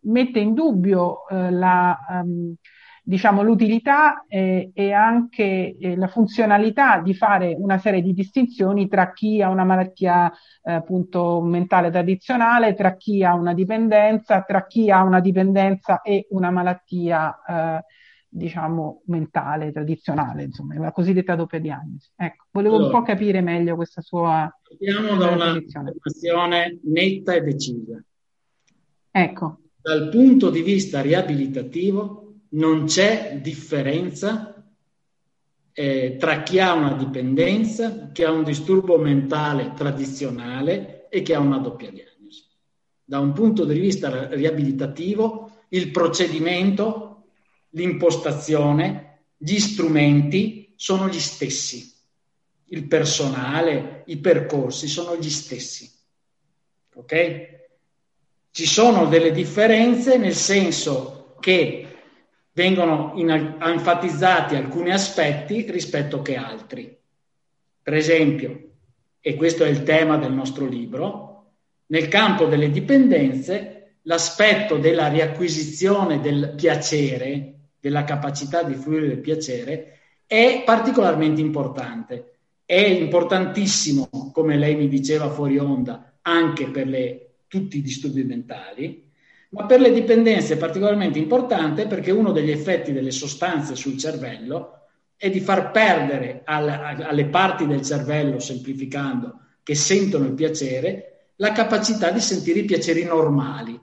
mette 0.00 0.38
in 0.38 0.52
dubbio 0.52 1.26
eh, 1.28 1.50
la, 1.50 1.96
um, 2.10 2.54
diciamo, 3.02 3.42
l'utilità 3.42 4.26
e, 4.28 4.70
e 4.74 4.92
anche 4.92 5.74
eh, 5.78 5.96
la 5.96 6.08
funzionalità 6.08 7.00
di 7.00 7.14
fare 7.14 7.56
una 7.58 7.78
serie 7.78 8.02
di 8.02 8.12
distinzioni 8.12 8.86
tra 8.86 9.14
chi 9.14 9.40
ha 9.40 9.48
una 9.48 9.64
malattia 9.64 10.30
eh, 10.62 10.72
appunto 10.72 11.40
mentale 11.40 11.90
tradizionale, 11.90 12.74
tra 12.74 12.96
chi 12.96 13.24
ha 13.24 13.32
una 13.32 13.54
dipendenza, 13.54 14.42
tra 14.42 14.66
chi 14.66 14.90
ha 14.90 15.02
una 15.02 15.20
dipendenza 15.20 16.02
e 16.02 16.26
una 16.32 16.50
malattia 16.50 17.34
eh, 17.48 17.84
diciamo, 18.28 19.02
mentale, 19.06 19.72
tradizionale, 19.72 20.44
insomma, 20.44 20.78
la 20.78 20.92
cosiddetta 20.92 21.34
doppia 21.34 21.60
diagnosi. 21.60 22.10
Ecco, 22.16 22.46
volevo 22.50 22.76
allora, 22.76 22.96
un 22.96 23.00
po' 23.00 23.06
capire 23.06 23.40
meglio 23.40 23.76
questa 23.76 24.00
sua 24.00 24.50
Partiamo 24.62 25.16
da 25.16 25.30
una 25.30 25.52
posizione 25.52 26.78
netta 26.82 27.34
e 27.34 27.40
decisa. 27.40 28.02
Ecco. 29.10 29.60
Dal 29.80 30.08
punto 30.08 30.50
di 30.50 30.62
vista 30.62 31.00
riabilitativo 31.00 32.34
non 32.50 32.84
c'è 32.84 33.38
differenza 33.40 34.56
eh, 35.78 36.16
tra 36.18 36.42
chi 36.42 36.58
ha 36.58 36.72
una 36.72 36.94
dipendenza, 36.94 38.10
chi 38.10 38.24
ha 38.24 38.30
un 38.30 38.44
disturbo 38.44 38.96
mentale 38.96 39.72
tradizionale 39.74 41.06
e 41.10 41.20
chi 41.20 41.34
ha 41.34 41.38
una 41.38 41.58
doppia 41.58 41.90
diagnosi. 41.90 42.44
Da 43.04 43.20
un 43.20 43.32
punto 43.32 43.66
di 43.66 43.78
vista 43.78 44.26
riabilitativo, 44.28 45.50
il 45.68 45.90
procedimento 45.90 47.05
l'impostazione, 47.76 49.20
gli 49.36 49.58
strumenti 49.58 50.72
sono 50.76 51.08
gli 51.08 51.20
stessi. 51.20 51.94
Il 52.68 52.86
personale, 52.86 54.02
i 54.06 54.16
percorsi 54.16 54.88
sono 54.88 55.16
gli 55.16 55.30
stessi. 55.30 55.90
Ok? 56.94 57.54
Ci 58.50 58.66
sono 58.66 59.06
delle 59.06 59.30
differenze 59.30 60.16
nel 60.16 60.34
senso 60.34 61.36
che 61.40 61.86
vengono 62.52 63.12
in, 63.16 63.28
enfatizzati 63.60 64.56
alcuni 64.56 64.90
aspetti 64.90 65.70
rispetto 65.70 66.22
che 66.22 66.36
altri. 66.36 66.98
Per 67.82 67.94
esempio, 67.94 68.70
e 69.20 69.36
questo 69.36 69.64
è 69.64 69.68
il 69.68 69.82
tema 69.82 70.16
del 70.16 70.32
nostro 70.32 70.66
libro, 70.66 71.24
nel 71.88 72.08
campo 72.08 72.46
delle 72.46 72.70
dipendenze 72.70 73.98
l'aspetto 74.02 74.78
della 74.78 75.08
riacquisizione 75.08 76.20
del 76.20 76.54
piacere, 76.56 77.55
della 77.86 78.02
capacità 78.02 78.64
di 78.64 78.74
fruire 78.74 79.06
del 79.06 79.20
piacere, 79.20 79.98
è 80.26 80.64
particolarmente 80.64 81.40
importante. 81.40 82.32
È 82.64 82.74
importantissimo, 82.74 84.08
come 84.32 84.56
lei 84.56 84.74
mi 84.74 84.88
diceva 84.88 85.30
fuori 85.30 85.56
onda, 85.56 86.18
anche 86.22 86.66
per 86.66 86.88
le, 86.88 87.34
tutti 87.46 87.78
i 87.78 87.82
disturbi 87.82 88.24
mentali, 88.24 89.08
ma 89.50 89.66
per 89.66 89.80
le 89.80 89.92
dipendenze 89.92 90.54
è 90.54 90.58
particolarmente 90.58 91.20
importante 91.20 91.86
perché 91.86 92.10
uno 92.10 92.32
degli 92.32 92.50
effetti 92.50 92.92
delle 92.92 93.12
sostanze 93.12 93.76
sul 93.76 93.96
cervello 93.96 94.80
è 95.16 95.30
di 95.30 95.38
far 95.38 95.70
perdere 95.70 96.42
al, 96.44 96.68
alle 96.68 97.26
parti 97.26 97.68
del 97.68 97.82
cervello, 97.82 98.40
semplificando, 98.40 99.38
che 99.62 99.76
sentono 99.76 100.24
il 100.24 100.34
piacere, 100.34 101.28
la 101.36 101.52
capacità 101.52 102.10
di 102.10 102.20
sentire 102.20 102.58
i 102.58 102.64
piaceri 102.64 103.04
normali. 103.04 103.80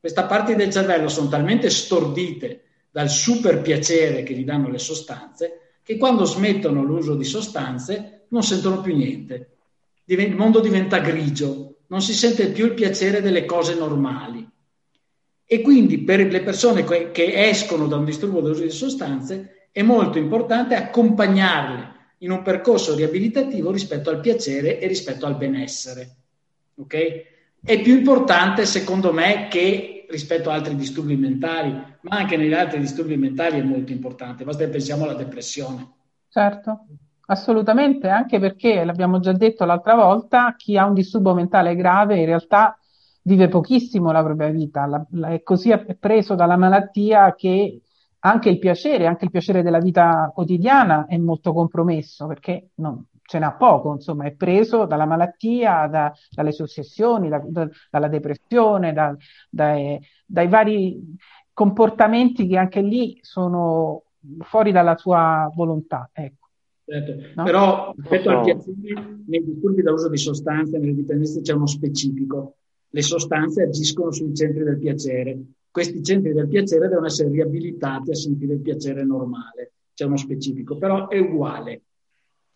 Queste 0.00 0.24
parti 0.24 0.56
del 0.56 0.72
cervello 0.72 1.08
sono 1.08 1.28
talmente 1.28 1.70
stordite 1.70 2.64
dal 2.90 3.10
super 3.10 3.60
piacere 3.60 4.22
che 4.22 4.34
gli 4.34 4.44
danno 4.44 4.68
le 4.68 4.78
sostanze 4.78 5.60
che 5.88 5.96
quando 5.96 6.26
smettono 6.26 6.82
l'uso 6.82 7.14
di 7.14 7.24
sostanze 7.24 8.26
non 8.28 8.42
sentono 8.42 8.82
più 8.82 8.94
niente. 8.94 9.56
Il 10.04 10.36
mondo 10.36 10.60
diventa 10.60 10.98
grigio, 10.98 11.78
non 11.86 12.02
si 12.02 12.12
sente 12.12 12.50
più 12.50 12.66
il 12.66 12.74
piacere 12.74 13.22
delle 13.22 13.46
cose 13.46 13.74
normali. 13.74 14.46
E 15.46 15.62
quindi 15.62 16.00
per 16.00 16.20
le 16.26 16.42
persone 16.42 16.84
che 16.84 17.48
escono 17.48 17.86
da 17.86 17.96
un 17.96 18.04
disturbo 18.04 18.42
dell'uso 18.42 18.64
di 18.64 18.70
sostanze 18.70 19.68
è 19.72 19.80
molto 19.80 20.18
importante 20.18 20.74
accompagnarle 20.74 21.96
in 22.18 22.32
un 22.32 22.42
percorso 22.42 22.94
riabilitativo 22.94 23.70
rispetto 23.70 24.10
al 24.10 24.20
piacere 24.20 24.78
e 24.78 24.86
rispetto 24.86 25.24
al 25.24 25.38
benessere. 25.38 26.16
Okay? 26.74 27.24
È 27.64 27.80
più 27.80 27.94
importante, 27.94 28.66
secondo 28.66 29.10
me, 29.10 29.48
che 29.48 29.97
rispetto 30.08 30.50
a 30.50 30.54
altri 30.54 30.74
disturbi 30.74 31.16
mentali, 31.16 31.70
ma 31.70 32.16
anche 32.16 32.36
negli 32.36 32.54
altri 32.54 32.80
disturbi 32.80 33.16
mentali 33.16 33.58
è 33.58 33.62
molto 33.62 33.92
importante. 33.92 34.44
Basta 34.44 34.64
che 34.64 34.70
pensiamo 34.70 35.04
alla 35.04 35.14
depressione. 35.14 35.92
Certo, 36.28 36.86
assolutamente, 37.26 38.08
anche 38.08 38.38
perché 38.38 38.84
l'abbiamo 38.84 39.20
già 39.20 39.32
detto 39.32 39.64
l'altra 39.64 39.94
volta, 39.94 40.54
chi 40.56 40.76
ha 40.76 40.86
un 40.86 40.94
disturbo 40.94 41.34
mentale 41.34 41.74
grave 41.74 42.18
in 42.18 42.26
realtà 42.26 42.78
vive 43.22 43.48
pochissimo 43.48 44.10
la 44.10 44.22
propria 44.22 44.48
vita, 44.48 44.86
la, 44.86 45.04
la, 45.10 45.28
è 45.28 45.42
così 45.42 45.72
preso 45.98 46.34
dalla 46.34 46.56
malattia 46.56 47.34
che 47.34 47.82
anche 48.20 48.48
il 48.48 48.58
piacere, 48.58 49.06
anche 49.06 49.26
il 49.26 49.30
piacere 49.30 49.62
della 49.62 49.78
vita 49.78 50.30
quotidiana 50.34 51.06
è 51.06 51.16
molto 51.18 51.52
compromesso 51.52 52.26
perché 52.26 52.70
non, 52.76 53.04
ce 53.28 53.38
n'ha 53.38 53.52
poco, 53.52 53.92
insomma, 53.92 54.24
è 54.24 54.32
preso 54.32 54.86
dalla 54.86 55.04
malattia, 55.04 55.86
da, 55.86 56.10
dalle 56.30 56.50
sue 56.50 56.64
ossessioni, 56.64 57.28
da, 57.28 57.42
da, 57.44 57.68
dalla 57.90 58.08
depressione, 58.08 58.94
dai, 59.50 60.00
dai 60.24 60.48
vari 60.48 60.98
comportamenti 61.52 62.46
che 62.46 62.56
anche 62.56 62.80
lì 62.80 63.18
sono 63.20 64.04
fuori 64.38 64.72
dalla 64.72 64.96
sua 64.96 65.52
volontà. 65.54 66.08
Ecco. 66.10 66.48
Certo. 66.86 67.12
No? 67.34 67.44
Però 67.44 67.92
rispetto 67.98 68.30
al 68.30 68.44
piacere, 68.44 69.18
nei 69.26 69.44
disturbi 69.44 69.82
da 69.82 69.92
uso 69.92 70.08
di 70.08 70.16
sostanze, 70.16 70.78
nelle 70.78 70.94
dipendenze 70.94 71.42
c'è 71.42 71.52
uno 71.52 71.66
specifico. 71.66 72.54
Le 72.88 73.02
sostanze 73.02 73.64
agiscono 73.64 74.10
sui 74.10 74.34
centri 74.34 74.64
del 74.64 74.78
piacere, 74.78 75.38
questi 75.70 76.02
centri 76.02 76.32
del 76.32 76.48
piacere 76.48 76.88
devono 76.88 77.04
essere 77.04 77.28
riabilitati 77.28 78.10
a 78.10 78.14
sentire 78.14 78.54
il 78.54 78.60
piacere 78.60 79.04
normale, 79.04 79.72
c'è 79.92 80.06
uno 80.06 80.16
specifico, 80.16 80.78
però 80.78 81.08
è 81.08 81.18
uguale. 81.18 81.82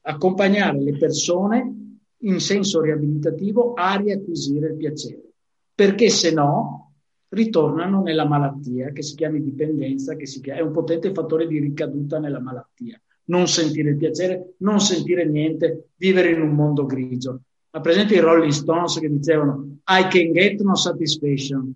Accompagnare 0.04 0.80
le 0.80 0.96
persone 0.96 1.98
in 2.18 2.40
senso 2.40 2.80
riabilitativo 2.80 3.74
a 3.74 3.96
riacquisire 3.96 4.68
il 4.68 4.76
piacere, 4.76 5.32
perché 5.74 6.08
se 6.08 6.32
no 6.32 6.92
ritornano 7.28 8.02
nella 8.02 8.26
malattia 8.26 8.90
che 8.90 9.02
si 9.02 9.14
chiama 9.14 9.38
dipendenza, 9.38 10.14
che 10.16 10.24
chiama, 10.24 10.60
è 10.60 10.62
un 10.62 10.72
potente 10.72 11.12
fattore 11.12 11.46
di 11.46 11.58
ricaduta 11.58 12.18
nella 12.18 12.40
malattia. 12.40 13.00
Non 13.24 13.46
sentire 13.46 13.90
il 13.90 13.96
piacere, 13.96 14.54
non 14.58 14.80
sentire 14.80 15.24
niente, 15.24 15.90
vivere 15.96 16.30
in 16.30 16.40
un 16.42 16.50
mondo 16.50 16.84
grigio. 16.84 17.42
Ma 17.70 17.80
presente 17.80 18.14
i 18.14 18.18
Rolling 18.18 18.52
Stones 18.52 18.98
che 18.98 19.08
dicevano 19.08 19.78
I 19.86 20.08
can 20.08 20.32
get 20.32 20.60
no 20.60 20.74
satisfaction, 20.74 21.72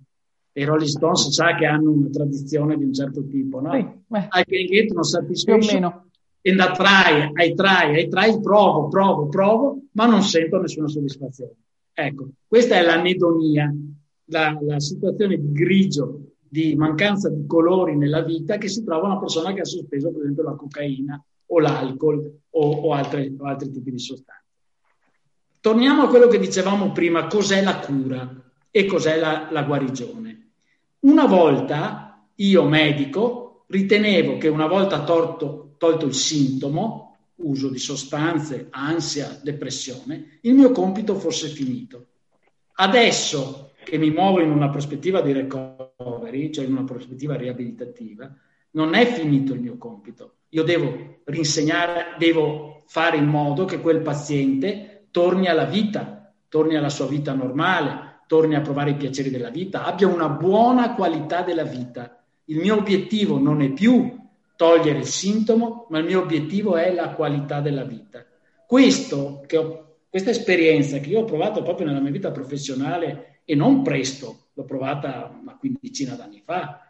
i 0.52 0.64
Rolling 0.64 0.88
Stones 0.88 1.30
sa 1.30 1.54
che 1.54 1.64
hanno 1.64 1.92
una 1.92 2.08
tradizione 2.08 2.76
di 2.76 2.84
un 2.84 2.92
certo 2.92 3.24
tipo, 3.26 3.60
no? 3.60 3.72
Sì, 3.72 3.78
I 3.78 4.44
can 4.44 4.66
get 4.66 4.92
no 4.92 5.02
satisfaction 5.02 6.04
and 6.46 6.60
I 6.60 6.72
try, 6.72 7.30
I 7.34 7.54
try, 7.54 7.98
I 7.98 8.08
try, 8.08 8.40
provo, 8.40 8.88
provo, 8.88 9.26
provo, 9.28 9.80
ma 9.92 10.06
non 10.06 10.22
sento 10.22 10.60
nessuna 10.60 10.86
soddisfazione. 10.86 11.54
Ecco, 11.92 12.28
questa 12.46 12.76
è 12.76 12.82
l'anedonia, 12.82 13.74
la, 14.26 14.56
la 14.60 14.78
situazione 14.78 15.36
di 15.38 15.50
grigio, 15.52 16.20
di 16.48 16.76
mancanza 16.76 17.28
di 17.28 17.46
colori 17.46 17.96
nella 17.96 18.22
vita 18.22 18.58
che 18.58 18.68
si 18.68 18.84
trova 18.84 19.06
una 19.06 19.18
persona 19.18 19.52
che 19.52 19.62
ha 19.62 19.64
sospeso, 19.64 20.12
per 20.12 20.20
esempio, 20.20 20.44
la 20.44 20.54
cocaina 20.54 21.24
o 21.46 21.58
l'alcol 21.58 22.38
o, 22.50 22.70
o, 22.70 22.92
altre, 22.92 23.34
o 23.36 23.44
altri 23.44 23.72
tipi 23.72 23.90
di 23.90 23.98
sostanze. 23.98 24.44
Torniamo 25.60 26.02
a 26.02 26.08
quello 26.08 26.28
che 26.28 26.38
dicevamo 26.38 26.92
prima, 26.92 27.26
cos'è 27.26 27.60
la 27.60 27.80
cura 27.80 28.52
e 28.70 28.84
cos'è 28.86 29.18
la, 29.18 29.48
la 29.50 29.64
guarigione. 29.64 30.50
Una 31.00 31.26
volta 31.26 32.28
io 32.36 32.64
medico 32.64 33.64
ritenevo 33.66 34.38
che 34.38 34.46
una 34.46 34.66
volta 34.66 35.02
torto, 35.02 35.65
tolto 35.76 36.06
il 36.06 36.14
sintomo, 36.14 37.16
uso 37.36 37.68
di 37.68 37.78
sostanze, 37.78 38.68
ansia, 38.70 39.38
depressione, 39.42 40.38
il 40.42 40.54
mio 40.54 40.70
compito 40.70 41.14
fosse 41.16 41.48
finito. 41.48 42.06
Adesso 42.74 43.72
che 43.84 43.98
mi 43.98 44.10
muovo 44.10 44.40
in 44.40 44.50
una 44.50 44.68
prospettiva 44.68 45.20
di 45.20 45.32
recovery, 45.32 46.50
cioè 46.50 46.64
in 46.64 46.72
una 46.72 46.84
prospettiva 46.84 47.36
riabilitativa, 47.36 48.32
non 48.72 48.94
è 48.94 49.06
finito 49.06 49.54
il 49.54 49.60
mio 49.60 49.78
compito. 49.78 50.38
Io 50.50 50.62
devo 50.62 51.20
rinsegnare, 51.24 52.16
devo 52.18 52.82
fare 52.86 53.16
in 53.16 53.26
modo 53.26 53.64
che 53.64 53.80
quel 53.80 54.00
paziente 54.00 55.06
torni 55.10 55.48
alla 55.48 55.64
vita, 55.64 56.34
torni 56.48 56.76
alla 56.76 56.88
sua 56.88 57.06
vita 57.06 57.32
normale, 57.32 58.22
torni 58.26 58.54
a 58.54 58.60
provare 58.60 58.90
i 58.90 58.96
piaceri 58.96 59.30
della 59.30 59.50
vita, 59.50 59.84
abbia 59.84 60.08
una 60.08 60.28
buona 60.28 60.94
qualità 60.94 61.42
della 61.42 61.64
vita. 61.64 62.24
Il 62.46 62.58
mio 62.58 62.76
obiettivo 62.76 63.38
non 63.38 63.62
è 63.62 63.70
più 63.70 64.24
togliere 64.56 64.98
il 64.98 65.06
sintomo, 65.06 65.86
ma 65.90 65.98
il 65.98 66.06
mio 66.06 66.22
obiettivo 66.22 66.76
è 66.76 66.92
la 66.92 67.10
qualità 67.10 67.60
della 67.60 67.84
vita. 67.84 68.24
Questo, 68.66 69.44
ho, 69.48 69.96
questa 70.08 70.30
esperienza 70.30 70.98
che 70.98 71.10
io 71.10 71.20
ho 71.20 71.24
provato 71.24 71.62
proprio 71.62 71.86
nella 71.86 72.00
mia 72.00 72.10
vita 72.10 72.32
professionale 72.32 73.42
e 73.44 73.54
non 73.54 73.82
presto, 73.82 74.48
l'ho 74.54 74.64
provata 74.64 75.38
una 75.40 75.56
quindicina 75.56 76.14
d'anni 76.14 76.42
fa, 76.44 76.80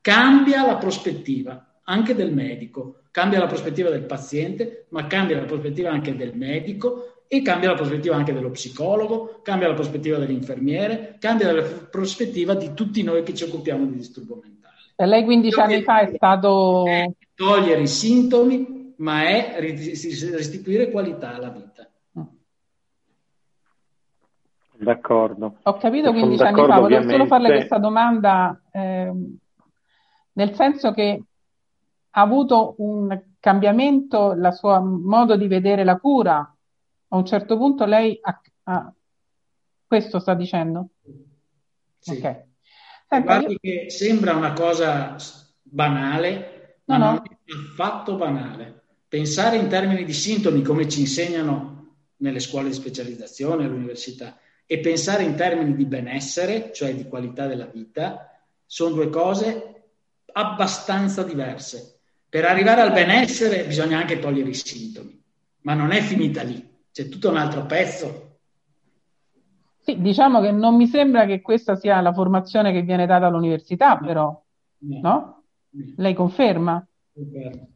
cambia 0.00 0.64
la 0.64 0.76
prospettiva 0.76 1.80
anche 1.82 2.14
del 2.14 2.32
medico, 2.32 3.02
cambia 3.10 3.38
la 3.38 3.46
prospettiva 3.46 3.90
del 3.90 4.04
paziente, 4.04 4.86
ma 4.90 5.06
cambia 5.06 5.36
la 5.36 5.46
prospettiva 5.46 5.90
anche 5.90 6.16
del 6.16 6.34
medico 6.34 7.22
e 7.28 7.42
cambia 7.42 7.70
la 7.70 7.76
prospettiva 7.76 8.14
anche 8.14 8.32
dello 8.32 8.50
psicologo, 8.50 9.40
cambia 9.42 9.68
la 9.68 9.74
prospettiva 9.74 10.18
dell'infermiere, 10.18 11.16
cambia 11.18 11.52
la 11.52 11.62
prospettiva 11.62 12.54
di 12.54 12.72
tutti 12.72 13.02
noi 13.02 13.22
che 13.22 13.34
ci 13.34 13.44
occupiamo 13.44 13.84
di 13.86 13.96
disturbo 13.96 14.34
mentale. 14.34 14.55
E 14.96 15.06
lei 15.06 15.24
15 15.24 15.60
anni 15.60 15.82
fa 15.82 16.00
è 16.00 16.14
stato... 16.14 16.86
È 16.86 17.10
togliere 17.34 17.82
i 17.82 17.86
sintomi, 17.86 18.94
ma 18.96 19.24
è 19.24 19.56
restituire 19.58 20.90
qualità 20.90 21.34
alla 21.34 21.50
vita. 21.50 21.88
D'accordo. 24.78 25.58
Ho 25.62 25.76
capito 25.76 26.12
15 26.12 26.42
anni 26.42 26.56
fa, 26.56 26.66
volevo 26.66 26.84
ovviamente... 26.84 27.12
solo 27.12 27.26
farle 27.26 27.48
questa 27.48 27.78
domanda, 27.78 28.60
eh, 28.70 29.12
nel 30.32 30.54
senso 30.54 30.92
che 30.92 31.22
ha 32.10 32.20
avuto 32.20 32.74
un 32.78 33.22
cambiamento 33.40 34.32
il 34.32 34.48
suo 34.52 34.80
modo 34.82 35.36
di 35.36 35.46
vedere 35.46 35.84
la 35.84 35.98
cura 35.98 36.38
a 37.08 37.16
un 37.16 37.24
certo 37.24 37.56
punto 37.56 37.84
lei 37.84 38.18
ha, 38.20 38.40
ha... 38.64 38.92
questo 39.86 40.18
sta 40.18 40.34
dicendo? 40.34 40.88
Sì. 41.98 42.16
Ok. 42.16 42.45
Senta, 43.08 43.40
io... 43.40 43.56
che 43.60 43.86
sembra 43.88 44.34
una 44.34 44.52
cosa 44.52 45.16
banale, 45.62 46.80
no, 46.84 46.98
ma 46.98 47.04
no. 47.04 47.10
non 47.12 47.22
è 47.24 47.52
affatto 47.52 48.16
banale. 48.16 48.82
Pensare 49.08 49.56
in 49.56 49.68
termini 49.68 50.04
di 50.04 50.12
sintomi 50.12 50.62
come 50.62 50.88
ci 50.88 51.00
insegnano 51.00 51.94
nelle 52.16 52.40
scuole 52.40 52.68
di 52.68 52.74
specializzazione, 52.74 53.64
all'università, 53.64 54.38
e 54.66 54.78
pensare 54.78 55.22
in 55.22 55.36
termini 55.36 55.74
di 55.74 55.84
benessere, 55.84 56.72
cioè 56.72 56.94
di 56.94 57.06
qualità 57.06 57.46
della 57.46 57.66
vita, 57.66 58.30
sono 58.64 58.94
due 58.94 59.10
cose 59.10 59.82
abbastanza 60.32 61.22
diverse. 61.22 62.00
Per 62.28 62.44
arrivare 62.44 62.80
al 62.80 62.92
benessere 62.92 63.64
bisogna 63.64 63.98
anche 63.98 64.18
togliere 64.18 64.50
i 64.50 64.54
sintomi, 64.54 65.22
ma 65.60 65.74
non 65.74 65.92
è 65.92 66.00
finita 66.00 66.42
lì 66.42 66.74
c'è 66.96 67.10
tutto 67.10 67.28
un 67.28 67.36
altro 67.36 67.66
pezzo. 67.66 68.25
Sì, 69.86 70.00
diciamo 70.00 70.40
che 70.40 70.50
non 70.50 70.74
mi 70.74 70.88
sembra 70.88 71.26
che 71.26 71.40
questa 71.40 71.76
sia 71.76 72.00
la 72.00 72.12
formazione 72.12 72.72
che 72.72 72.82
viene 72.82 73.06
data 73.06 73.26
all'università, 73.26 73.96
però, 73.96 74.36
no? 74.78 75.00
no? 75.00 75.42
Lei 75.98 76.12
conferma? 76.12 76.84
Conferma. 77.14 77.66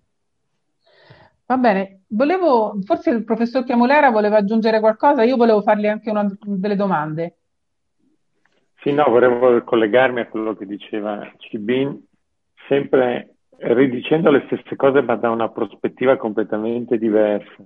Va 1.46 1.56
bene, 1.56 2.00
volevo, 2.08 2.76
forse 2.82 3.10
il 3.10 3.22
professor 3.22 3.62
Chiamolera 3.62 4.10
voleva 4.10 4.38
aggiungere 4.38 4.80
qualcosa, 4.80 5.22
io 5.22 5.36
volevo 5.36 5.62
fargli 5.62 5.86
anche 5.86 6.10
una, 6.10 6.28
delle 6.40 6.74
domande. 6.74 7.36
Sì, 8.80 8.92
no, 8.92 9.04
volevo 9.08 9.62
collegarmi 9.62 10.18
a 10.18 10.26
quello 10.26 10.56
che 10.56 10.66
diceva 10.66 11.32
Cibin, 11.36 11.96
sempre 12.66 13.36
ridicendo 13.58 14.32
le 14.32 14.42
stesse 14.46 14.74
cose 14.74 15.00
ma 15.00 15.14
da 15.14 15.30
una 15.30 15.48
prospettiva 15.48 16.16
completamente 16.16 16.98
diversa. 16.98 17.64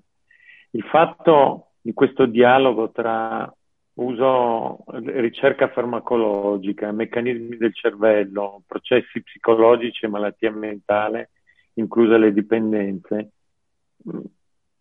Il 0.73 0.83
fatto 0.83 1.69
di 1.81 1.95
questo 1.95 2.27
dialogo 2.27 2.91
tra 2.91 3.51
uso, 3.95 4.85
ricerca 4.87 5.69
farmacologica, 5.69 6.91
meccanismi 6.93 7.57
del 7.57 7.75
cervello, 7.75 8.63
processi 8.67 9.23
psicologici 9.23 10.05
e 10.05 10.09
malattia 10.09 10.51
mentale, 10.51 11.31
incluse 11.75 12.19
le 12.19 12.33
dipendenze, 12.33 13.31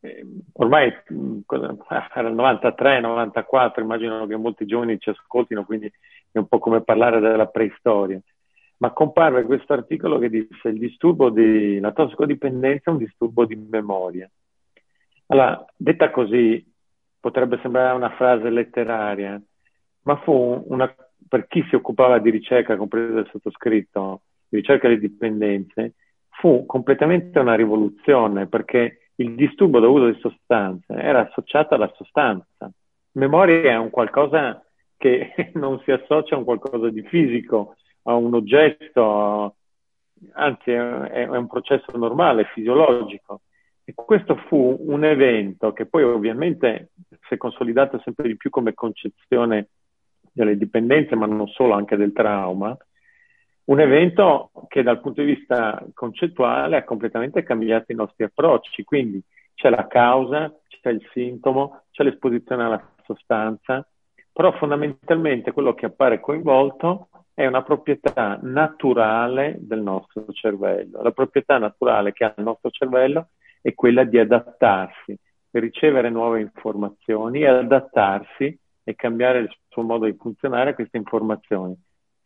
eh, 0.04 0.26
ormai 0.54 0.94
era 2.14 2.28
il 2.28 2.34
93, 2.34 3.00
94, 3.00 3.84
immagino 3.84 4.26
che 4.26 4.36
molti 4.36 4.66
giovani 4.66 5.00
ci 5.00 5.10
ascoltino, 5.10 5.64
quindi 5.64 5.92
è 6.32 6.40
un 6.40 6.48
po' 6.48 6.60
come 6.60 6.82
parlare 6.82 7.20
della 7.20 7.48
preistoria. 7.48 8.20
Ma 8.78 8.92
comparve 8.92 9.44
questo 9.44 9.72
articolo 9.72 10.20
che 10.20 10.30
dice 10.30 10.68
il 10.68 10.78
disturbo 10.78 11.30
di 11.30 11.80
la 11.80 11.94
tossicodipendenza 11.94 12.90
è 12.90 12.94
un 12.94 13.00
disturbo 13.00 13.46
di 13.46 13.56
memoria. 13.56 14.30
Allora, 15.28 15.66
detta 15.74 16.12
così, 16.12 16.73
potrebbe 17.24 17.58
sembrare 17.62 17.96
una 17.96 18.10
frase 18.10 18.50
letteraria, 18.50 19.42
ma 20.02 20.18
fu 20.18 20.66
una, 20.68 20.94
per 21.26 21.48
chi 21.48 21.66
si 21.70 21.76
occupava 21.76 22.20
di 22.20 22.30
ricerca, 22.30 22.76
compreso 22.76 23.20
il 23.20 23.30
sottoscritto, 23.32 24.24
di 24.50 24.58
ricerca 24.58 24.90
delle 24.90 25.00
dipendenze, 25.00 25.94
fu 26.28 26.66
completamente 26.66 27.40
una 27.40 27.56
rivoluzione 27.56 28.48
perché 28.48 29.12
il 29.16 29.36
disturbo 29.36 29.80
dovuto 29.80 30.10
di 30.10 30.20
sostanze 30.20 30.96
era 30.96 31.26
associato 31.26 31.76
alla 31.76 31.90
sostanza. 31.96 32.70
Memoria 33.14 33.72
è 33.72 33.78
un 33.78 33.90
qualcosa 33.90 34.62
che 34.98 35.34
non 35.56 35.80
si 35.86 35.92
associa 35.92 36.36
a 36.36 36.40
un 36.40 36.44
qualcosa 36.44 36.90
di 36.90 37.04
fisico, 37.04 37.78
a 38.04 38.16
un 38.16 38.34
oggetto, 38.34 39.56
anzi 40.34 40.72
è, 40.72 41.26
un 41.28 41.48
processo 41.48 41.96
normale, 41.96 42.50
fisiologico. 42.54 43.44
E 43.86 43.94
questo 43.94 44.36
fu 44.48 44.78
un 44.80 45.04
evento 45.04 45.74
che 45.74 45.86
poi 45.86 46.04
ovviamente 46.04 46.92
si 47.28 47.34
è 47.34 47.38
consolidato 47.38 48.00
sempre 48.04 48.28
di 48.28 48.38
più 48.38 48.50
come 48.50 48.74
concezione 48.74 49.70
delle 50.32 50.58
dipendenze, 50.58 51.16
ma 51.16 51.26
non 51.26 51.48
solo, 51.48 51.74
anche 51.74 51.98
del 51.98 52.14
trauma, 52.14 52.76
un 53.66 53.80
evento 53.80 54.52
che 54.68 54.84
dal 54.84 55.00
punto 55.00 55.22
di 55.22 55.36
vista 55.36 55.86
concettuale 55.94 56.78
ha 56.78 56.84
completamente 56.84 57.44
cambiato 57.44 57.92
i 57.92 57.96
nostri 57.96 58.24
approcci, 58.24 58.84
quindi 58.84 59.22
c'è 59.54 59.70
la 59.70 59.88
causa, 59.88 60.54
c'è 60.68 60.90
il 60.90 61.06
sintomo, 61.12 61.84
c'è 61.92 62.04
l'esposizione 62.04 62.64
alla 62.64 62.94
sostanza, 63.06 63.88
però 64.32 64.52
fondamentalmente 64.54 65.52
quello 65.52 65.74
che 65.74 65.86
appare 65.86 66.20
coinvolto 66.20 67.10
è 67.34 67.46
una 67.46 67.64
proprietà 67.64 68.40
naturale 68.42 69.58
del 69.60 69.82
nostro 69.82 70.26
cervello. 70.34 71.02
La 71.02 71.12
proprietà 71.12 71.58
naturale 71.58 72.12
che 72.12 72.26
ha 72.26 72.34
il 72.38 72.44
nostro 72.44 72.70
cervello 72.70 73.30
è 73.64 73.74
quella 73.74 74.04
di 74.04 74.20
adattarsi, 74.20 75.18
ricevere 75.52 76.10
nuove 76.10 76.42
informazioni 76.42 77.42
e 77.42 77.48
adattarsi 77.48 78.60
e 78.84 78.96
cambiare 78.96 79.40
il 79.40 79.56
suo 79.70 79.84
modo 79.84 80.06
di 80.06 80.16
funzionare 80.20 80.72
a 80.72 80.76
queste 80.76 80.98
informazioni. 80.98 81.74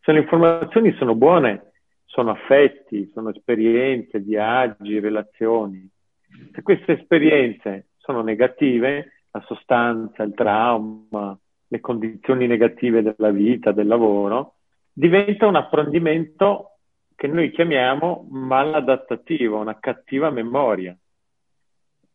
Se 0.00 0.10
le 0.10 0.20
informazioni 0.20 0.92
sono 0.94 1.14
buone, 1.14 1.70
sono 2.04 2.32
affetti, 2.32 3.08
sono 3.14 3.30
esperienze, 3.30 4.18
viaggi, 4.18 4.98
relazioni. 4.98 5.88
Se 6.52 6.62
queste 6.62 6.94
esperienze 6.94 7.90
sono 7.98 8.22
negative, 8.22 9.12
la 9.30 9.40
sostanza, 9.46 10.24
il 10.24 10.34
trauma, 10.34 11.38
le 11.68 11.80
condizioni 11.80 12.48
negative 12.48 13.02
della 13.02 13.30
vita, 13.30 13.70
del 13.70 13.86
lavoro, 13.86 14.54
diventa 14.92 15.46
un 15.46 15.54
apprendimento 15.54 16.78
che 17.14 17.26
noi 17.26 17.50
chiamiamo 17.50 18.26
maladattativo, 18.30 19.58
una 19.58 19.78
cattiva 19.78 20.30
memoria. 20.30 20.96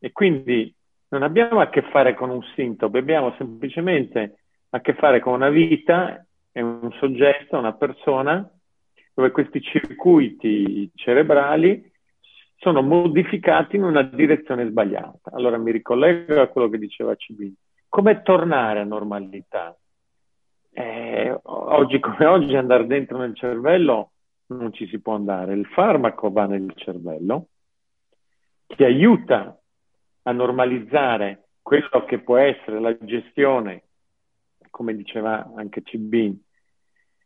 E 0.03 0.11
quindi 0.11 0.75
non 1.11 1.23
abbiamo 1.23 1.61
a 1.61 1.69
che 1.69 1.81
fare 1.83 2.13
con 2.13 2.29
un 2.29 2.41
sintomo, 2.55 2.97
abbiamo 2.97 3.33
semplicemente 3.37 4.39
a 4.71 4.81
che 4.81 4.95
fare 4.95 5.21
con 5.21 5.31
una 5.31 5.47
vita 5.47 6.25
è 6.51 6.59
un 6.59 6.91
soggetto, 6.99 7.57
una 7.57 7.71
persona, 7.71 8.45
dove 9.13 9.31
questi 9.31 9.61
circuiti 9.61 10.91
cerebrali 10.93 11.89
sono 12.57 12.81
modificati 12.81 13.77
in 13.77 13.83
una 13.83 14.01
direzione 14.03 14.67
sbagliata. 14.67 15.31
Allora 15.31 15.57
mi 15.57 15.71
ricollego 15.71 16.41
a 16.41 16.47
quello 16.47 16.67
che 16.67 16.79
diceva 16.79 17.15
CB. 17.15 17.53
Come 17.87 18.23
tornare 18.23 18.81
a 18.81 18.83
normalità? 18.83 19.73
Eh, 20.69 21.39
oggi 21.43 22.01
come 22.01 22.25
oggi 22.25 22.57
andare 22.57 22.87
dentro 22.87 23.19
nel 23.19 23.37
cervello 23.37 24.11
non 24.47 24.73
ci 24.73 24.85
si 24.87 24.99
può 24.99 25.15
andare. 25.15 25.53
Il 25.53 25.65
farmaco 25.67 26.29
va 26.29 26.45
nel 26.45 26.73
cervello, 26.75 27.47
ti 28.67 28.83
aiuta 28.83 29.57
a 30.23 30.31
normalizzare 30.31 31.49
quello 31.61 32.05
che 32.05 32.19
può 32.19 32.37
essere 32.37 32.79
la 32.79 32.95
gestione 32.99 33.83
come 34.73 34.95
diceva 34.95 35.51
anche 35.55 35.83
Cibin, 35.83 36.35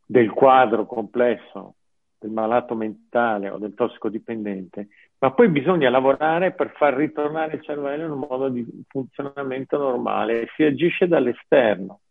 del 0.05 0.29
quadro 0.31 0.85
complesso 0.85 1.75
del 2.19 2.31
malato 2.31 2.75
mentale 2.75 3.49
o 3.49 3.57
del 3.57 3.73
tossicodipendente, 3.73 4.89
ma 5.19 5.31
poi 5.31 5.47
bisogna 5.47 5.89
lavorare 5.89 6.51
per 6.51 6.73
far 6.75 6.95
ritornare 6.95 7.55
il 7.55 7.61
cervello 7.61 8.03
in 8.03 8.11
un 8.11 8.27
modo 8.29 8.49
di 8.49 8.65
funzionamento 8.87 9.77
normale 9.77 10.41
e 10.41 10.47
si 10.55 10.63
agisce 10.63 11.07
dall'esterno. 11.07 12.01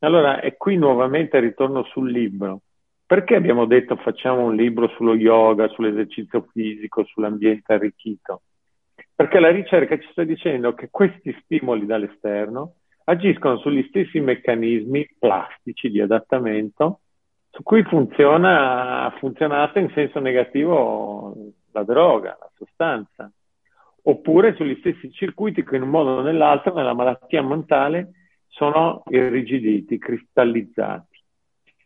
Allora, 0.00 0.40
e 0.40 0.56
qui 0.58 0.76
nuovamente 0.76 1.40
ritorno 1.40 1.84
sul 1.84 2.10
libro. 2.10 2.60
Perché 3.06 3.34
abbiamo 3.34 3.64
detto 3.64 3.96
facciamo 3.96 4.44
un 4.44 4.54
libro 4.54 4.88
sullo 4.88 5.14
yoga, 5.14 5.68
sull'esercizio 5.68 6.48
fisico, 6.52 7.04
sull'ambiente 7.04 7.72
arricchito? 7.72 8.42
Perché 9.22 9.38
la 9.38 9.52
ricerca 9.52 9.96
ci 10.00 10.08
sta 10.10 10.24
dicendo 10.24 10.74
che 10.74 10.88
questi 10.90 11.32
stimoli 11.44 11.86
dall'esterno 11.86 12.78
agiscono 13.04 13.56
sugli 13.58 13.84
stessi 13.86 14.18
meccanismi 14.18 15.14
plastici 15.16 15.90
di 15.90 16.00
adattamento 16.00 17.02
su 17.48 17.62
cui 17.62 17.84
funziona, 17.84 19.04
ha 19.04 19.10
funzionato 19.18 19.78
in 19.78 19.92
senso 19.94 20.18
negativo 20.18 21.36
la 21.70 21.84
droga, 21.84 22.36
la 22.40 22.50
sostanza, 22.56 23.30
oppure 24.02 24.56
sugli 24.56 24.76
stessi 24.80 25.12
circuiti 25.12 25.62
che 25.62 25.76
in 25.76 25.82
un 25.82 25.90
modo 25.90 26.16
o 26.16 26.22
nell'altro 26.22 26.74
nella 26.74 26.92
malattia 26.92 27.44
mentale 27.44 28.10
sono 28.48 29.04
irrigiditi, 29.08 29.98
cristallizzati. 29.98 31.22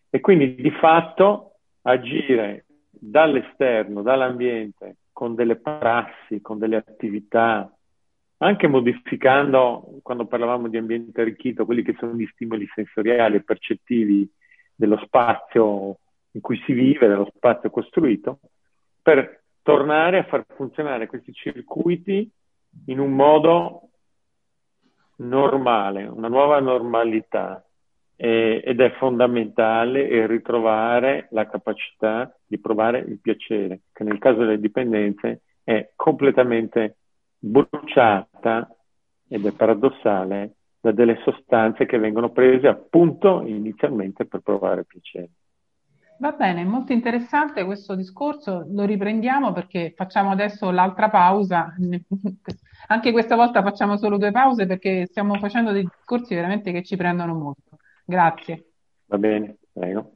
E 0.09 0.21
quindi 0.21 0.55
di 0.55 0.71
fatto 0.71 1.57
agire 1.83 2.65
dall'esterno, 2.89 4.01
dall'ambiente, 4.01 4.97
con 5.17 5.35
delle 5.35 5.57
prassi, 5.57 6.43
con 6.43 6.59
delle 6.59 6.77
attività, 6.77 7.75
anche 8.37 8.69
modificando, 8.69 9.99
quando 10.03 10.27
parlavamo 10.27 10.69
di 10.69 10.77
ambiente 10.77 11.23
arricchito, 11.23 11.65
quelli 11.65 11.81
che 11.81 11.97
sono 11.99 12.13
gli 12.13 12.29
stimoli 12.35 12.69
sensoriali 12.75 13.37
e 13.37 13.43
percettivi 13.43 14.31
dello 14.75 14.99
spazio 14.99 16.01
in 16.33 16.43
cui 16.43 16.61
si 16.67 16.75
vive, 16.75 17.09
dello 17.09 17.33
spazio 17.35 17.71
costruito, 17.71 18.41
per 19.01 19.45
tornare 19.63 20.19
a 20.19 20.25
far 20.25 20.45
funzionare 20.55 21.07
questi 21.07 21.33
circuiti 21.33 22.31
in 22.89 22.99
un 22.99 23.13
modo 23.13 23.89
normale, 25.21 26.05
una 26.05 26.29
nuova 26.29 26.61
normalità. 26.61 27.65
E, 28.17 28.63
ed 28.65 28.81
è 28.81 28.93
fondamentale 28.93 30.27
ritrovare 30.27 31.29
la 31.31 31.47
capacità 31.47 32.35
di 32.47 32.59
provare 32.59 33.01
il 33.01 33.21
piacere, 33.21 33.83
che 33.93 34.05
nel 34.05 34.19
caso 34.19 34.41
delle 34.41 34.59
dipendenze 34.59 35.43
è 35.63 35.91
completamente 35.95 36.97
bruciata, 37.39 38.69
ed 39.29 39.45
è 39.45 39.53
paradossale, 39.53 40.55
da 40.81 40.93
delle 40.93 41.21
sostanze 41.25 41.85
che 41.85 41.99
vengono 41.99 42.31
prese 42.31 42.69
appunto 42.69 43.43
inizialmente 43.45 44.25
per 44.25 44.41
provare 44.41 44.85
piacere. 44.85 45.31
Va 46.19 46.33
bene, 46.33 46.65
molto 46.65 46.93
interessante 46.93 47.65
questo 47.65 47.95
discorso, 47.95 48.65
lo 48.71 48.85
riprendiamo 48.85 49.53
perché 49.53 49.93
facciamo 49.95 50.31
adesso 50.31 50.71
l'altra 50.71 51.11
pausa. 51.11 51.75
Anche 52.89 53.13
questa 53.13 53.37
volta 53.37 53.63
facciamo 53.63 53.99
solo 53.99 54.17
due 54.17 54.31
pause 54.31 54.65
perché 54.67 55.07
stiamo 55.07 55.35
facendo 55.35 55.73
dei 55.73 55.83
discorsi 55.83 56.35
veramente 56.35 56.73
che 56.73 56.83
ci 56.83 56.97
prendono 56.97 57.35
molto. 57.35 57.76
Grazie. 58.07 58.71
Va 59.07 59.19
bene, 59.19 59.59
prego. 59.73 60.13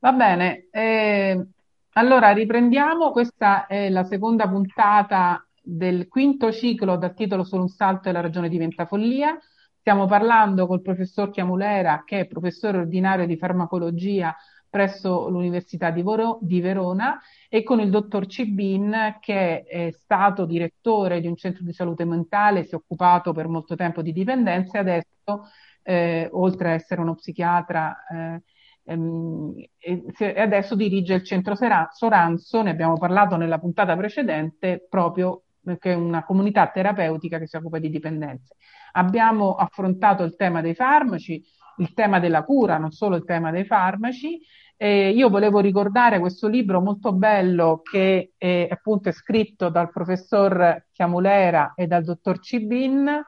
Va 0.00 0.12
bene, 0.12 0.68
eh, 0.70 1.46
allora 1.92 2.32
riprendiamo, 2.32 3.10
questa 3.10 3.66
è 3.66 3.88
la 3.88 4.02
seconda 4.04 4.48
puntata 4.48 5.46
del 5.62 6.08
quinto 6.08 6.50
ciclo 6.52 6.96
dal 6.96 7.14
titolo 7.14 7.44
Solo 7.44 7.62
un 7.62 7.68
salto 7.68 8.08
e 8.08 8.12
la 8.12 8.20
ragione 8.20 8.48
diventa 8.48 8.86
follia. 8.86 9.38
Stiamo 9.78 10.06
parlando 10.06 10.66
col 10.66 10.82
professor 10.82 11.30
Chiamulera, 11.30 12.02
che 12.04 12.20
è 12.20 12.26
professore 12.26 12.78
ordinario 12.78 13.26
di 13.26 13.36
farmacologia 13.36 14.34
presso 14.70 15.28
l'Università 15.28 15.90
di, 15.90 16.00
Voro- 16.00 16.38
di 16.40 16.60
Verona 16.60 17.20
e 17.48 17.62
con 17.64 17.80
il 17.80 17.90
dottor 17.90 18.26
Cibin 18.26 19.16
che 19.20 19.64
è 19.64 19.90
stato 19.90 20.46
direttore 20.46 21.20
di 21.20 21.26
un 21.26 21.36
centro 21.36 21.64
di 21.64 21.72
salute 21.72 22.04
mentale, 22.04 22.62
si 22.64 22.70
è 22.70 22.76
occupato 22.76 23.32
per 23.32 23.48
molto 23.48 23.74
tempo 23.74 24.00
di 24.00 24.12
dipendenza 24.12 24.78
e 24.78 24.80
adesso, 24.80 25.48
eh, 25.82 26.28
oltre 26.32 26.72
ad 26.72 26.80
essere 26.80 27.00
uno 27.00 27.14
psichiatra, 27.14 27.96
eh, 28.06 28.42
ehm, 28.84 29.54
e 29.78 30.40
adesso 30.40 30.74
dirige 30.74 31.14
il 31.14 31.24
centro 31.24 31.54
Soranzo, 31.54 32.62
ne 32.62 32.70
abbiamo 32.70 32.98
parlato 32.98 33.36
nella 33.36 33.58
puntata 33.58 33.96
precedente, 33.96 34.86
proprio 34.88 35.42
che 35.78 35.92
è 35.92 35.94
una 35.94 36.24
comunità 36.24 36.68
terapeutica 36.68 37.38
che 37.38 37.46
si 37.46 37.56
occupa 37.56 37.78
di 37.78 37.90
dipendenze. 37.90 38.56
Abbiamo 38.92 39.54
affrontato 39.54 40.22
il 40.24 40.34
tema 40.36 40.60
dei 40.60 40.74
farmaci, 40.74 41.42
il 41.78 41.92
tema 41.94 42.18
della 42.18 42.44
cura, 42.44 42.78
non 42.78 42.90
solo 42.90 43.16
il 43.16 43.24
tema 43.24 43.50
dei 43.50 43.64
farmaci. 43.64 44.40
Eh, 44.76 45.10
io 45.10 45.28
volevo 45.28 45.60
ricordare 45.60 46.18
questo 46.18 46.48
libro 46.48 46.80
molto 46.80 47.12
bello 47.12 47.82
che 47.82 48.32
è 48.38 48.66
appunto 48.70 49.12
scritto 49.12 49.68
dal 49.68 49.90
professor 49.90 50.86
Chiamulera 50.90 51.74
e 51.76 51.86
dal 51.86 52.02
dottor 52.02 52.40
Cibin. 52.40 53.22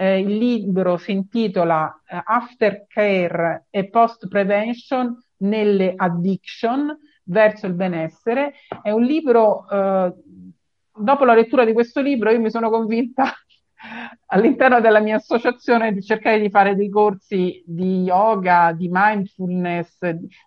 Eh, 0.00 0.20
il 0.20 0.36
libro 0.36 0.96
si 0.96 1.10
intitola 1.10 2.02
eh, 2.06 2.22
Aftercare 2.24 3.66
e 3.68 3.88
Post 3.88 4.28
Prevention 4.28 5.20
nelle 5.38 5.92
addiction 5.96 6.96
verso 7.24 7.66
il 7.66 7.74
benessere. 7.74 8.54
È 8.80 8.92
un 8.92 9.02
libro 9.02 9.68
eh, 9.68 10.14
dopo 10.94 11.24
la 11.24 11.34
lettura 11.34 11.64
di 11.64 11.72
questo 11.72 12.00
libro 12.00 12.30
io 12.30 12.40
mi 12.40 12.50
sono 12.50 12.70
convinta 12.70 13.32
all'interno 14.26 14.80
della 14.80 15.00
mia 15.00 15.16
associazione 15.16 15.92
di 15.92 16.02
cercare 16.02 16.40
di 16.40 16.48
fare 16.48 16.76
dei 16.76 16.88
corsi 16.88 17.60
di 17.66 18.02
yoga, 18.02 18.72
di 18.72 18.88
mindfulness, 18.90 19.98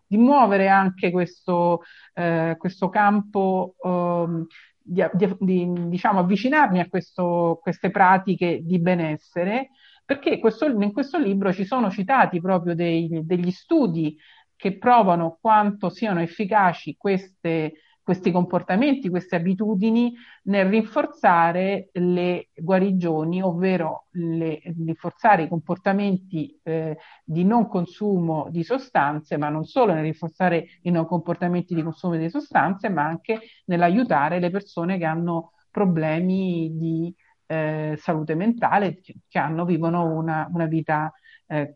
di 0.07 0.17
muovere 0.17 0.69
anche 0.69 1.11
questo, 1.11 1.81
eh, 2.13 2.55
questo 2.57 2.87
campo, 2.87 3.75
eh, 3.83 4.45
di, 4.81 5.03
di, 5.13 5.35
di, 5.39 5.71
diciamo 5.87 6.19
avvicinarmi 6.19 6.79
a 6.79 6.89
questo, 6.89 7.59
queste 7.61 7.91
pratiche 7.91 8.61
di 8.63 8.79
benessere, 8.79 9.71
perché 10.05 10.39
questo, 10.39 10.65
in 10.65 10.91
questo 10.91 11.17
libro 11.17 11.53
ci 11.53 11.65
sono 11.65 11.89
citati 11.89 12.41
proprio 12.41 12.75
dei, 12.75 13.21
degli 13.23 13.51
studi 13.51 14.17
che 14.55 14.77
provano 14.77 15.37
quanto 15.39 15.89
siano 15.89 16.21
efficaci 16.21 16.95
queste 16.97 17.73
questi 18.11 18.31
comportamenti, 18.31 19.07
queste 19.07 19.37
abitudini 19.37 20.13
nel 20.43 20.65
rinforzare 20.65 21.91
le 21.93 22.49
guarigioni, 22.53 23.41
ovvero 23.41 24.07
le, 24.11 24.59
rinforzare 24.63 25.43
i 25.43 25.47
comportamenti 25.47 26.59
eh, 26.61 26.97
di 27.23 27.45
non 27.45 27.69
consumo 27.69 28.49
di 28.49 28.63
sostanze, 28.63 29.37
ma 29.37 29.47
non 29.47 29.63
solo 29.63 29.93
nel 29.93 30.03
rinforzare 30.03 30.67
i 30.81 30.91
non 30.91 31.05
comportamenti 31.05 31.73
di 31.73 31.83
consumo 31.83 32.17
di 32.17 32.29
sostanze, 32.29 32.89
ma 32.89 33.05
anche 33.05 33.39
nell'aiutare 33.67 34.39
le 34.41 34.49
persone 34.49 34.97
che 34.97 35.05
hanno 35.05 35.53
problemi 35.69 36.75
di 36.75 37.15
eh, 37.45 37.95
salute 37.97 38.35
mentale, 38.35 38.99
che 38.99 39.39
hanno, 39.39 39.63
vivono 39.63 40.03
una, 40.13 40.49
una 40.51 40.65
vita 40.65 41.13
eh, 41.47 41.73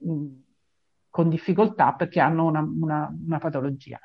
con 1.10 1.30
difficoltà 1.30 1.94
perché 1.94 2.20
hanno 2.20 2.44
una, 2.44 2.60
una, 2.60 3.10
una 3.26 3.38
patologia. 3.38 3.98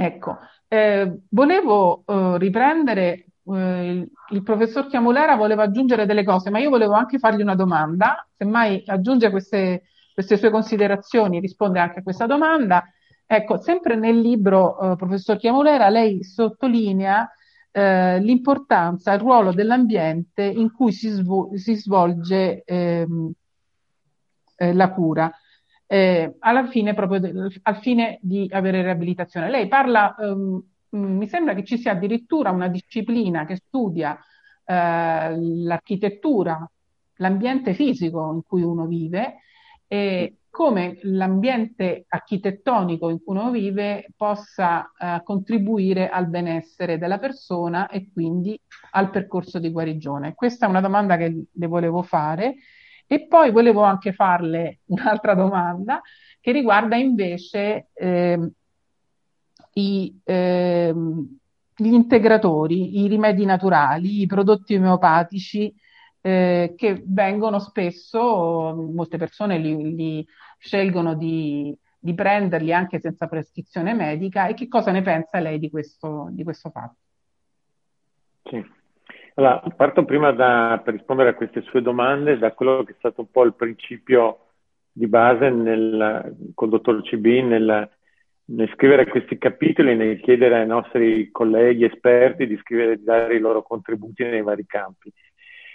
Ecco, 0.00 0.38
eh, 0.68 1.22
volevo 1.30 2.04
eh, 2.06 2.38
riprendere, 2.38 3.26
eh, 3.44 4.08
il 4.30 4.42
professor 4.44 4.86
Chiamulera 4.86 5.34
voleva 5.34 5.64
aggiungere 5.64 6.06
delle 6.06 6.22
cose, 6.22 6.50
ma 6.50 6.60
io 6.60 6.70
volevo 6.70 6.92
anche 6.92 7.18
fargli 7.18 7.42
una 7.42 7.56
domanda, 7.56 8.24
semmai 8.36 8.84
aggiunge 8.86 9.28
queste, 9.30 9.86
queste 10.14 10.36
sue 10.36 10.50
considerazioni, 10.50 11.40
risponde 11.40 11.80
anche 11.80 11.98
a 11.98 12.02
questa 12.04 12.26
domanda. 12.26 12.84
Ecco, 13.26 13.56
sempre 13.56 13.96
nel 13.96 14.20
libro, 14.20 14.92
eh, 14.92 14.94
professor 14.96 15.36
Chiamulera, 15.36 15.88
lei 15.88 16.22
sottolinea 16.22 17.28
eh, 17.72 18.20
l'importanza, 18.20 19.12
il 19.12 19.18
ruolo 19.18 19.52
dell'ambiente 19.52 20.44
in 20.44 20.70
cui 20.70 20.92
si, 20.92 21.08
svol- 21.08 21.56
si 21.56 21.74
svolge 21.74 22.62
ehm, 22.64 23.32
eh, 24.58 24.72
la 24.72 24.90
cura 24.90 25.28
eh, 25.90 26.36
alla 26.40 26.66
fine 26.68 26.92
proprio 26.92 27.18
de- 27.18 27.60
al 27.62 27.76
fine 27.78 28.18
di 28.20 28.46
avere 28.52 28.82
riabilitazione. 28.82 29.50
Lei 29.50 29.66
parla, 29.68 30.14
ehm, 30.14 30.62
mi 30.90 31.26
sembra 31.26 31.54
che 31.54 31.64
ci 31.64 31.78
sia 31.78 31.92
addirittura 31.92 32.50
una 32.50 32.68
disciplina 32.68 33.46
che 33.46 33.56
studia 33.56 34.16
eh, 34.64 35.36
l'architettura, 35.36 36.70
l'ambiente 37.16 37.72
fisico 37.72 38.32
in 38.32 38.42
cui 38.46 38.62
uno 38.62 38.86
vive 38.86 39.38
e 39.86 40.36
come 40.50 40.98
l'ambiente 41.02 42.04
architettonico 42.08 43.08
in 43.08 43.22
cui 43.22 43.36
uno 43.36 43.50
vive 43.50 44.08
possa 44.14 44.92
eh, 44.98 45.22
contribuire 45.24 46.10
al 46.10 46.28
benessere 46.28 46.98
della 46.98 47.18
persona 47.18 47.88
e 47.88 48.10
quindi 48.12 48.60
al 48.90 49.10
percorso 49.10 49.58
di 49.58 49.70
guarigione. 49.70 50.34
Questa 50.34 50.66
è 50.66 50.68
una 50.68 50.80
domanda 50.82 51.16
che 51.16 51.44
le 51.50 51.66
volevo 51.66 52.02
fare 52.02 52.56
e 53.08 53.26
poi 53.26 53.50
volevo 53.50 53.82
anche 53.82 54.12
farle 54.12 54.80
un'altra 54.86 55.34
domanda 55.34 56.00
che 56.40 56.52
riguarda 56.52 56.94
invece 56.94 57.88
eh, 57.94 58.50
i, 59.72 60.20
eh, 60.22 60.94
gli 61.74 61.92
integratori, 61.92 63.00
i 63.00 63.08
rimedi 63.08 63.44
naturali, 63.44 64.20
i 64.20 64.26
prodotti 64.26 64.76
omeopatici 64.76 65.74
eh, 66.20 66.74
che 66.76 67.02
vengono 67.06 67.58
spesso, 67.58 68.20
molte 68.92 69.16
persone 69.16 69.58
li, 69.58 69.94
li 69.94 70.26
scelgono 70.58 71.14
di, 71.14 71.76
di, 71.98 72.14
prenderli 72.14 72.72
anche 72.72 73.00
senza 73.00 73.26
prescrizione 73.26 73.94
medica 73.94 74.48
e 74.48 74.54
che 74.54 74.68
cosa 74.68 74.90
ne 74.90 75.02
pensa 75.02 75.38
lei 75.38 75.58
di 75.58 75.70
questo, 75.70 76.28
di 76.30 76.44
questo 76.44 76.70
fatto? 76.70 76.96
Sì. 78.44 78.77
Allora, 79.38 79.62
parto 79.76 80.04
prima 80.04 80.32
da, 80.32 80.80
per 80.82 80.94
rispondere 80.94 81.28
a 81.28 81.34
queste 81.34 81.62
sue 81.62 81.80
domande 81.80 82.38
da 82.38 82.50
quello 82.50 82.82
che 82.82 82.90
è 82.90 82.96
stato 82.98 83.20
un 83.20 83.30
po' 83.30 83.44
il 83.44 83.54
principio 83.54 84.46
di 84.90 85.06
base 85.06 85.48
nel, 85.48 86.50
col 86.54 86.68
dottor 86.68 87.00
CB 87.02 87.24
nel, 87.44 87.88
nel 88.46 88.72
scrivere 88.74 89.06
questi 89.06 89.38
capitoli, 89.38 89.94
nel 89.94 90.18
chiedere 90.18 90.56
ai 90.56 90.66
nostri 90.66 91.30
colleghi 91.30 91.84
esperti 91.84 92.48
di 92.48 92.56
scrivere 92.56 92.96
di 92.96 93.04
dare 93.04 93.36
i 93.36 93.38
loro 93.38 93.62
contributi 93.62 94.24
nei 94.24 94.42
vari 94.42 94.66
campi. 94.66 95.12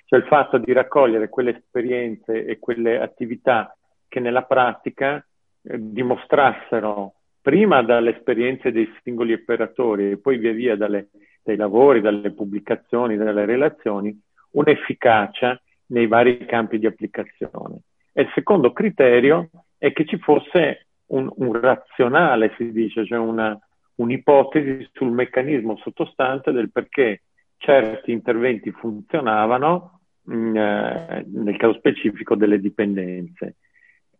Cioè 0.07 0.19
il 0.19 0.25
fatto 0.25 0.57
di 0.57 0.73
raccogliere 0.73 1.29
quelle 1.29 1.55
esperienze 1.55 2.43
e 2.43 2.59
quelle 2.59 2.99
attività 2.99 3.73
che 4.09 4.19
nella 4.19 4.43
pratica 4.43 5.25
eh, 5.61 5.77
dimostrassero 5.79 7.13
prima 7.39 7.81
dalle 7.81 8.17
esperienze 8.17 8.73
dei 8.73 8.93
singoli 9.03 9.31
operatori 9.31 10.11
e 10.11 10.17
poi 10.17 10.37
via 10.37 10.51
via 10.51 10.75
dalle 10.75 11.07
dai 11.43 11.55
lavori, 11.55 12.01
dalle 12.01 12.31
pubblicazioni, 12.31 13.17
dalle 13.17 13.45
relazioni, 13.45 14.17
un'efficacia 14.51 15.59
nei 15.87 16.07
vari 16.07 16.45
campi 16.45 16.79
di 16.79 16.85
applicazione. 16.85 17.81
E 18.13 18.23
il 18.23 18.31
secondo 18.33 18.71
criterio 18.71 19.49
è 19.77 19.91
che 19.91 20.05
ci 20.05 20.17
fosse 20.17 20.87
un, 21.07 21.29
un 21.35 21.59
razionale, 21.59 22.53
si 22.57 22.71
dice, 22.71 23.05
cioè 23.05 23.17
una, 23.17 23.57
un'ipotesi 23.95 24.89
sul 24.93 25.11
meccanismo 25.11 25.77
sottostante 25.77 26.51
del 26.51 26.71
perché 26.71 27.23
certi 27.57 28.11
interventi 28.11 28.71
funzionavano 28.71 30.01
mh, 30.23 30.35
mm, 30.35 30.55
eh, 30.55 31.25
nel 31.27 31.57
caso 31.57 31.73
specifico 31.73 32.35
delle 32.35 32.59
dipendenze. 32.59 33.57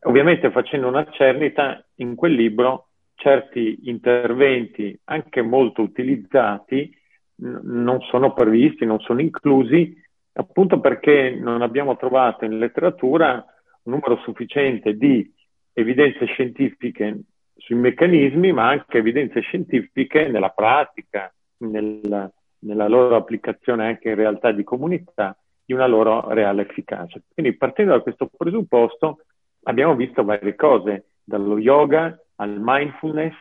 Ovviamente 0.02 0.52
facendo 0.52 0.88
una 0.88 1.10
cernita 1.12 1.84
in 1.96 2.16
quel 2.16 2.34
libro 2.34 2.88
certi 3.16 3.80
interventi 3.84 4.98
anche 5.06 5.42
molto 5.42 5.82
utilizzati 5.82 6.94
non 7.36 8.02
sono 8.02 8.34
previsti, 8.34 8.86
non 8.86 9.00
sono 9.00 9.22
inclusi, 9.22 9.96
appunto 10.34 10.80
perché 10.80 11.32
non 11.32 11.62
abbiamo 11.62 11.96
trovato 11.98 12.46
in 12.46 12.58
letteratura 12.58 13.44
un 13.84 13.94
numero 13.94 14.18
sufficiente 14.24 14.96
di 14.96 15.32
evidenze 15.74 16.26
scientifiche 16.26 17.22
sui 17.56 17.76
meccanismi, 17.76 18.52
ma 18.52 18.68
anche 18.68 18.98
evidenze 18.98 19.42
scientifiche 19.42 20.28
nella 20.28 20.50
pratica, 20.50 21.34
nel, 21.58 22.32
nella 22.60 22.88
loro 22.88 23.16
applicazione 23.16 23.86
anche 23.88 24.10
in 24.10 24.16
realtà 24.16 24.52
di 24.52 24.64
comunità, 24.64 25.38
di 25.66 25.74
una 25.74 25.88
loro 25.88 26.30
reale 26.30 26.64
efficacia. 26.64 27.22
Quindi 27.34 27.56
partendo 27.56 27.94
da 27.94 28.02
questo 28.02 28.30
presupposto 28.36 29.20
abbiamo 29.64 29.96
visto 29.96 30.24
varie 30.24 30.56
cose, 30.56 31.06
dallo 31.24 31.58
yoga 31.58 32.18
al 32.36 32.58
mindfulness. 32.60 33.36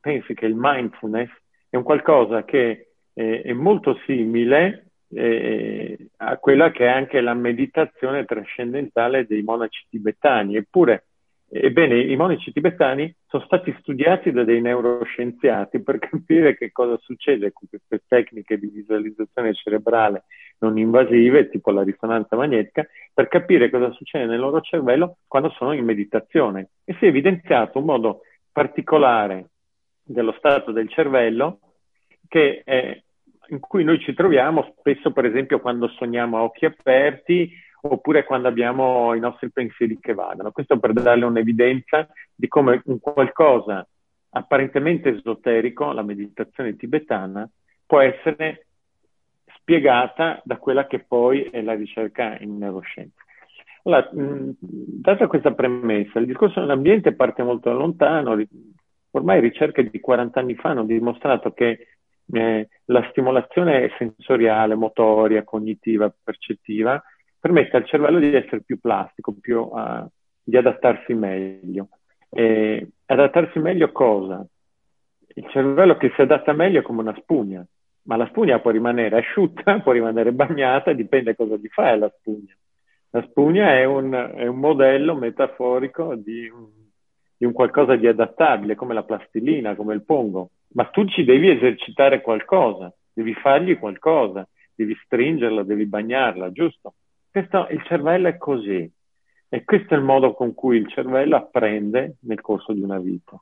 Pensi 0.00 0.34
che 0.34 0.46
il 0.46 0.54
mindfulness 0.56 1.30
è 1.68 1.76
un 1.76 1.82
qualcosa 1.82 2.44
che 2.44 2.88
eh, 3.12 3.42
è 3.42 3.52
molto 3.52 3.98
simile 4.06 4.88
eh, 5.10 6.10
a 6.16 6.36
quella 6.38 6.70
che 6.70 6.84
è 6.84 6.88
anche 6.88 7.20
la 7.20 7.34
meditazione 7.34 8.24
trascendentale 8.24 9.26
dei 9.26 9.42
monaci 9.42 9.86
tibetani. 9.88 10.56
Eppure, 10.56 11.06
ebbene, 11.48 11.98
i 11.98 12.16
monaci 12.16 12.52
tibetani 12.52 13.12
sono 13.26 13.44
stati 13.44 13.74
studiati 13.80 14.30
da 14.32 14.44
dei 14.44 14.60
neuroscienziati 14.60 15.82
per 15.82 15.98
capire 15.98 16.56
che 16.56 16.70
cosa 16.72 16.96
succede 16.98 17.52
con 17.52 17.68
queste 17.68 18.02
tecniche 18.06 18.58
di 18.58 18.68
visualizzazione 18.68 19.54
cerebrale 19.54 20.24
non 20.60 20.76
invasive, 20.76 21.50
tipo 21.50 21.70
la 21.70 21.82
risonanza 21.82 22.36
magnetica, 22.36 22.86
per 23.14 23.28
capire 23.28 23.70
cosa 23.70 23.92
succede 23.92 24.26
nel 24.26 24.40
loro 24.40 24.60
cervello 24.60 25.18
quando 25.26 25.50
sono 25.50 25.72
in 25.72 25.84
meditazione. 25.84 26.70
E 26.84 26.94
si 26.98 27.04
è 27.04 27.08
evidenziato 27.08 27.78
un 27.78 27.84
modo 27.84 28.20
particolare 28.50 29.50
dello 30.08 30.34
stato 30.38 30.72
del 30.72 30.88
cervello 30.88 31.60
è, 32.28 33.02
in 33.48 33.60
cui 33.60 33.84
noi 33.84 33.98
ci 34.00 34.14
troviamo 34.14 34.74
spesso, 34.78 35.12
per 35.12 35.24
esempio, 35.26 35.60
quando 35.60 35.88
sogniamo 35.88 36.38
a 36.38 36.42
occhi 36.42 36.64
aperti 36.64 37.50
oppure 37.80 38.24
quando 38.24 38.48
abbiamo 38.48 39.14
i 39.14 39.20
nostri 39.20 39.50
pensieri 39.50 39.98
che 40.00 40.14
vadano. 40.14 40.50
Questo 40.50 40.78
per 40.78 40.92
darle 40.92 41.24
un'evidenza 41.24 42.08
di 42.34 42.48
come 42.48 42.82
un 42.86 42.98
qualcosa 42.98 43.86
apparentemente 44.30 45.10
esoterico, 45.10 45.92
la 45.92 46.02
meditazione 46.02 46.76
tibetana, 46.76 47.48
può 47.86 48.00
essere 48.00 48.66
spiegata 49.56 50.40
da 50.44 50.56
quella 50.56 50.86
che 50.86 50.98
poi 51.06 51.42
è 51.44 51.62
la 51.62 51.74
ricerca 51.74 52.36
in 52.38 52.58
neuroscienza. 52.58 53.22
Allora, 53.84 54.08
mh, 54.12 54.56
data 54.60 55.26
questa 55.26 55.52
premessa, 55.52 56.18
il 56.18 56.26
discorso 56.26 56.60
dell'ambiente 56.60 57.14
parte 57.14 57.42
molto 57.42 57.72
lontano, 57.72 58.36
ormai 59.18 59.40
ricerche 59.40 59.88
di 59.88 60.00
40 60.00 60.40
anni 60.40 60.54
fa 60.54 60.70
hanno 60.70 60.84
dimostrato 60.84 61.52
che 61.52 61.86
eh, 62.32 62.68
la 62.86 63.06
stimolazione 63.10 63.90
sensoriale, 63.98 64.74
motoria, 64.74 65.44
cognitiva, 65.44 66.12
percettiva 66.22 67.02
permette 67.40 67.76
al 67.76 67.86
cervello 67.86 68.18
di 68.18 68.34
essere 68.34 68.62
più 68.62 68.78
plastico, 68.80 69.34
più, 69.40 69.60
uh, 69.60 70.06
di 70.42 70.56
adattarsi 70.56 71.14
meglio. 71.14 71.88
E 72.30 72.88
adattarsi 73.06 73.58
meglio 73.58 73.92
cosa? 73.92 74.44
Il 75.34 75.46
cervello 75.50 75.96
che 75.96 76.12
si 76.14 76.20
adatta 76.20 76.52
meglio 76.52 76.80
è 76.80 76.82
come 76.82 77.00
una 77.00 77.16
spugna, 77.20 77.64
ma 78.02 78.16
la 78.16 78.26
spugna 78.26 78.58
può 78.58 78.70
rimanere 78.70 79.18
asciutta, 79.18 79.78
può 79.80 79.92
rimanere 79.92 80.32
bagnata, 80.32 80.92
dipende 80.92 81.36
cosa 81.36 81.56
gli 81.56 81.68
fai 81.68 81.92
alla 81.92 82.12
spugna. 82.18 82.54
La 83.10 83.22
spugna 83.22 83.72
è 83.72 83.84
un, 83.84 84.12
è 84.12 84.46
un 84.46 84.58
modello 84.58 85.14
metaforico 85.14 86.14
di 86.14 86.48
un, 86.48 86.66
di 87.38 87.46
un 87.46 87.52
qualcosa 87.52 87.94
di 87.94 88.08
adattabile, 88.08 88.74
come 88.74 88.94
la 88.94 89.04
plastilina, 89.04 89.76
come 89.76 89.94
il 89.94 90.04
pongo, 90.04 90.50
ma 90.74 90.84
tu 90.86 91.06
ci 91.06 91.24
devi 91.24 91.48
esercitare 91.48 92.20
qualcosa, 92.20 92.92
devi 93.12 93.32
fargli 93.34 93.78
qualcosa, 93.78 94.46
devi 94.74 94.96
stringerla, 95.04 95.62
devi 95.62 95.86
bagnarla, 95.86 96.50
giusto? 96.50 96.94
Questo, 97.30 97.68
il 97.70 97.82
cervello 97.84 98.26
è 98.26 98.36
così 98.36 98.90
e 99.48 99.64
questo 99.64 99.94
è 99.94 99.96
il 99.96 100.02
modo 100.02 100.34
con 100.34 100.52
cui 100.52 100.76
il 100.76 100.88
cervello 100.88 101.36
apprende 101.36 102.16
nel 102.22 102.40
corso 102.40 102.72
di 102.72 102.82
una 102.82 102.98
vita. 102.98 103.40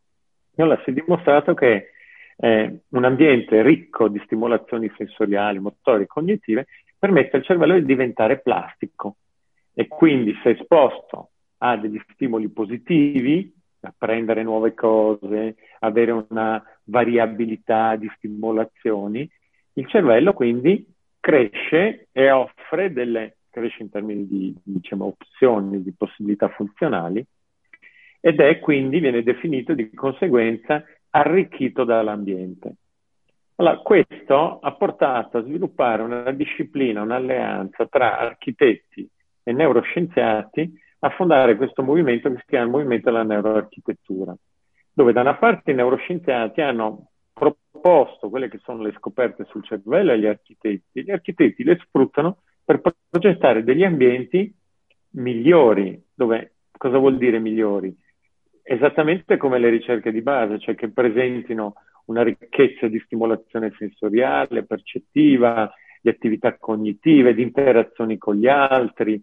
Allora 0.57 0.80
si 0.84 0.90
è 0.90 0.92
dimostrato 0.92 1.55
che 1.55 1.90
eh, 2.36 2.80
un 2.88 3.05
ambiente 3.05 3.62
ricco 3.62 4.09
di 4.09 4.20
stimolazioni 4.24 4.92
sensoriali, 4.97 5.59
motorie 5.59 6.07
cognitive 6.07 6.66
permette 6.99 7.36
al 7.36 7.44
cervello 7.44 7.74
di 7.74 7.84
diventare 7.84 8.40
plastico 8.40 9.16
e 9.72 9.88
quindi 9.88 10.34
se 10.42 10.51
esposto 10.51 11.30
a 11.59 11.76
degli 11.76 12.01
stimoli 12.12 12.49
positivi, 12.49 13.53
apprendere 13.87 14.43
nuove 14.43 14.74
cose, 14.74 15.57
avere 15.80 16.11
una 16.11 16.62
variabilità 16.84 17.97
di 17.97 18.11
stimolazioni, 18.16 19.28
il 19.74 19.89
cervello 19.89 20.32
quindi 20.32 20.87
cresce 21.20 22.09
e 22.12 22.30
offre 22.30 22.93
delle, 22.93 23.39
cresce 23.51 23.82
in 23.82 23.91
termini 23.91 24.26
di 24.26 24.55
diciamo, 24.62 25.07
opzioni, 25.07 25.82
di 25.82 25.93
possibilità 25.93 26.49
funzionali, 26.49 27.24
ed 28.20 28.41
è 28.41 28.59
quindi, 28.59 29.01
viene 29.01 29.22
definito 29.22 29.74
di 29.74 29.91
conseguenza, 29.93 30.84
arricchito 31.11 31.84
dall'ambiente. 31.84 32.74
Allora, 33.57 33.78
questo 33.78 34.59
ha 34.59 34.72
portato 34.72 35.39
a 35.39 35.43
sviluppare 35.43 36.03
una 36.03 36.30
disciplina, 36.32 37.03
un'alleanza 37.03 37.87
tra 37.87 38.18
architetti 38.18 39.09
e 39.43 39.53
neuroscienziati 39.53 40.84
a 41.07 41.11
fondare 41.11 41.57
questo 41.57 41.82
movimento 41.82 42.30
che 42.30 42.38
si 42.38 42.44
chiama 42.46 42.64
il 42.64 42.70
movimento 42.70 43.11
della 43.11 43.22
neuroarchitettura, 43.22 44.36
dove 44.92 45.12
da 45.12 45.20
una 45.20 45.36
parte 45.36 45.70
i 45.70 45.74
neuroscienziati 45.74 46.61
hanno 46.61 47.11
proposto 47.32 48.28
quelle 48.28 48.48
che 48.48 48.59
sono 48.62 48.82
le 48.82 48.92
scoperte 48.96 49.44
sul 49.44 49.64
cervello 49.64 50.12
agli 50.12 50.26
architetti, 50.26 51.02
gli 51.02 51.11
architetti 51.11 51.62
le 51.62 51.78
sfruttano 51.80 52.38
per 52.64 52.80
progettare 53.09 53.62
degli 53.62 53.84
ambienti 53.84 54.52
migliori, 55.11 56.02
dove 56.12 56.54
cosa 56.76 56.98
vuol 56.98 57.18
dire 57.18 57.38
migliori? 57.38 57.94
Esattamente 58.62 59.36
come 59.36 59.59
le 59.59 59.68
ricerche 59.68 60.11
di 60.11 60.22
base, 60.22 60.59
cioè 60.59 60.74
che 60.74 60.90
presentino 60.90 61.74
una 62.07 62.22
ricchezza 62.22 62.88
di 62.88 63.00
stimolazione 63.04 63.72
sensoriale, 63.78 64.64
percettiva, 64.64 65.72
di 66.00 66.09
attività 66.09 66.57
cognitive, 66.57 67.34
di 67.34 67.42
interazioni 67.42 68.18
con 68.18 68.34
gli 68.34 68.48
altri, 68.48 69.20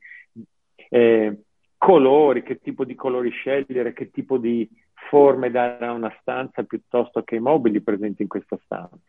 eh, 0.90 1.38
colori, 1.84 2.44
che 2.44 2.62
tipo 2.62 2.86
di 2.86 2.96
colori 2.96 3.30
scegliere, 3.30 3.92
che 3.92 4.10
tipo 4.10 4.38
di 4.38 4.66
forme 5.10 5.52
dare 5.52 5.86
a 5.86 5.92
una 5.92 6.16
stanza 6.22 6.64
piuttosto 6.64 7.24
che 7.24 7.36
i 7.36 7.42
mobili 7.42 7.82
presenti 7.82 8.22
in 8.22 8.30
questa 8.30 8.58
stanza. 8.64 9.02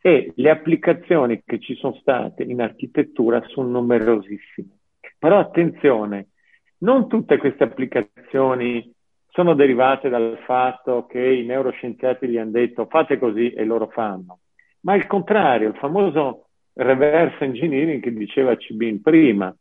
E 0.00 0.32
le 0.36 0.50
applicazioni 0.50 1.42
che 1.44 1.58
ci 1.58 1.74
sono 1.74 1.96
state 1.96 2.44
in 2.44 2.62
architettura 2.62 3.42
sono 3.48 3.70
numerosissime. 3.70 4.68
Però 5.18 5.36
attenzione, 5.40 6.28
non 6.78 7.08
tutte 7.08 7.38
queste 7.38 7.64
applicazioni 7.64 8.88
sono 9.30 9.54
derivate 9.54 10.08
dal 10.08 10.38
fatto 10.44 11.06
che 11.06 11.20
i 11.20 11.44
neuroscienziati 11.44 12.28
gli 12.28 12.38
hanno 12.38 12.52
detto 12.52 12.86
fate 12.86 13.18
così 13.18 13.50
e 13.50 13.64
loro 13.64 13.88
fanno, 13.88 14.38
ma 14.82 14.94
il 14.94 15.08
contrario, 15.08 15.70
il 15.70 15.76
famoso 15.76 16.50
reverse 16.74 17.42
engineering 17.42 18.00
che 18.00 18.12
diceva 18.12 18.56
Cibin 18.56 19.02
prima, 19.02 19.52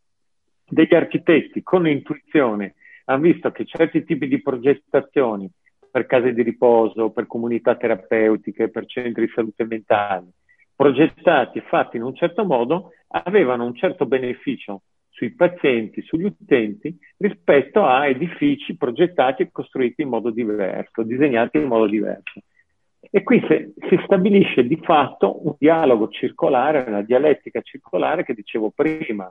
degli 0.72 0.96
architetti 0.96 1.62
con 1.64 1.86
intuizione 1.86 2.76
hanno 3.06 3.22
visto 3.22 3.52
che 3.52 3.66
certi 3.66 4.06
tipi 4.06 4.28
di 4.28 4.42
progettazioni 4.42 5.50
per 5.92 6.06
case 6.06 6.34
di 6.34 6.44
riposo, 6.44 7.10
per 7.10 7.28
comunità 7.28 7.76
terapeutiche, 7.76 8.70
per 8.70 8.86
centri 8.86 9.26
di 9.26 9.32
salute 9.36 9.66
mentale, 9.66 10.28
progettati 10.74 11.58
e 11.58 11.64
fatti 11.68 11.98
in 11.98 12.04
un 12.04 12.16
certo 12.16 12.46
modo, 12.46 12.92
avevano 13.10 13.66
un 13.66 13.76
certo 13.76 14.06
beneficio 14.06 14.84
sui 15.10 15.32
pazienti, 15.36 16.02
sugli 16.04 16.24
utenti, 16.24 16.98
rispetto 17.18 17.86
a 17.86 18.08
edifici 18.08 18.78
progettati 18.78 19.42
e 19.42 19.50
costruiti 19.52 20.04
in 20.04 20.08
modo 20.08 20.30
diverso, 20.30 21.04
disegnati 21.04 21.58
in 21.58 21.68
modo 21.68 21.88
diverso. 21.88 22.40
E 23.02 23.24
qui 23.24 23.44
si, 23.46 23.74
si 23.90 24.00
stabilisce 24.06 24.66
di 24.66 24.80
fatto 24.82 25.46
un 25.46 25.56
dialogo 25.60 26.08
circolare, 26.08 26.86
una 26.88 27.02
dialettica 27.02 27.60
circolare 27.60 28.24
che 28.24 28.34
dicevo 28.34 28.72
prima, 28.74 29.30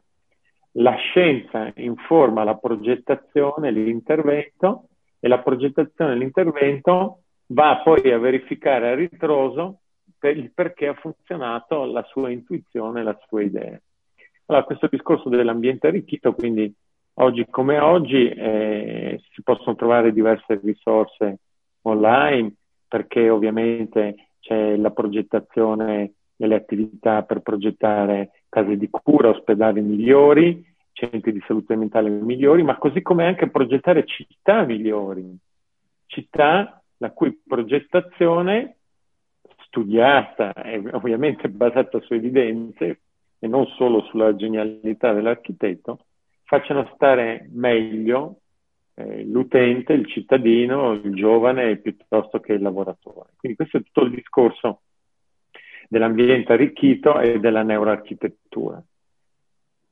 la 0.72 0.94
scienza 0.94 1.72
informa 1.76 2.44
la 2.44 2.56
progettazione, 2.56 3.70
l'intervento 3.70 4.88
e 5.18 5.28
la 5.28 5.40
progettazione 5.40 6.16
l'intervento 6.16 7.22
va 7.46 7.80
poi 7.82 8.12
a 8.12 8.18
verificare 8.18 8.90
a 8.90 8.94
ritroso 8.94 9.80
per 10.18 10.36
il 10.36 10.52
perché 10.52 10.86
ha 10.86 10.94
funzionato 10.94 11.84
la 11.86 12.02
sua 12.04 12.30
intuizione, 12.30 13.02
la 13.02 13.18
sua 13.26 13.42
idea. 13.42 13.80
Allora, 14.46 14.64
questo 14.64 14.88
discorso 14.90 15.28
dell'ambiente 15.28 15.86
arricchito, 15.86 16.34
quindi 16.34 16.72
oggi 17.14 17.46
come 17.48 17.78
oggi 17.78 18.28
eh, 18.28 19.20
si 19.32 19.42
possono 19.42 19.76
trovare 19.76 20.12
diverse 20.12 20.60
risorse 20.62 21.38
online 21.82 22.54
perché 22.86 23.30
ovviamente 23.30 24.30
c'è 24.40 24.76
la 24.76 24.90
progettazione 24.90 26.14
e 26.42 26.46
le 26.46 26.54
attività 26.54 27.22
per 27.22 27.40
progettare 27.40 28.44
case 28.48 28.78
di 28.78 28.88
cura, 28.90 29.28
ospedali 29.28 29.82
migliori, 29.82 30.64
centri 30.92 31.32
di 31.32 31.42
salute 31.46 31.76
mentale 31.76 32.08
migliori, 32.08 32.62
ma 32.62 32.78
così 32.78 33.02
come 33.02 33.26
anche 33.26 33.50
progettare 33.50 34.06
città 34.06 34.64
migliori, 34.64 35.36
città 36.06 36.82
la 36.96 37.10
cui 37.10 37.38
progettazione 37.46 38.76
studiata 39.66 40.54
e 40.54 40.82
ovviamente 40.92 41.50
basata 41.50 42.00
su 42.00 42.14
evidenze 42.14 43.00
e 43.38 43.46
non 43.46 43.66
solo 43.76 44.00
sulla 44.04 44.34
genialità 44.34 45.12
dell'architetto, 45.12 46.06
facciano 46.44 46.90
stare 46.94 47.50
meglio 47.52 48.40
eh, 48.94 49.24
l'utente, 49.24 49.92
il 49.92 50.06
cittadino, 50.06 50.92
il 50.92 51.14
giovane 51.14 51.76
piuttosto 51.76 52.40
che 52.40 52.54
il 52.54 52.62
lavoratore. 52.62 53.32
Quindi 53.36 53.58
questo 53.58 53.76
è 53.76 53.82
tutto 53.82 54.04
il 54.04 54.12
discorso 54.12 54.80
dell'ambiente 55.90 56.52
arricchito 56.52 57.18
e 57.18 57.40
della 57.40 57.64
neuroarchitettura. 57.64 58.80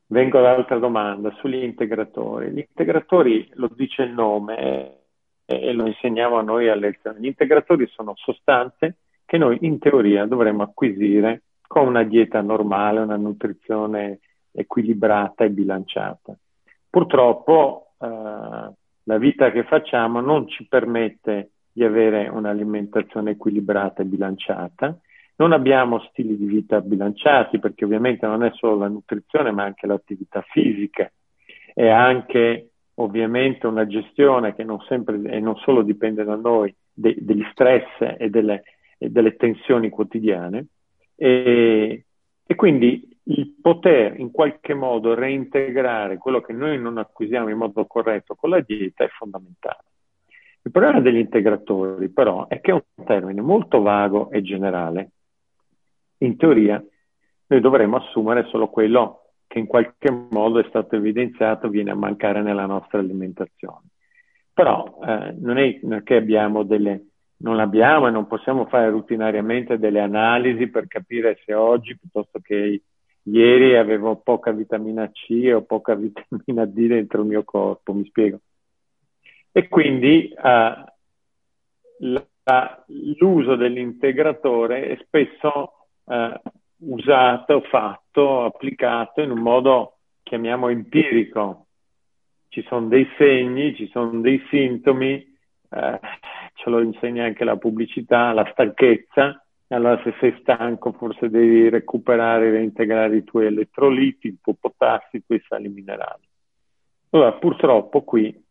Vengo 0.07 0.37
all'altra 0.37 0.77
domanda 0.77 1.29
sugli 1.39 1.61
integratori. 1.61 2.51
Gli 2.51 2.59
integratori, 2.59 3.49
lo 3.55 3.69
dice 3.75 4.03
il 4.03 4.13
nome 4.13 4.95
e 5.45 5.73
lo 5.73 5.85
insegniamo 5.85 6.37
a 6.37 6.41
noi 6.41 6.69
a 6.69 6.75
lezione, 6.75 7.19
gli 7.19 7.25
integratori 7.25 7.85
sono 7.87 8.13
sostanze 8.15 8.95
che 9.25 9.37
noi 9.37 9.57
in 9.61 9.77
teoria 9.77 10.25
dovremmo 10.25 10.63
acquisire 10.63 11.41
con 11.67 11.85
una 11.85 12.03
dieta 12.03 12.39
normale, 12.39 13.01
una 13.01 13.17
nutrizione 13.17 14.19
equilibrata 14.53 15.43
e 15.43 15.49
bilanciata. 15.49 16.33
Purtroppo 16.89 17.91
eh, 17.99 18.07
la 18.07 19.17
vita 19.17 19.51
che 19.51 19.63
facciamo 19.63 20.21
non 20.21 20.47
ci 20.47 20.65
permette 20.65 21.51
di 21.73 21.83
avere 21.83 22.29
un'alimentazione 22.29 23.31
equilibrata 23.31 24.01
e 24.01 24.05
bilanciata 24.05 24.97
non 25.39 25.53
abbiamo 25.53 25.99
stili 26.09 26.37
di 26.37 26.45
vita 26.45 26.81
bilanciati 26.81 27.59
perché 27.59 27.85
ovviamente 27.85 28.27
non 28.27 28.43
è 28.43 28.51
solo 28.53 28.77
la 28.77 28.87
nutrizione 28.87 29.51
ma 29.51 29.63
anche 29.63 29.87
l'attività 29.87 30.41
fisica 30.41 31.09
e 31.73 31.89
anche 31.89 32.69
ovviamente 32.95 33.65
una 33.65 33.87
gestione 33.87 34.53
che 34.53 34.63
non 34.63 34.81
sempre 34.81 35.21
e 35.23 35.39
non 35.39 35.55
solo 35.57 35.81
dipende 35.81 36.25
da 36.25 36.35
noi 36.35 36.73
de, 36.93 37.15
degli 37.17 37.45
stress 37.51 38.15
e 38.17 38.29
delle, 38.29 38.63
e 38.97 39.09
delle 39.09 39.37
tensioni 39.37 39.89
quotidiane 39.89 40.67
e, 41.15 42.03
e 42.45 42.55
quindi 42.55 43.07
il 43.23 43.55
poter 43.61 44.19
in 44.19 44.31
qualche 44.31 44.73
modo 44.73 45.13
reintegrare 45.13 46.17
quello 46.17 46.41
che 46.41 46.51
noi 46.51 46.79
non 46.79 46.97
acquisiamo 46.97 47.49
in 47.49 47.57
modo 47.57 47.85
corretto 47.85 48.35
con 48.35 48.49
la 48.49 48.59
dieta 48.59 49.05
è 49.05 49.07
fondamentale. 49.07 49.83
Il 50.63 50.71
problema 50.71 50.99
degli 50.99 51.17
integratori 51.17 52.09
però 52.09 52.47
è 52.47 52.59
che 52.59 52.71
è 52.71 52.73
un 52.73 53.05
termine 53.05 53.39
molto 53.39 53.81
vago 53.81 54.29
e 54.31 54.41
generale. 54.41 55.11
In 56.19 56.37
teoria 56.37 56.83
noi 57.47 57.61
dovremmo 57.61 57.97
assumere 57.97 58.47
solo 58.49 58.69
quello 58.69 59.19
che 59.47 59.59
in 59.59 59.65
qualche 59.65 60.11
modo 60.29 60.59
è 60.59 60.65
stato 60.69 60.95
evidenziato 60.95 61.69
viene 61.69 61.91
a 61.91 61.95
mancare 61.95 62.41
nella 62.41 62.67
nostra 62.67 62.99
alimentazione. 62.99 63.87
Però 64.53 64.99
eh, 65.03 65.33
non 65.39 65.57
è 65.57 66.03
che 66.03 66.15
abbiamo 66.15 66.63
delle, 66.63 67.07
non 67.37 67.59
abbiamo 67.59 68.07
e 68.07 68.11
non 68.11 68.27
possiamo 68.27 68.65
fare 68.65 68.89
rutinariamente 68.89 69.79
delle 69.79 70.01
analisi 70.01 70.67
per 70.67 70.87
capire 70.87 71.39
se 71.45 71.53
oggi 71.53 71.97
piuttosto 71.97 72.39
che 72.39 72.81
ieri 73.23 73.75
avevo 73.75 74.17
poca 74.17 74.51
vitamina 74.51 75.09
C 75.09 75.51
o 75.53 75.63
poca 75.63 75.95
vitamina 75.97 76.65
D 76.65 76.87
dentro 76.87 77.21
il 77.21 77.27
mio 77.27 77.43
corpo, 77.43 77.93
mi 77.93 78.05
spiego. 78.05 78.39
E 79.51 79.67
quindi 79.67 80.31
uh, 80.35 80.83
la, 81.97 82.83
l'uso 83.17 83.55
dell'integratore 83.55 84.89
è 84.89 84.97
spesso 85.03 85.78
uh, 86.09 86.91
usato, 86.91 87.61
fatto, 87.61 88.45
applicato 88.45 89.21
in 89.21 89.31
un 89.31 89.39
modo, 89.39 89.97
chiamiamo, 90.23 90.69
empirico. 90.69 91.67
Ci 92.49 92.63
sono 92.67 92.87
dei 92.87 93.07
segni, 93.17 93.75
ci 93.75 93.87
sono 93.91 94.19
dei 94.21 94.43
sintomi, 94.49 95.37
uh, 95.69 95.99
ce 96.53 96.69
lo 96.69 96.81
insegna 96.81 97.25
anche 97.25 97.43
la 97.43 97.57
pubblicità, 97.57 98.33
la 98.33 98.47
stanchezza, 98.51 99.43
allora 99.75 100.01
se 100.03 100.15
sei 100.19 100.35
stanco 100.41 100.91
forse 100.93 101.29
devi 101.29 101.69
recuperare 101.69 102.49
reintegrare 102.49 103.17
i 103.17 103.23
tuoi 103.23 103.45
elettroliti, 103.45 104.27
il 104.27 104.39
tuo 104.41 104.55
potassio, 104.59 105.19
i 105.19 105.23
tuoi 105.25 105.41
sali 105.47 105.69
minerali. 105.69 106.27
Allora 107.11 107.33
purtroppo 107.33 108.01
qui 108.01 108.45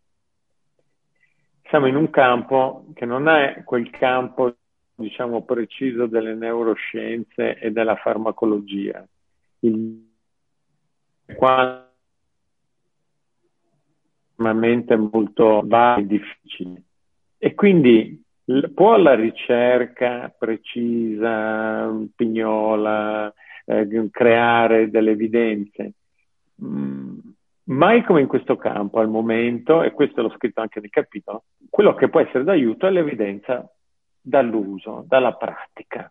siamo 1.69 1.87
in 1.87 1.97
un 1.97 2.09
campo 2.11 2.87
che 2.95 3.05
non 3.05 3.29
è 3.29 3.63
quel 3.65 3.91
campo 3.91 4.55
diciamo 4.99 5.45
preciso 5.45 6.07
delle 6.07 6.35
neuroscienze 6.35 7.59
e 7.59 7.71
della 7.71 7.97
farmacologia. 7.97 9.07
Il 9.61 10.07
qua 11.37 11.89
estremamente 14.31 14.97
molto 14.97 15.63
vario 15.65 16.05
e 16.05 16.07
difficile. 16.07 16.83
E 17.39 17.55
quindi 17.55 18.23
può 18.75 18.97
la 18.97 19.15
ricerca 19.15 20.35
precisa, 20.37 21.93
pignola, 22.15 23.33
eh, 23.67 24.09
creare 24.11 24.91
delle 24.91 25.11
evidenze? 25.13 25.93
Mm, 26.65 27.19
mai 27.65 28.03
come 28.05 28.23
in 28.23 28.27
questo 28.27 28.57
campo 28.57 28.99
al 29.01 29.09
momento, 29.09 29.83
e 29.83 29.93
questo 29.93 30.23
l'ho 30.23 30.35
scritto 30.37 30.61
anche 30.61 30.81
nel 30.81 30.91
capitolo, 30.91 31.45
quello 31.69 31.95
che 31.95 32.09
può 32.09 32.21
essere 32.21 32.45
d'aiuto 32.45 32.87
è 32.87 32.91
l'evidenza 32.91 33.69
dall'uso, 34.29 35.05
dalla 35.07 35.33
pratica. 35.33 36.11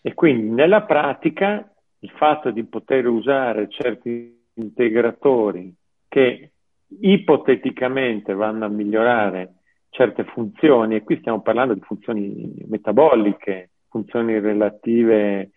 E 0.00 0.14
quindi 0.14 0.50
nella 0.50 0.82
pratica 0.82 1.68
il 2.00 2.10
fatto 2.10 2.50
di 2.50 2.64
poter 2.64 3.06
usare 3.08 3.68
certi 3.68 4.44
integratori 4.54 5.74
che 6.08 6.52
ipoteticamente 7.00 8.32
vanno 8.32 8.64
a 8.64 8.68
migliorare 8.68 9.54
certe 9.90 10.24
funzioni, 10.24 10.94
e 10.94 11.02
qui 11.02 11.18
stiamo 11.18 11.40
parlando 11.40 11.74
di 11.74 11.80
funzioni 11.80 12.54
metaboliche, 12.68 13.70
funzioni 13.88 14.38
relative 14.38 15.50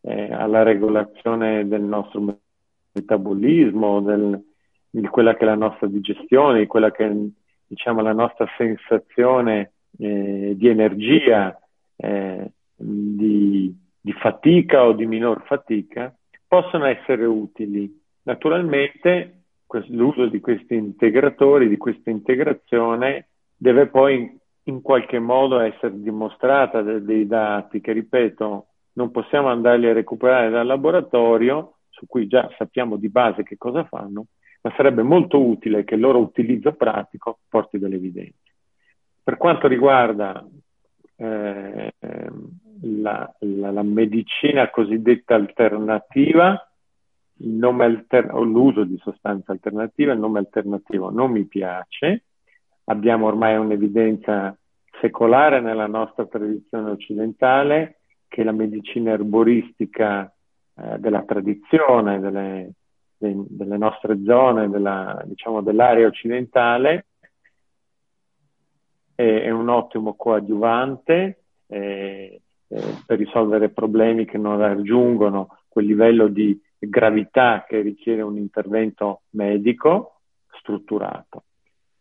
eh, 0.00 0.32
alla 0.32 0.62
regolazione 0.62 1.68
del 1.68 1.82
nostro 1.82 2.38
metabolismo, 2.92 4.00
del, 4.00 4.42
di 4.90 5.06
quella 5.06 5.34
che 5.34 5.42
è 5.42 5.44
la 5.44 5.54
nostra 5.54 5.86
digestione, 5.86 6.60
di 6.60 6.66
quella 6.66 6.90
che 6.90 7.06
è 7.06 7.14
diciamo, 7.66 8.00
la 8.00 8.12
nostra 8.12 8.46
sensazione 8.56 9.72
eh, 10.02 10.54
di 10.56 10.68
energia, 10.68 11.56
eh, 11.96 12.50
di, 12.74 13.72
di 14.00 14.12
fatica 14.14 14.84
o 14.84 14.92
di 14.92 15.06
minor 15.06 15.44
fatica, 15.46 16.12
possono 16.46 16.86
essere 16.86 17.24
utili. 17.24 18.00
Naturalmente 18.22 19.44
l'uso 19.88 20.26
di 20.26 20.40
questi 20.40 20.74
integratori, 20.74 21.68
di 21.68 21.76
questa 21.76 22.10
integrazione 22.10 23.28
deve 23.56 23.86
poi 23.86 24.38
in 24.64 24.82
qualche 24.82 25.18
modo 25.18 25.60
essere 25.60 26.00
dimostrata 26.00 26.82
da 26.82 26.98
dei 26.98 27.26
dati 27.26 27.80
che, 27.80 27.92
ripeto, 27.92 28.66
non 28.94 29.10
possiamo 29.10 29.48
andarli 29.48 29.86
a 29.86 29.92
recuperare 29.92 30.50
dal 30.50 30.66
laboratorio, 30.66 31.76
su 31.88 32.06
cui 32.06 32.26
già 32.26 32.52
sappiamo 32.58 32.96
di 32.96 33.08
base 33.08 33.42
che 33.42 33.56
cosa 33.56 33.84
fanno, 33.84 34.26
ma 34.62 34.72
sarebbe 34.76 35.02
molto 35.02 35.40
utile 35.40 35.84
che 35.84 35.94
il 35.94 36.00
loro 36.00 36.18
utilizzo 36.18 36.72
pratico 36.72 37.38
porti 37.48 37.78
delle 37.78 37.96
evidenze. 37.96 38.41
Per 39.24 39.36
quanto 39.36 39.68
riguarda 39.68 40.44
eh, 41.16 41.92
la, 42.80 43.34
la, 43.38 43.70
la, 43.70 43.82
medicina 43.82 44.68
cosiddetta 44.70 45.34
alternativa, 45.34 46.68
alter- 47.38 48.32
l'uso 48.32 48.84
di 48.84 48.98
sostanze 48.98 49.52
alternative, 49.52 50.12
il 50.12 50.18
nome 50.18 50.40
alternativo 50.40 51.10
non 51.10 51.30
mi 51.30 51.44
piace, 51.44 52.24
abbiamo 52.84 53.26
ormai 53.26 53.56
un'evidenza 53.56 54.56
secolare 55.00 55.60
nella 55.60 55.86
nostra 55.86 56.26
tradizione 56.26 56.90
occidentale 56.90 57.98
che 58.28 58.42
la 58.42 58.52
medicina 58.52 59.12
erboristica 59.12 60.32
eh, 60.74 60.98
della 60.98 61.22
tradizione, 61.22 62.18
delle, 62.18 62.72
de, 63.18 63.34
delle 63.48 63.76
nostre 63.76 64.22
zone, 64.24 64.68
della, 64.68 65.22
diciamo, 65.26 65.60
dell'area 65.60 66.06
occidentale, 66.06 67.06
è, 69.22 69.50
un 69.50 69.68
ottimo 69.68 70.14
coadiuvante 70.14 71.42
eh, 71.66 72.40
eh, 72.68 72.82
per 73.06 73.18
risolvere 73.18 73.70
problemi 73.70 74.24
che 74.24 74.38
non 74.38 74.58
raggiungono 74.58 75.58
quel 75.68 75.86
livello 75.86 76.28
di 76.28 76.60
gravità 76.78 77.64
che 77.66 77.80
richiede 77.80 78.22
un 78.22 78.36
intervento 78.36 79.22
medico 79.30 80.20
strutturato 80.58 81.44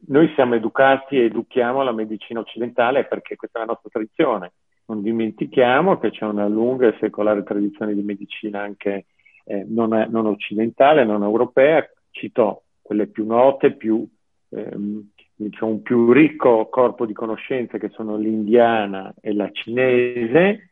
noi 0.08 0.32
siamo 0.34 0.56
educati 0.56 1.18
e 1.18 1.26
educhiamo 1.26 1.84
la 1.84 1.92
medicina 1.92 2.40
occidentale 2.40 3.06
perché 3.06 3.36
questa 3.36 3.60
è 3.60 3.62
la 3.62 3.68
nostra 3.68 3.90
tradizione. 3.90 4.54
Non 4.86 5.02
dimentichiamo 5.02 6.00
che 6.00 6.10
c'è 6.10 6.26
una 6.26 6.48
lunga 6.48 6.88
e 6.88 6.98
secolare 7.00 7.44
tradizione 7.44 7.94
di 7.94 8.02
medicina 8.02 8.62
anche 8.62 9.06
eh, 9.46 9.66
non, 9.68 10.08
non, 10.10 10.26
occidentale, 10.26 11.06
non 11.06 11.22
europea. 11.24 11.88
Cito 12.10 12.64
quelle 12.82 13.08
più 13.08 13.26
note, 13.26 13.74
più, 13.74 14.06
ehm, 14.50 15.12
diciamo, 15.44 15.72
un 15.72 15.82
più 15.82 16.12
ricco 16.12 16.68
corpo 16.70 17.05
di 17.05 17.13
conoscenze 17.13 17.80
che 17.80 17.89
sono 17.89 18.18
l'indiana 18.18 19.13
e 19.22 19.34
la 19.34 19.50
cinese. 19.51 20.72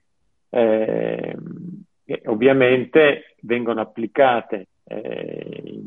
Eh, 0.50 1.36
ovviamente 2.26 3.36
vengono 3.42 3.82
applicate 3.82 4.68
eh, 4.86 5.80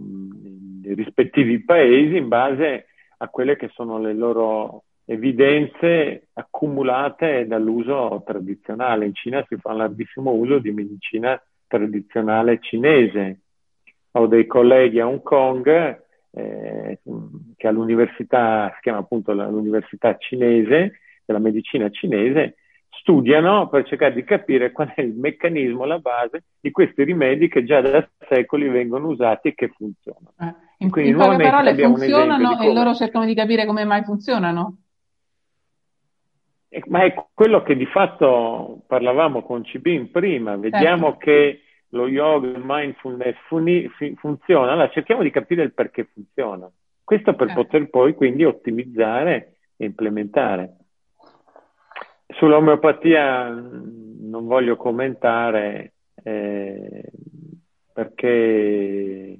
nei 0.83 0.95
rispettivi 0.95 1.65
paesi 1.65 2.17
in 2.17 2.29
base 2.29 2.87
a 3.19 3.29
quelle 3.29 3.57
che 3.57 3.71
sono 3.73 3.99
le 3.99 4.15
loro 4.15 4.85
evidenze 5.05 6.29
accumulate 6.35 7.47
dall'uso 7.47 8.23
tradizionale. 8.25 9.07
In 9.07 9.15
Cina 9.15 9.45
si 9.49 9.57
fa 9.57 9.73
un 9.73 9.79
larghissimo 9.79 10.33
uso 10.33 10.59
di 10.59 10.71
medicina 10.71 11.41
tradizionale 11.67 12.59
cinese. 12.61 13.41
Ho 14.13 14.27
dei 14.27 14.47
colleghi 14.47 15.01
a 15.01 15.09
Hong 15.09 15.23
Kong 15.23 16.02
eh, 16.33 16.99
che 17.57 17.69
all'università, 17.69 18.71
si 18.75 18.81
chiama 18.83 18.99
appunto 18.99 19.33
l'università 19.33 20.17
cinese, 20.17 21.01
della 21.25 21.39
medicina 21.39 21.89
cinese, 21.91 22.57
studiano 22.89 23.69
per 23.69 23.87
cercare 23.87 24.15
di 24.15 24.25
capire 24.25 24.71
qual 24.71 24.93
è 24.95 25.01
il 25.01 25.15
meccanismo, 25.15 25.85
la 25.85 25.99
base 25.99 26.45
di 26.61 26.71
questi 26.71 27.05
rimedi 27.05 27.49
che 27.49 27.65
già 27.65 27.81
da 27.81 28.07
secoli 28.29 28.69
vengono 28.69 29.09
usati 29.09 29.49
e 29.49 29.55
che 29.55 29.69
funzionano. 29.69 30.33
Eh, 30.39 30.55
in, 30.79 30.91
Quindi, 30.91 31.11
in 31.11 31.17
poche 31.17 31.43
parole 31.43 31.75
funzionano 31.75 32.61
e 32.61 32.73
loro 32.73 32.95
cercano 32.95 33.25
di 33.25 33.35
capire 33.35 33.67
come 33.67 33.85
mai 33.85 34.03
funzionano. 34.05 34.77
Ma 36.87 37.05
è 37.05 37.13
quello 37.35 37.63
che 37.63 37.77
di 37.77 37.85
fatto 37.85 38.83
parlavamo 38.87 39.43
con 39.43 39.63
Cibin 39.63 40.11
prima, 40.11 40.57
vediamo 40.57 41.11
certo. 41.11 41.19
che 41.19 41.61
lo 41.93 42.09
yoga, 42.09 42.49
il 42.49 42.63
mindfulness 42.65 43.37
funi, 43.47 43.89
funziona, 44.17 44.73
allora 44.73 44.91
cerchiamo 44.91 45.23
di 45.23 45.31
capire 45.31 45.63
il 45.63 45.73
perché 45.73 46.09
funziona. 46.13 46.71
Questo 47.05 47.35
per 47.35 47.49
certo. 47.49 47.63
poter 47.63 47.91
poi 47.91 48.15
quindi 48.15 48.45
ottimizzare 48.45 49.57
e 49.77 49.85
implementare. 49.87 50.77
Sull'omeopatia 52.27 53.49
non 53.49 54.47
voglio 54.47 54.77
commentare 54.77 55.93
eh, 56.23 57.05
perché 57.93 59.39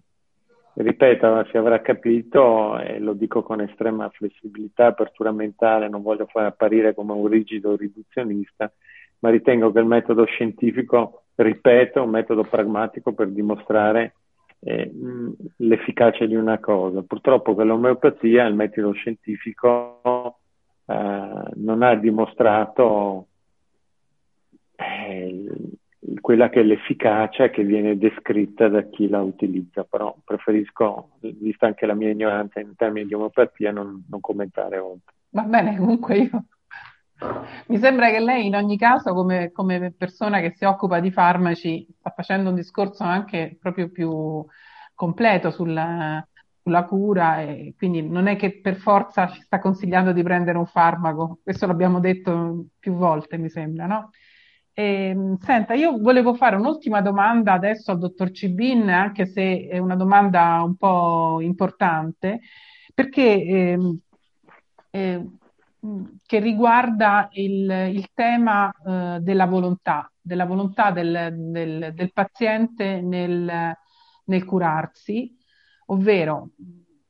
ripeto, 0.75 1.47
si 1.51 1.57
avrà 1.57 1.81
capito, 1.81 2.79
e 2.79 2.99
lo 2.99 3.13
dico 3.13 3.43
con 3.43 3.61
estrema 3.61 4.09
flessibilità, 4.11 4.87
apertura 4.87 5.33
mentale, 5.33 5.89
non 5.89 6.03
voglio 6.03 6.27
far 6.27 6.47
apparire 6.47 6.95
come 6.95 7.13
un 7.13 7.27
rigido 7.27 7.77
riduzionista, 7.77 8.73
ma 9.21 9.31
ritengo 9.31 9.71
che 9.73 9.79
il 9.79 9.87
metodo 9.87 10.25
scientifico, 10.25 11.22
ripeto, 11.35 12.03
un 12.03 12.11
metodo 12.11 12.45
pragmatico 12.45 13.13
per 13.13 13.29
dimostrare 13.29 14.15
eh, 14.61 14.91
l'efficacia 15.57 16.27
di 16.27 16.35
una 16.35 16.59
cosa. 16.59 17.03
Purtroppo 17.03 17.55
con 17.55 17.67
l'omeopatia 17.67 18.47
il 18.47 18.55
metodo 18.55 18.93
scientifico 18.93 20.39
eh, 20.87 21.43
non 21.55 21.83
ha 21.83 21.95
dimostrato 21.95 23.27
eh, 24.77 25.47
quella 26.21 26.49
che 26.49 26.61
è 26.61 26.63
l'efficacia 26.63 27.51
che 27.51 27.65
viene 27.65 27.97
descritta 27.97 28.69
da 28.69 28.83
chi 28.83 29.09
la 29.09 29.21
utilizza, 29.21 29.85
però 29.85 30.15
preferisco, 30.25 31.11
vista 31.21 31.67
anche 31.67 31.87
la 31.87 31.95
mia 31.95 32.11
ignoranza 32.11 32.61
in 32.61 32.75
termini 32.77 33.07
di 33.07 33.15
omeopatia, 33.15 33.73
non, 33.73 34.05
non 34.09 34.21
commentare 34.21 34.79
oltre. 34.79 35.15
Va 35.31 35.43
bene, 35.43 35.77
comunque 35.77 36.17
io 36.19 36.45
mi 37.67 37.79
sembra 37.79 38.11
che 38.11 38.21
lei 38.21 38.47
in 38.47 38.55
ogni 38.55 38.77
caso, 38.77 39.15
come, 39.15 39.51
come, 39.53 39.93
persona 39.93 40.41
che 40.41 40.53
si 40.57 40.65
occupa 40.65 41.01
di 41.01 41.11
farmaci, 41.11 41.87
sta 41.99 42.11
facendo 42.11 42.51
un 42.51 42.55
discorso 42.55 43.03
anche 43.05 43.57
proprio 43.61 43.91
più 43.91 44.45
completo 44.95 45.51
sulla, 45.51 46.27
sulla 46.63 46.85
cura 46.85 47.41
e 47.41 47.75
quindi 47.77 48.03
non 48.07 48.27
è 48.27 48.37
che 48.37 48.61
per 48.61 48.77
forza 48.77 49.29
ci 49.29 49.41
sta 49.43 49.59
consigliando 49.59 50.13
di 50.13 50.23
prendere 50.23 50.59
un 50.59 50.67
farmaco, 50.67 51.39
questo 51.43 51.67
l'abbiamo 51.67 52.01
detto 52.01 52.67
più 52.79 52.95
volte, 52.95 53.39
mi 53.39 53.49
sembra, 53.49 53.87
no? 53.87 54.11
E, 54.75 55.09
ehm, 55.09 55.37
senta, 55.39 55.75
io 55.75 55.99
volevo 55.99 56.35
fare 56.35 56.57
un'ultima 56.57 57.01
domanda 57.03 57.53
adesso 57.53 57.91
al 57.91 57.99
dottor 57.99 58.31
Cibin, 58.31 58.89
anche 58.89 59.27
se 59.27 59.67
è 59.69 59.79
una 59.79 59.97
domanda 59.97 60.63
un 60.63 60.77
po' 60.77 61.41
importante, 61.41 62.41
perché 62.95 63.23
eh, 63.23 63.79
eh, 64.91 65.27
che 66.25 66.39
riguarda 66.39 67.29
il, 67.33 67.69
il 67.93 68.09
tema 68.15 68.71
eh, 68.71 69.19
della 69.21 69.47
volontà, 69.47 70.11
della 70.21 70.45
volontà 70.45 70.93
del, 70.93 71.35
del, 71.37 71.93
del 71.93 72.13
paziente 72.13 73.01
nel, 73.01 73.75
nel, 74.25 74.45
curarsi, 74.45 75.37
ovvero 75.87 76.51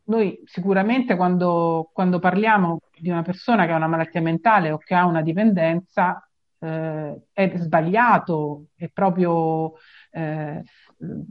noi 0.05 0.41
sicuramente 0.45 1.17
quando, 1.17 1.91
quando 1.93 2.19
parliamo 2.19 2.81
di 2.99 3.11
una 3.11 3.23
persona 3.23 3.67
che 3.67 3.73
ha 3.73 3.77
una 3.77 3.87
malattia 3.87 4.23
mentale 4.23 4.71
o 4.71 4.79
che 4.79 4.95
ha 4.95 5.05
una 5.07 5.23
dipendenza, 5.23 6.27
eh, 6.59 7.27
è 7.33 7.53
sbagliato, 7.57 8.69
è 8.75 8.89
proprio 8.89 9.75
eh, 10.11 10.63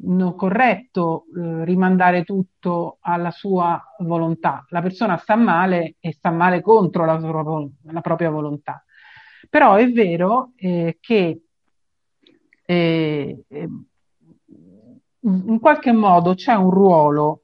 non 0.03 0.35
corretto 0.35 1.25
eh, 1.35 1.65
rimandare 1.65 2.23
tutto 2.23 2.97
alla 3.01 3.31
sua 3.31 3.81
volontà. 3.99 4.65
La 4.69 4.81
persona 4.81 5.17
sta 5.17 5.35
male 5.35 5.95
e 5.99 6.11
sta 6.11 6.31
male 6.31 6.61
contro 6.61 7.05
la, 7.05 7.19
sua, 7.19 7.67
la 7.83 8.01
propria 8.01 8.29
volontà. 8.29 8.83
Però 9.49 9.75
è 9.75 9.89
vero 9.91 10.51
eh, 10.55 10.97
che 10.99 11.41
eh, 12.65 13.43
in 15.23 15.59
qualche 15.59 15.91
modo 15.91 16.33
c'è 16.33 16.53
un 16.53 16.69
ruolo 16.69 17.41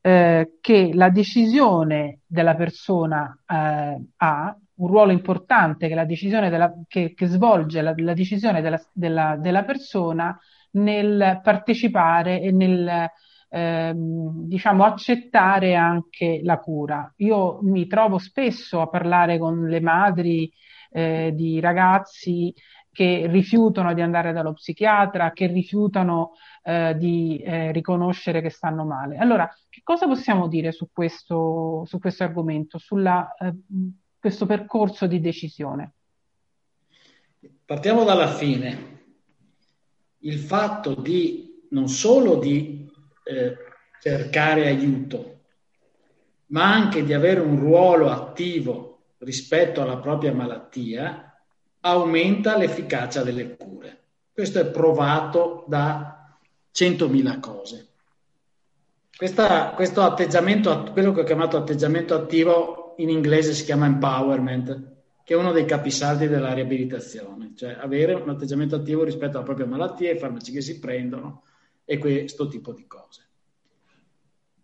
eh, 0.00 0.58
che 0.60 0.90
la 0.92 1.10
decisione 1.10 2.20
della 2.26 2.54
persona 2.54 3.38
eh, 3.46 4.04
ha 4.16 4.56
un 4.74 4.88
ruolo 4.88 5.12
importante 5.12 5.88
che, 5.88 5.94
la 5.94 6.04
decisione 6.04 6.50
della, 6.50 6.72
che, 6.88 7.14
che 7.14 7.26
svolge 7.26 7.82
la, 7.82 7.94
la 7.96 8.14
decisione 8.14 8.60
della, 8.60 8.82
della, 8.92 9.36
della, 9.36 9.62
persona 9.62 10.36
nel 10.72 11.40
partecipare 11.42 12.40
e 12.40 12.50
nel 12.52 13.10
eh, 13.54 13.92
diciamo 13.94 14.84
accettare 14.84 15.74
anche 15.74 16.40
la 16.42 16.58
cura. 16.58 17.12
Io 17.16 17.58
mi 17.62 17.86
trovo 17.86 18.18
spesso 18.18 18.80
a 18.80 18.88
parlare 18.88 19.38
con 19.38 19.68
le 19.68 19.80
madri 19.80 20.50
eh, 20.90 21.32
di 21.34 21.60
ragazzi 21.60 22.54
che 22.90 23.26
rifiutano 23.26 23.94
di 23.94 24.02
andare 24.02 24.32
dallo 24.32 24.52
psichiatra, 24.52 25.32
che 25.32 25.46
rifiutano 25.46 26.32
eh, 26.62 26.94
di 26.98 27.38
eh, 27.38 27.72
riconoscere 27.72 28.42
che 28.42 28.50
stanno 28.50 28.84
male. 28.84 29.16
Allora, 29.16 29.50
che 29.68 29.80
cosa 29.82 30.06
possiamo 30.06 30.46
dire 30.46 30.72
su 30.72 30.88
questo, 30.92 31.84
su 31.86 31.98
questo 31.98 32.24
argomento, 32.24 32.78
sulla 32.78 33.34
eh, 33.38 33.54
questo 34.18 34.44
percorso 34.46 35.06
di 35.06 35.20
decisione? 35.20 35.94
Partiamo 37.64 38.04
dalla 38.04 38.28
fine. 38.28 38.91
Il 40.22 40.38
fatto 40.38 40.94
di 40.94 41.66
non 41.70 41.88
solo 41.88 42.36
di 42.36 42.90
eh, 43.24 43.56
cercare 44.00 44.66
aiuto, 44.66 45.40
ma 46.46 46.72
anche 46.72 47.04
di 47.04 47.12
avere 47.12 47.40
un 47.40 47.58
ruolo 47.58 48.10
attivo 48.10 49.00
rispetto 49.18 49.80
alla 49.80 49.98
propria 49.98 50.32
malattia, 50.32 51.32
aumenta 51.80 52.56
l'efficacia 52.56 53.22
delle 53.22 53.56
cure. 53.56 54.00
Questo 54.32 54.60
è 54.60 54.66
provato 54.66 55.64
da 55.68 56.36
100.000 56.74 57.40
cose. 57.40 57.88
Questa, 59.16 59.70
questo 59.70 60.02
atteggiamento, 60.02 60.90
quello 60.92 61.12
che 61.12 61.20
ho 61.20 61.24
chiamato 61.24 61.56
atteggiamento 61.56 62.14
attivo, 62.14 62.94
in 62.98 63.08
inglese 63.08 63.52
si 63.52 63.64
chiama 63.64 63.86
empowerment, 63.86 64.91
che 65.24 65.34
è 65.34 65.36
uno 65.36 65.52
dei 65.52 65.64
capisaldi 65.64 66.26
della 66.26 66.52
riabilitazione, 66.52 67.52
cioè 67.54 67.76
avere 67.78 68.14
un 68.14 68.28
atteggiamento 68.28 68.76
attivo 68.76 69.04
rispetto 69.04 69.36
alla 69.36 69.46
propria 69.46 69.66
malattia, 69.66 70.12
i 70.12 70.18
farmaci 70.18 70.52
che 70.52 70.60
si 70.60 70.78
prendono 70.78 71.44
e 71.84 71.98
questo 71.98 72.48
tipo 72.48 72.72
di 72.72 72.86
cose. 72.86 73.28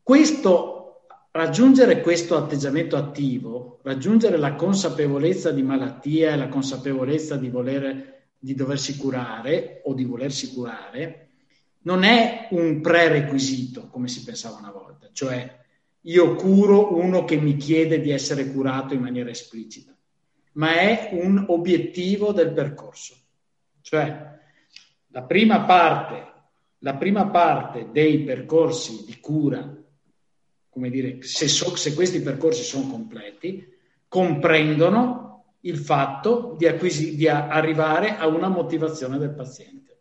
Questo, 0.03 1.07
raggiungere 1.31 2.01
questo 2.01 2.37
atteggiamento 2.37 2.97
attivo, 2.97 3.81
raggiungere 3.83 4.37
la 4.37 4.55
consapevolezza 4.55 5.51
di 5.51 5.63
malattia 5.63 6.33
e 6.33 6.37
la 6.37 6.49
consapevolezza 6.49 7.37
di, 7.37 7.51
volere, 7.51 8.31
di 8.39 8.55
doversi 8.55 8.97
curare 8.97 9.83
o 9.85 9.95
di 9.95 10.05
volersi 10.05 10.53
curare, 10.53 11.29
non 11.83 12.03
è 12.03 12.49
un 12.51 12.81
prerequisito 12.81 13.89
come 13.89 14.09
si 14.09 14.25
pensava 14.25 14.59
una 14.59 14.73
volta, 14.73 15.09
cioè 15.13 15.57
io 16.03 16.35
curo 16.35 16.97
uno 16.97 17.25
che 17.25 17.37
mi 17.37 17.57
chiede 17.57 18.01
di 18.01 18.11
essere 18.11 18.51
curato 18.51 18.95
in 18.95 19.01
maniera 19.01 19.31
esplicita, 19.31 19.95
ma 20.59 20.75
è 20.75 21.11
un 21.13 21.45
obiettivo 21.49 22.33
del 22.33 22.53
percorso. 22.53 23.17
Cioè, 23.81 24.39
la 25.09 25.23
prima 25.23 25.63
parte, 25.63 26.33
la 26.79 26.95
prima 26.97 27.29
parte 27.29 27.89
dei 27.93 28.23
percorsi 28.25 29.05
di 29.05 29.19
cura, 29.21 29.77
come 30.69 30.91
dire, 30.91 31.23
se, 31.23 31.49
so, 31.49 31.75
se 31.77 31.95
questi 31.95 32.21
percorsi 32.21 32.63
sono 32.63 32.89
completi, 32.89 33.67
comprendono 34.09 35.57
il 35.61 35.79
fatto 35.79 36.55
di, 36.59 36.67
acquisi, 36.67 37.15
di 37.15 37.29
arrivare 37.29 38.17
a 38.17 38.27
una 38.27 38.49
motivazione 38.49 39.17
del 39.19 39.35
paziente, 39.35 40.01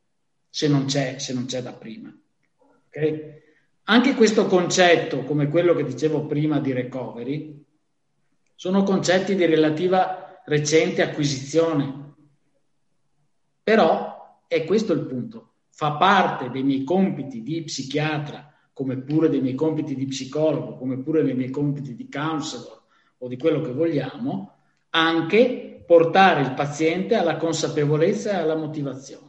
se 0.49 0.67
non 0.67 0.85
c'è, 0.85 1.19
se 1.19 1.33
non 1.33 1.45
c'è 1.45 1.61
da 1.61 1.73
prima. 1.73 2.15
Okay? 2.87 3.41
Anche 3.83 4.15
questo 4.15 4.47
concetto, 4.47 5.23
come 5.23 5.49
quello 5.49 5.75
che 5.75 5.83
dicevo 5.83 6.25
prima 6.25 6.59
di 6.59 6.73
recovery, 6.73 7.63
sono 8.55 8.83
concetti 8.83 9.35
di 9.35 9.45
relativa 9.45 10.26
recente 10.47 11.01
acquisizione. 11.01 12.13
Però 13.63 14.43
è 14.47 14.63
questo 14.63 14.93
il 14.93 15.01
punto. 15.01 15.51
Fa 15.69 15.93
parte 15.93 16.49
dei 16.49 16.63
miei 16.63 16.83
compiti 16.83 17.43
di 17.43 17.63
psichiatra, 17.63 18.51
come 18.73 18.97
pure 18.97 19.29
dei 19.29 19.41
miei 19.41 19.55
compiti 19.55 19.95
di 19.95 20.05
psicologo, 20.05 20.77
come 20.77 20.99
pure 20.99 21.23
dei 21.23 21.35
miei 21.35 21.49
compiti 21.49 21.95
di 21.95 22.09
counselor 22.09 22.81
o 23.19 23.27
di 23.27 23.37
quello 23.37 23.61
che 23.61 23.71
vogliamo, 23.71 24.53
anche 24.91 25.83
portare 25.85 26.41
il 26.41 26.53
paziente 26.53 27.15
alla 27.15 27.37
consapevolezza 27.37 28.31
e 28.31 28.35
alla 28.35 28.55
motivazione. 28.55 29.25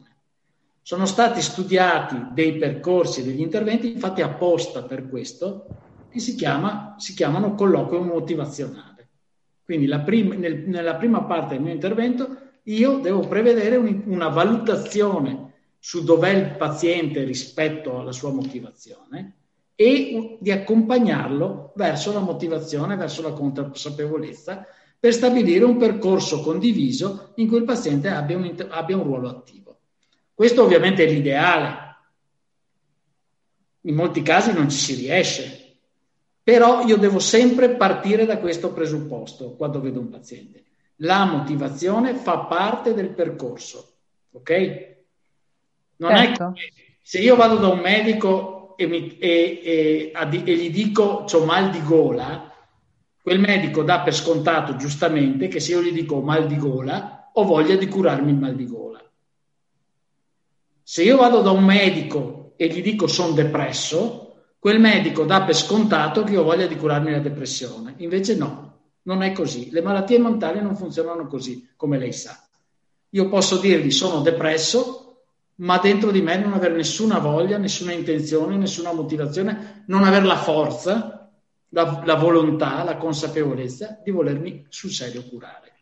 Sono 0.83 1.05
stati 1.05 1.43
studiati 1.43 2.29
dei 2.33 2.57
percorsi, 2.57 3.25
degli 3.25 3.41
interventi 3.41 3.99
fatti 3.99 4.23
apposta 4.23 4.85
per 4.85 5.09
questo, 5.09 5.67
che 6.09 6.21
si, 6.21 6.35
chiama, 6.35 6.95
si 6.97 7.13
chiamano 7.15 7.55
colloquio 7.55 8.03
motivazionale. 8.03 8.88
Quindi 9.69 9.87
prim- 10.03 10.33
nel, 10.39 10.67
nella 10.67 10.95
prima 10.95 11.25
parte 11.25 11.53
del 11.53 11.63
mio 11.63 11.75
intervento 11.75 12.39
io 12.63 13.01
devo 13.01 13.29
prevedere 13.29 13.77
un, 13.77 14.05
una 14.07 14.29
valutazione 14.29 15.53
su 15.79 16.05
dov'è 16.05 16.31
il 16.31 16.57
paziente 16.57 17.23
rispetto 17.25 18.01
alla 18.01 18.13
sua 18.13 18.33
motivazione 18.33 19.35
e 19.75 20.39
di 20.41 20.51
accompagnarlo 20.51 21.75
verso 21.77 22.15
la 22.15 22.21
motivazione, 22.21 22.97
verso 22.97 23.21
la 23.21 23.33
consapevolezza, 23.33 24.67
per 24.99 25.13
stabilire 25.13 25.67
un 25.67 25.77
percorso 25.77 26.41
condiviso 26.41 27.33
in 27.35 27.47
cui 27.47 27.59
il 27.59 27.65
paziente 27.65 28.09
abbia 28.09 28.39
un, 28.39 28.67
abbia 28.71 28.97
un 28.97 29.03
ruolo 29.03 29.29
attivo. 29.29 29.81
Questo 30.33 30.63
ovviamente 30.63 31.05
è 31.05 31.11
l'ideale. 31.11 31.77
In 33.83 33.95
molti 33.95 34.23
casi 34.23 34.51
non 34.55 34.71
ci 34.71 34.79
si 34.79 34.95
riesce, 34.95 35.68
però 36.49 36.83
io 36.87 36.97
devo 36.97 37.19
sempre 37.19 37.69
partire 37.77 38.25
da 38.25 38.39
questo 38.39 38.73
presupposto 38.73 39.55
quando 39.55 39.83
vedo 39.83 40.01
un 40.01 40.09
paziente. 40.09 40.65
La 41.01 41.27
motivazione 41.27 42.15
fa 42.15 42.39
parte 42.39 42.95
del 42.95 43.11
percorso, 43.11 43.97
ok? 44.31 44.97
Non 45.97 46.17
certo. 46.17 46.45
è 46.45 46.53
che 46.55 46.73
se 47.03 47.19
io 47.19 47.37
vado 47.37 47.57
da 47.57 47.69
un 47.69 47.81
medico 47.81 48.77
e, 48.79 48.87
mi, 48.87 49.19
e, 49.19 49.61
e, 49.63 50.13
e 50.15 50.57
gli 50.57 50.71
dico 50.71 51.27
ho 51.31 51.45
mal 51.45 51.69
di 51.69 51.83
gola, 51.83 52.51
quel 53.21 53.41
medico 53.41 53.83
dà 53.83 54.01
per 54.01 54.15
scontato 54.15 54.77
giustamente 54.77 55.49
che 55.49 55.61
se 55.61 55.73
io 55.73 55.83
gli 55.83 55.93
dico 55.93 56.23
mal 56.23 56.47
di 56.47 56.57
gola 56.57 57.29
ho 57.31 57.45
voglia 57.45 57.77
di 57.77 57.89
curarmi 57.89 58.31
il 58.31 58.39
mal 58.39 58.55
di 58.55 58.67
gola. 58.67 59.05
Se 60.83 61.03
io 61.03 61.19
vado 61.19 61.43
da 61.43 61.51
un 61.51 61.65
medico 61.65 62.55
e 62.57 62.69
gli 62.69 62.81
dico 62.81 63.07
sono 63.07 63.35
depresso, 63.35 64.28
quel 64.59 64.81
medico 64.81 65.25
dà 65.25 65.43
per 65.43 65.55
scontato 65.55 66.25
che 66.25 66.37
ho 66.37 66.43
voglia 66.43 66.67
di 66.67 66.77
curarmi 66.77 67.13
la 67.13 67.21
depressione. 67.21 67.95
Invece 67.99 68.35
no, 68.35 68.79
non 69.03 69.23
è 69.23 69.33
così. 69.33 69.71
Le 69.71 69.83
malattie 69.83 70.19
mentali 70.19 70.61
non 70.61 70.77
funzionano 70.77 71.27
così, 71.27 71.69
come 71.77 71.99
lei 71.99 72.13
sa. 72.13 72.37
Io 73.11 73.29
posso 73.29 73.59
dirgli 73.59 73.91
sono 73.91 74.21
depresso, 74.21 75.05
ma 75.57 75.79
dentro 75.79 76.11
di 76.11 76.21
me 76.23 76.39
non 76.39 76.53
avere 76.53 76.75
nessuna 76.75 77.19
voglia, 77.19 77.57
nessuna 77.57 77.93
intenzione, 77.93 78.57
nessuna 78.57 78.93
motivazione, 78.93 79.85
non 79.87 80.05
avere 80.05 80.27
la 80.27 80.37
forza, 80.37 81.31
la, 81.71 82.03
la 82.05 82.15
volontà, 82.15 82.83
la 82.83 82.97
consapevolezza 82.97 84.01
di 84.03 84.11
volermi 84.11 84.67
sul 84.69 84.91
serio 84.91 85.25
curare. 85.25 85.73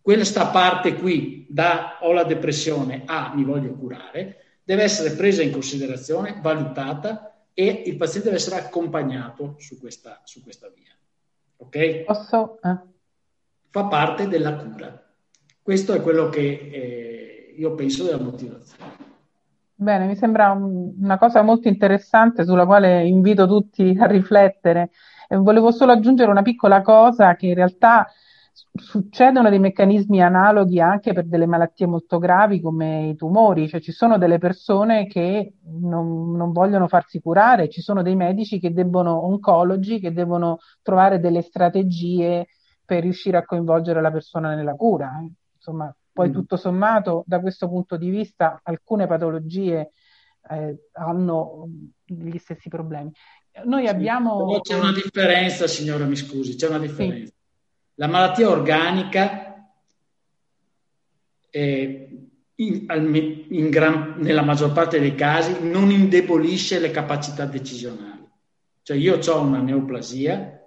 Questa 0.00 0.46
parte 0.46 0.94
qui, 0.94 1.46
da 1.48 1.98
ho 2.00 2.12
la 2.12 2.24
depressione 2.24 3.02
a 3.06 3.32
mi 3.34 3.44
voglio 3.44 3.74
curare, 3.74 4.38
deve 4.64 4.82
essere 4.82 5.12
presa 5.12 5.42
in 5.42 5.52
considerazione, 5.52 6.38
valutata 6.42 7.31
e 7.54 7.82
il 7.86 7.96
paziente 7.96 8.28
deve 8.28 8.40
essere 8.40 8.56
accompagnato 8.56 9.56
su 9.58 9.78
questa, 9.78 10.20
su 10.24 10.42
questa 10.42 10.68
via. 10.74 10.90
Ok? 11.58 12.04
Posso? 12.04 12.60
Eh. 12.62 12.76
Fa 13.70 13.84
parte 13.84 14.28
della 14.28 14.54
cura. 14.56 15.02
Questo 15.62 15.92
è 15.92 16.02
quello 16.02 16.28
che 16.28 16.40
eh, 16.40 17.54
io 17.56 17.74
penso 17.74 18.04
della 18.04 18.18
motivazione. 18.18 19.10
Bene, 19.74 20.06
mi 20.06 20.16
sembra 20.16 20.50
un, 20.50 20.94
una 21.00 21.18
cosa 21.18 21.42
molto 21.42 21.68
interessante 21.68 22.44
sulla 22.44 22.66
quale 22.66 23.06
invito 23.06 23.46
tutti 23.46 23.96
a 23.98 24.06
riflettere. 24.06 24.90
E 25.28 25.36
volevo 25.36 25.70
solo 25.70 25.92
aggiungere 25.92 26.30
una 26.30 26.42
piccola 26.42 26.82
cosa 26.82 27.34
che 27.36 27.46
in 27.46 27.54
realtà 27.54 28.06
succedono 28.74 29.50
dei 29.50 29.58
meccanismi 29.58 30.22
analoghi 30.22 30.80
anche 30.80 31.12
per 31.12 31.26
delle 31.26 31.46
malattie 31.46 31.86
molto 31.86 32.18
gravi 32.18 32.60
come 32.60 33.08
i 33.08 33.16
tumori, 33.16 33.68
cioè 33.68 33.80
ci 33.80 33.92
sono 33.92 34.18
delle 34.18 34.38
persone 34.38 35.06
che 35.06 35.54
non, 35.64 36.32
non 36.36 36.52
vogliono 36.52 36.88
farsi 36.88 37.20
curare, 37.20 37.68
ci 37.68 37.80
sono 37.80 38.02
dei 38.02 38.16
medici 38.16 38.58
che 38.58 38.72
debbono, 38.72 39.24
oncologi, 39.26 40.00
che 40.00 40.12
devono 40.12 40.58
trovare 40.82 41.20
delle 41.20 41.42
strategie 41.42 42.46
per 42.84 43.02
riuscire 43.02 43.36
a 43.36 43.44
coinvolgere 43.44 44.00
la 44.00 44.10
persona 44.10 44.54
nella 44.54 44.74
cura. 44.74 45.22
Insomma, 45.54 45.94
poi 46.12 46.28
mm. 46.28 46.32
tutto 46.32 46.56
sommato, 46.56 47.24
da 47.26 47.40
questo 47.40 47.68
punto 47.68 47.96
di 47.96 48.10
vista, 48.10 48.60
alcune 48.62 49.06
patologie 49.06 49.92
eh, 50.50 50.88
hanno 50.92 51.68
gli 52.04 52.36
stessi 52.38 52.68
problemi. 52.68 53.12
Noi 53.64 53.82
sì, 53.82 53.88
abbiamo... 53.88 54.58
C'è 54.60 54.78
una 54.78 54.92
differenza, 54.92 55.66
signora, 55.66 56.04
mi 56.04 56.16
scusi, 56.16 56.56
c'è 56.56 56.68
una 56.68 56.78
differenza. 56.78 57.26
Sì. 57.26 57.40
La 57.96 58.06
malattia 58.06 58.48
organica 58.48 59.70
eh, 61.50 62.08
in, 62.54 63.44
in 63.48 63.68
gran, 63.68 64.14
nella 64.18 64.42
maggior 64.42 64.72
parte 64.72 64.98
dei 64.98 65.14
casi 65.14 65.56
non 65.60 65.90
indebolisce 65.90 66.78
le 66.78 66.90
capacità 66.90 67.44
decisionali. 67.44 68.26
Cioè 68.82 68.96
io 68.96 69.18
ho 69.18 69.40
una 69.40 69.60
neoplasia, 69.60 70.66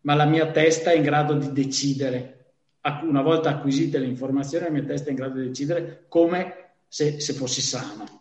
ma 0.00 0.14
la 0.14 0.24
mia 0.24 0.50
testa 0.50 0.90
è 0.90 0.96
in 0.96 1.02
grado 1.02 1.34
di 1.34 1.52
decidere. 1.52 2.38
Una 3.02 3.22
volta 3.22 3.50
acquisite 3.50 3.98
le 3.98 4.06
informazioni, 4.06 4.64
la 4.64 4.70
mia 4.70 4.84
testa 4.84 5.08
è 5.08 5.10
in 5.10 5.16
grado 5.16 5.40
di 5.40 5.48
decidere 5.48 6.06
come 6.08 6.70
se, 6.88 7.20
se 7.20 7.32
fossi 7.34 7.60
sano. 7.60 8.20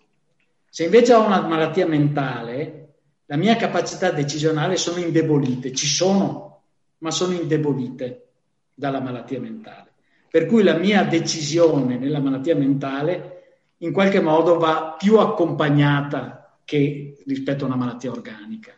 Se 0.69 0.84
invece 0.84 1.14
ho 1.14 1.26
una 1.26 1.41
malattia 1.41 1.88
mentale, 1.88 2.78
la 3.26 3.38
mia 3.38 3.56
capacità 3.56 4.11
decisionale 4.11 4.76
sono 4.76 4.99
indebolite, 4.99 5.72
ci 5.73 5.88
sono, 5.88 6.64
ma 6.99 7.11
sono 7.11 7.34
indebolite 7.34 8.30
dalla 8.73 8.99
malattia 8.99 9.39
mentale. 9.39 9.93
Per 10.30 10.45
cui 10.45 10.64
la 10.64 10.77
mia 10.77 11.03
decisione 11.03 11.98
nella 11.98 12.19
malattia 12.19 12.56
mentale 12.56 13.41
in 13.80 13.91
qualche 13.91 14.22
modo 14.22 14.57
va 14.57 14.95
più 14.98 15.18
accompagnata 15.18 16.60
che 16.64 17.22
rispetto 17.26 17.64
a 17.64 17.68
una 17.68 17.76
malattia 17.76 18.11
organica. 18.11 18.73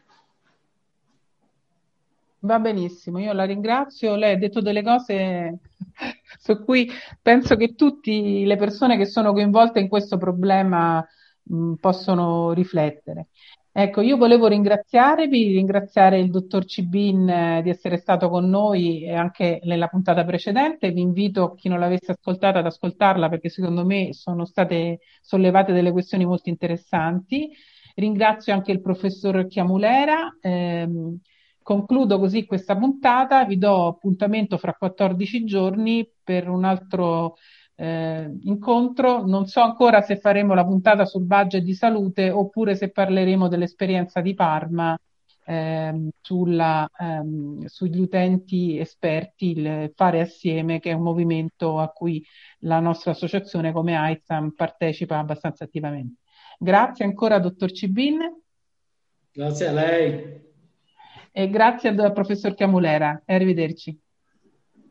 Va 2.40 2.60
benissimo, 2.60 3.20
io 3.20 3.32
la 3.32 3.46
ringrazio. 3.46 4.16
Lei 4.16 4.34
ha 4.34 4.38
detto 4.38 4.62
delle 4.62 4.84
cose 4.84 5.60
su 6.40 6.64
cui 6.64 6.90
penso 7.22 7.56
che 7.56 7.76
tutte 7.76 8.12
le 8.12 8.56
persone 8.58 8.98
che 8.98 9.06
sono 9.06 9.32
coinvolte 9.32 9.80
in 9.80 9.88
questo 9.88 10.18
problema 10.18 11.06
mh, 11.44 11.74
possono 11.76 12.52
riflettere. 12.52 13.28
Ecco, 13.76 14.02
io 14.02 14.18
volevo 14.18 14.46
ringraziarvi, 14.46 15.48
ringraziare 15.48 16.20
il 16.20 16.30
dottor 16.30 16.64
Cibin 16.64 17.28
eh, 17.28 17.62
di 17.64 17.72
essere 17.72 17.98
stato 17.98 18.30
con 18.30 18.48
noi 18.48 19.10
anche 19.10 19.62
nella 19.64 19.88
puntata 19.88 20.24
precedente. 20.24 20.92
Vi 20.92 21.02
invito, 21.02 21.56
chi 21.56 21.70
non 21.70 21.80
l'avesse 21.80 22.12
ascoltata, 22.12 22.60
ad 22.60 22.68
ascoltarla 22.68 23.30
perché 23.30 23.50
secondo 23.50 23.84
me 23.84 24.14
sono 24.14 24.46
state 24.46 25.00
sollevate 25.22 25.74
delle 25.74 25.92
questioni 25.92 26.24
molto 26.24 26.50
interessanti. 26.50 27.50
Ringrazio 27.96 28.54
anche 28.54 28.72
il 28.72 28.80
professor 28.80 29.48
Chiamulera. 29.48 30.38
Ehm, 30.40 31.20
concludo 31.64 32.20
così 32.20 32.46
questa 32.46 32.78
puntata, 32.78 33.44
vi 33.46 33.58
do 33.58 33.88
appuntamento 33.88 34.60
fra 34.60 34.74
14 34.74 35.46
giorni 35.46 36.08
per 36.24 36.48
un 36.48 36.64
altro 36.64 37.38
eh, 37.76 38.32
incontro. 38.42 39.26
Non 39.26 39.46
so 39.48 39.62
ancora 39.62 40.02
se 40.02 40.18
faremo 40.18 40.54
la 40.54 40.66
puntata 40.66 41.06
sul 41.06 41.24
budget 41.24 41.64
di 41.64 41.74
salute 41.74 42.30
oppure 42.30 42.76
se 42.76 42.92
parleremo 42.92 43.48
dell'esperienza 43.48 44.22
di 44.22 44.34
Parma 44.34 44.98
ehm, 45.46 46.10
sulla, 46.22 46.90
ehm, 46.98 47.66
sugli 47.66 48.00
utenti 48.00 48.78
esperti, 48.78 49.52
il 49.58 49.92
Fare 49.96 50.22
Assieme, 50.22 50.80
che 50.80 50.92
è 50.92 50.94
un 50.94 51.04
movimento 51.04 51.80
a 51.80 51.90
cui 51.90 52.24
la 52.60 52.80
nostra 52.80 53.12
associazione 53.12 53.72
come 53.72 53.96
AISAM 53.96 54.52
partecipa 54.52 55.18
abbastanza 55.18 55.64
attivamente. 55.64 56.22
Grazie 56.58 57.06
ancora, 57.06 57.40
dottor 57.40 57.72
Cibin. 57.72 58.20
Grazie 59.32 59.68
a 59.68 59.72
lei. 59.72 60.42
E 61.32 61.50
grazie 61.50 61.90
al 61.90 62.14
professor 62.14 62.54
Chiamulera. 62.54 63.24
Arrivederci. 63.26 64.00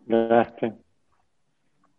Grazie. 0.04 0.81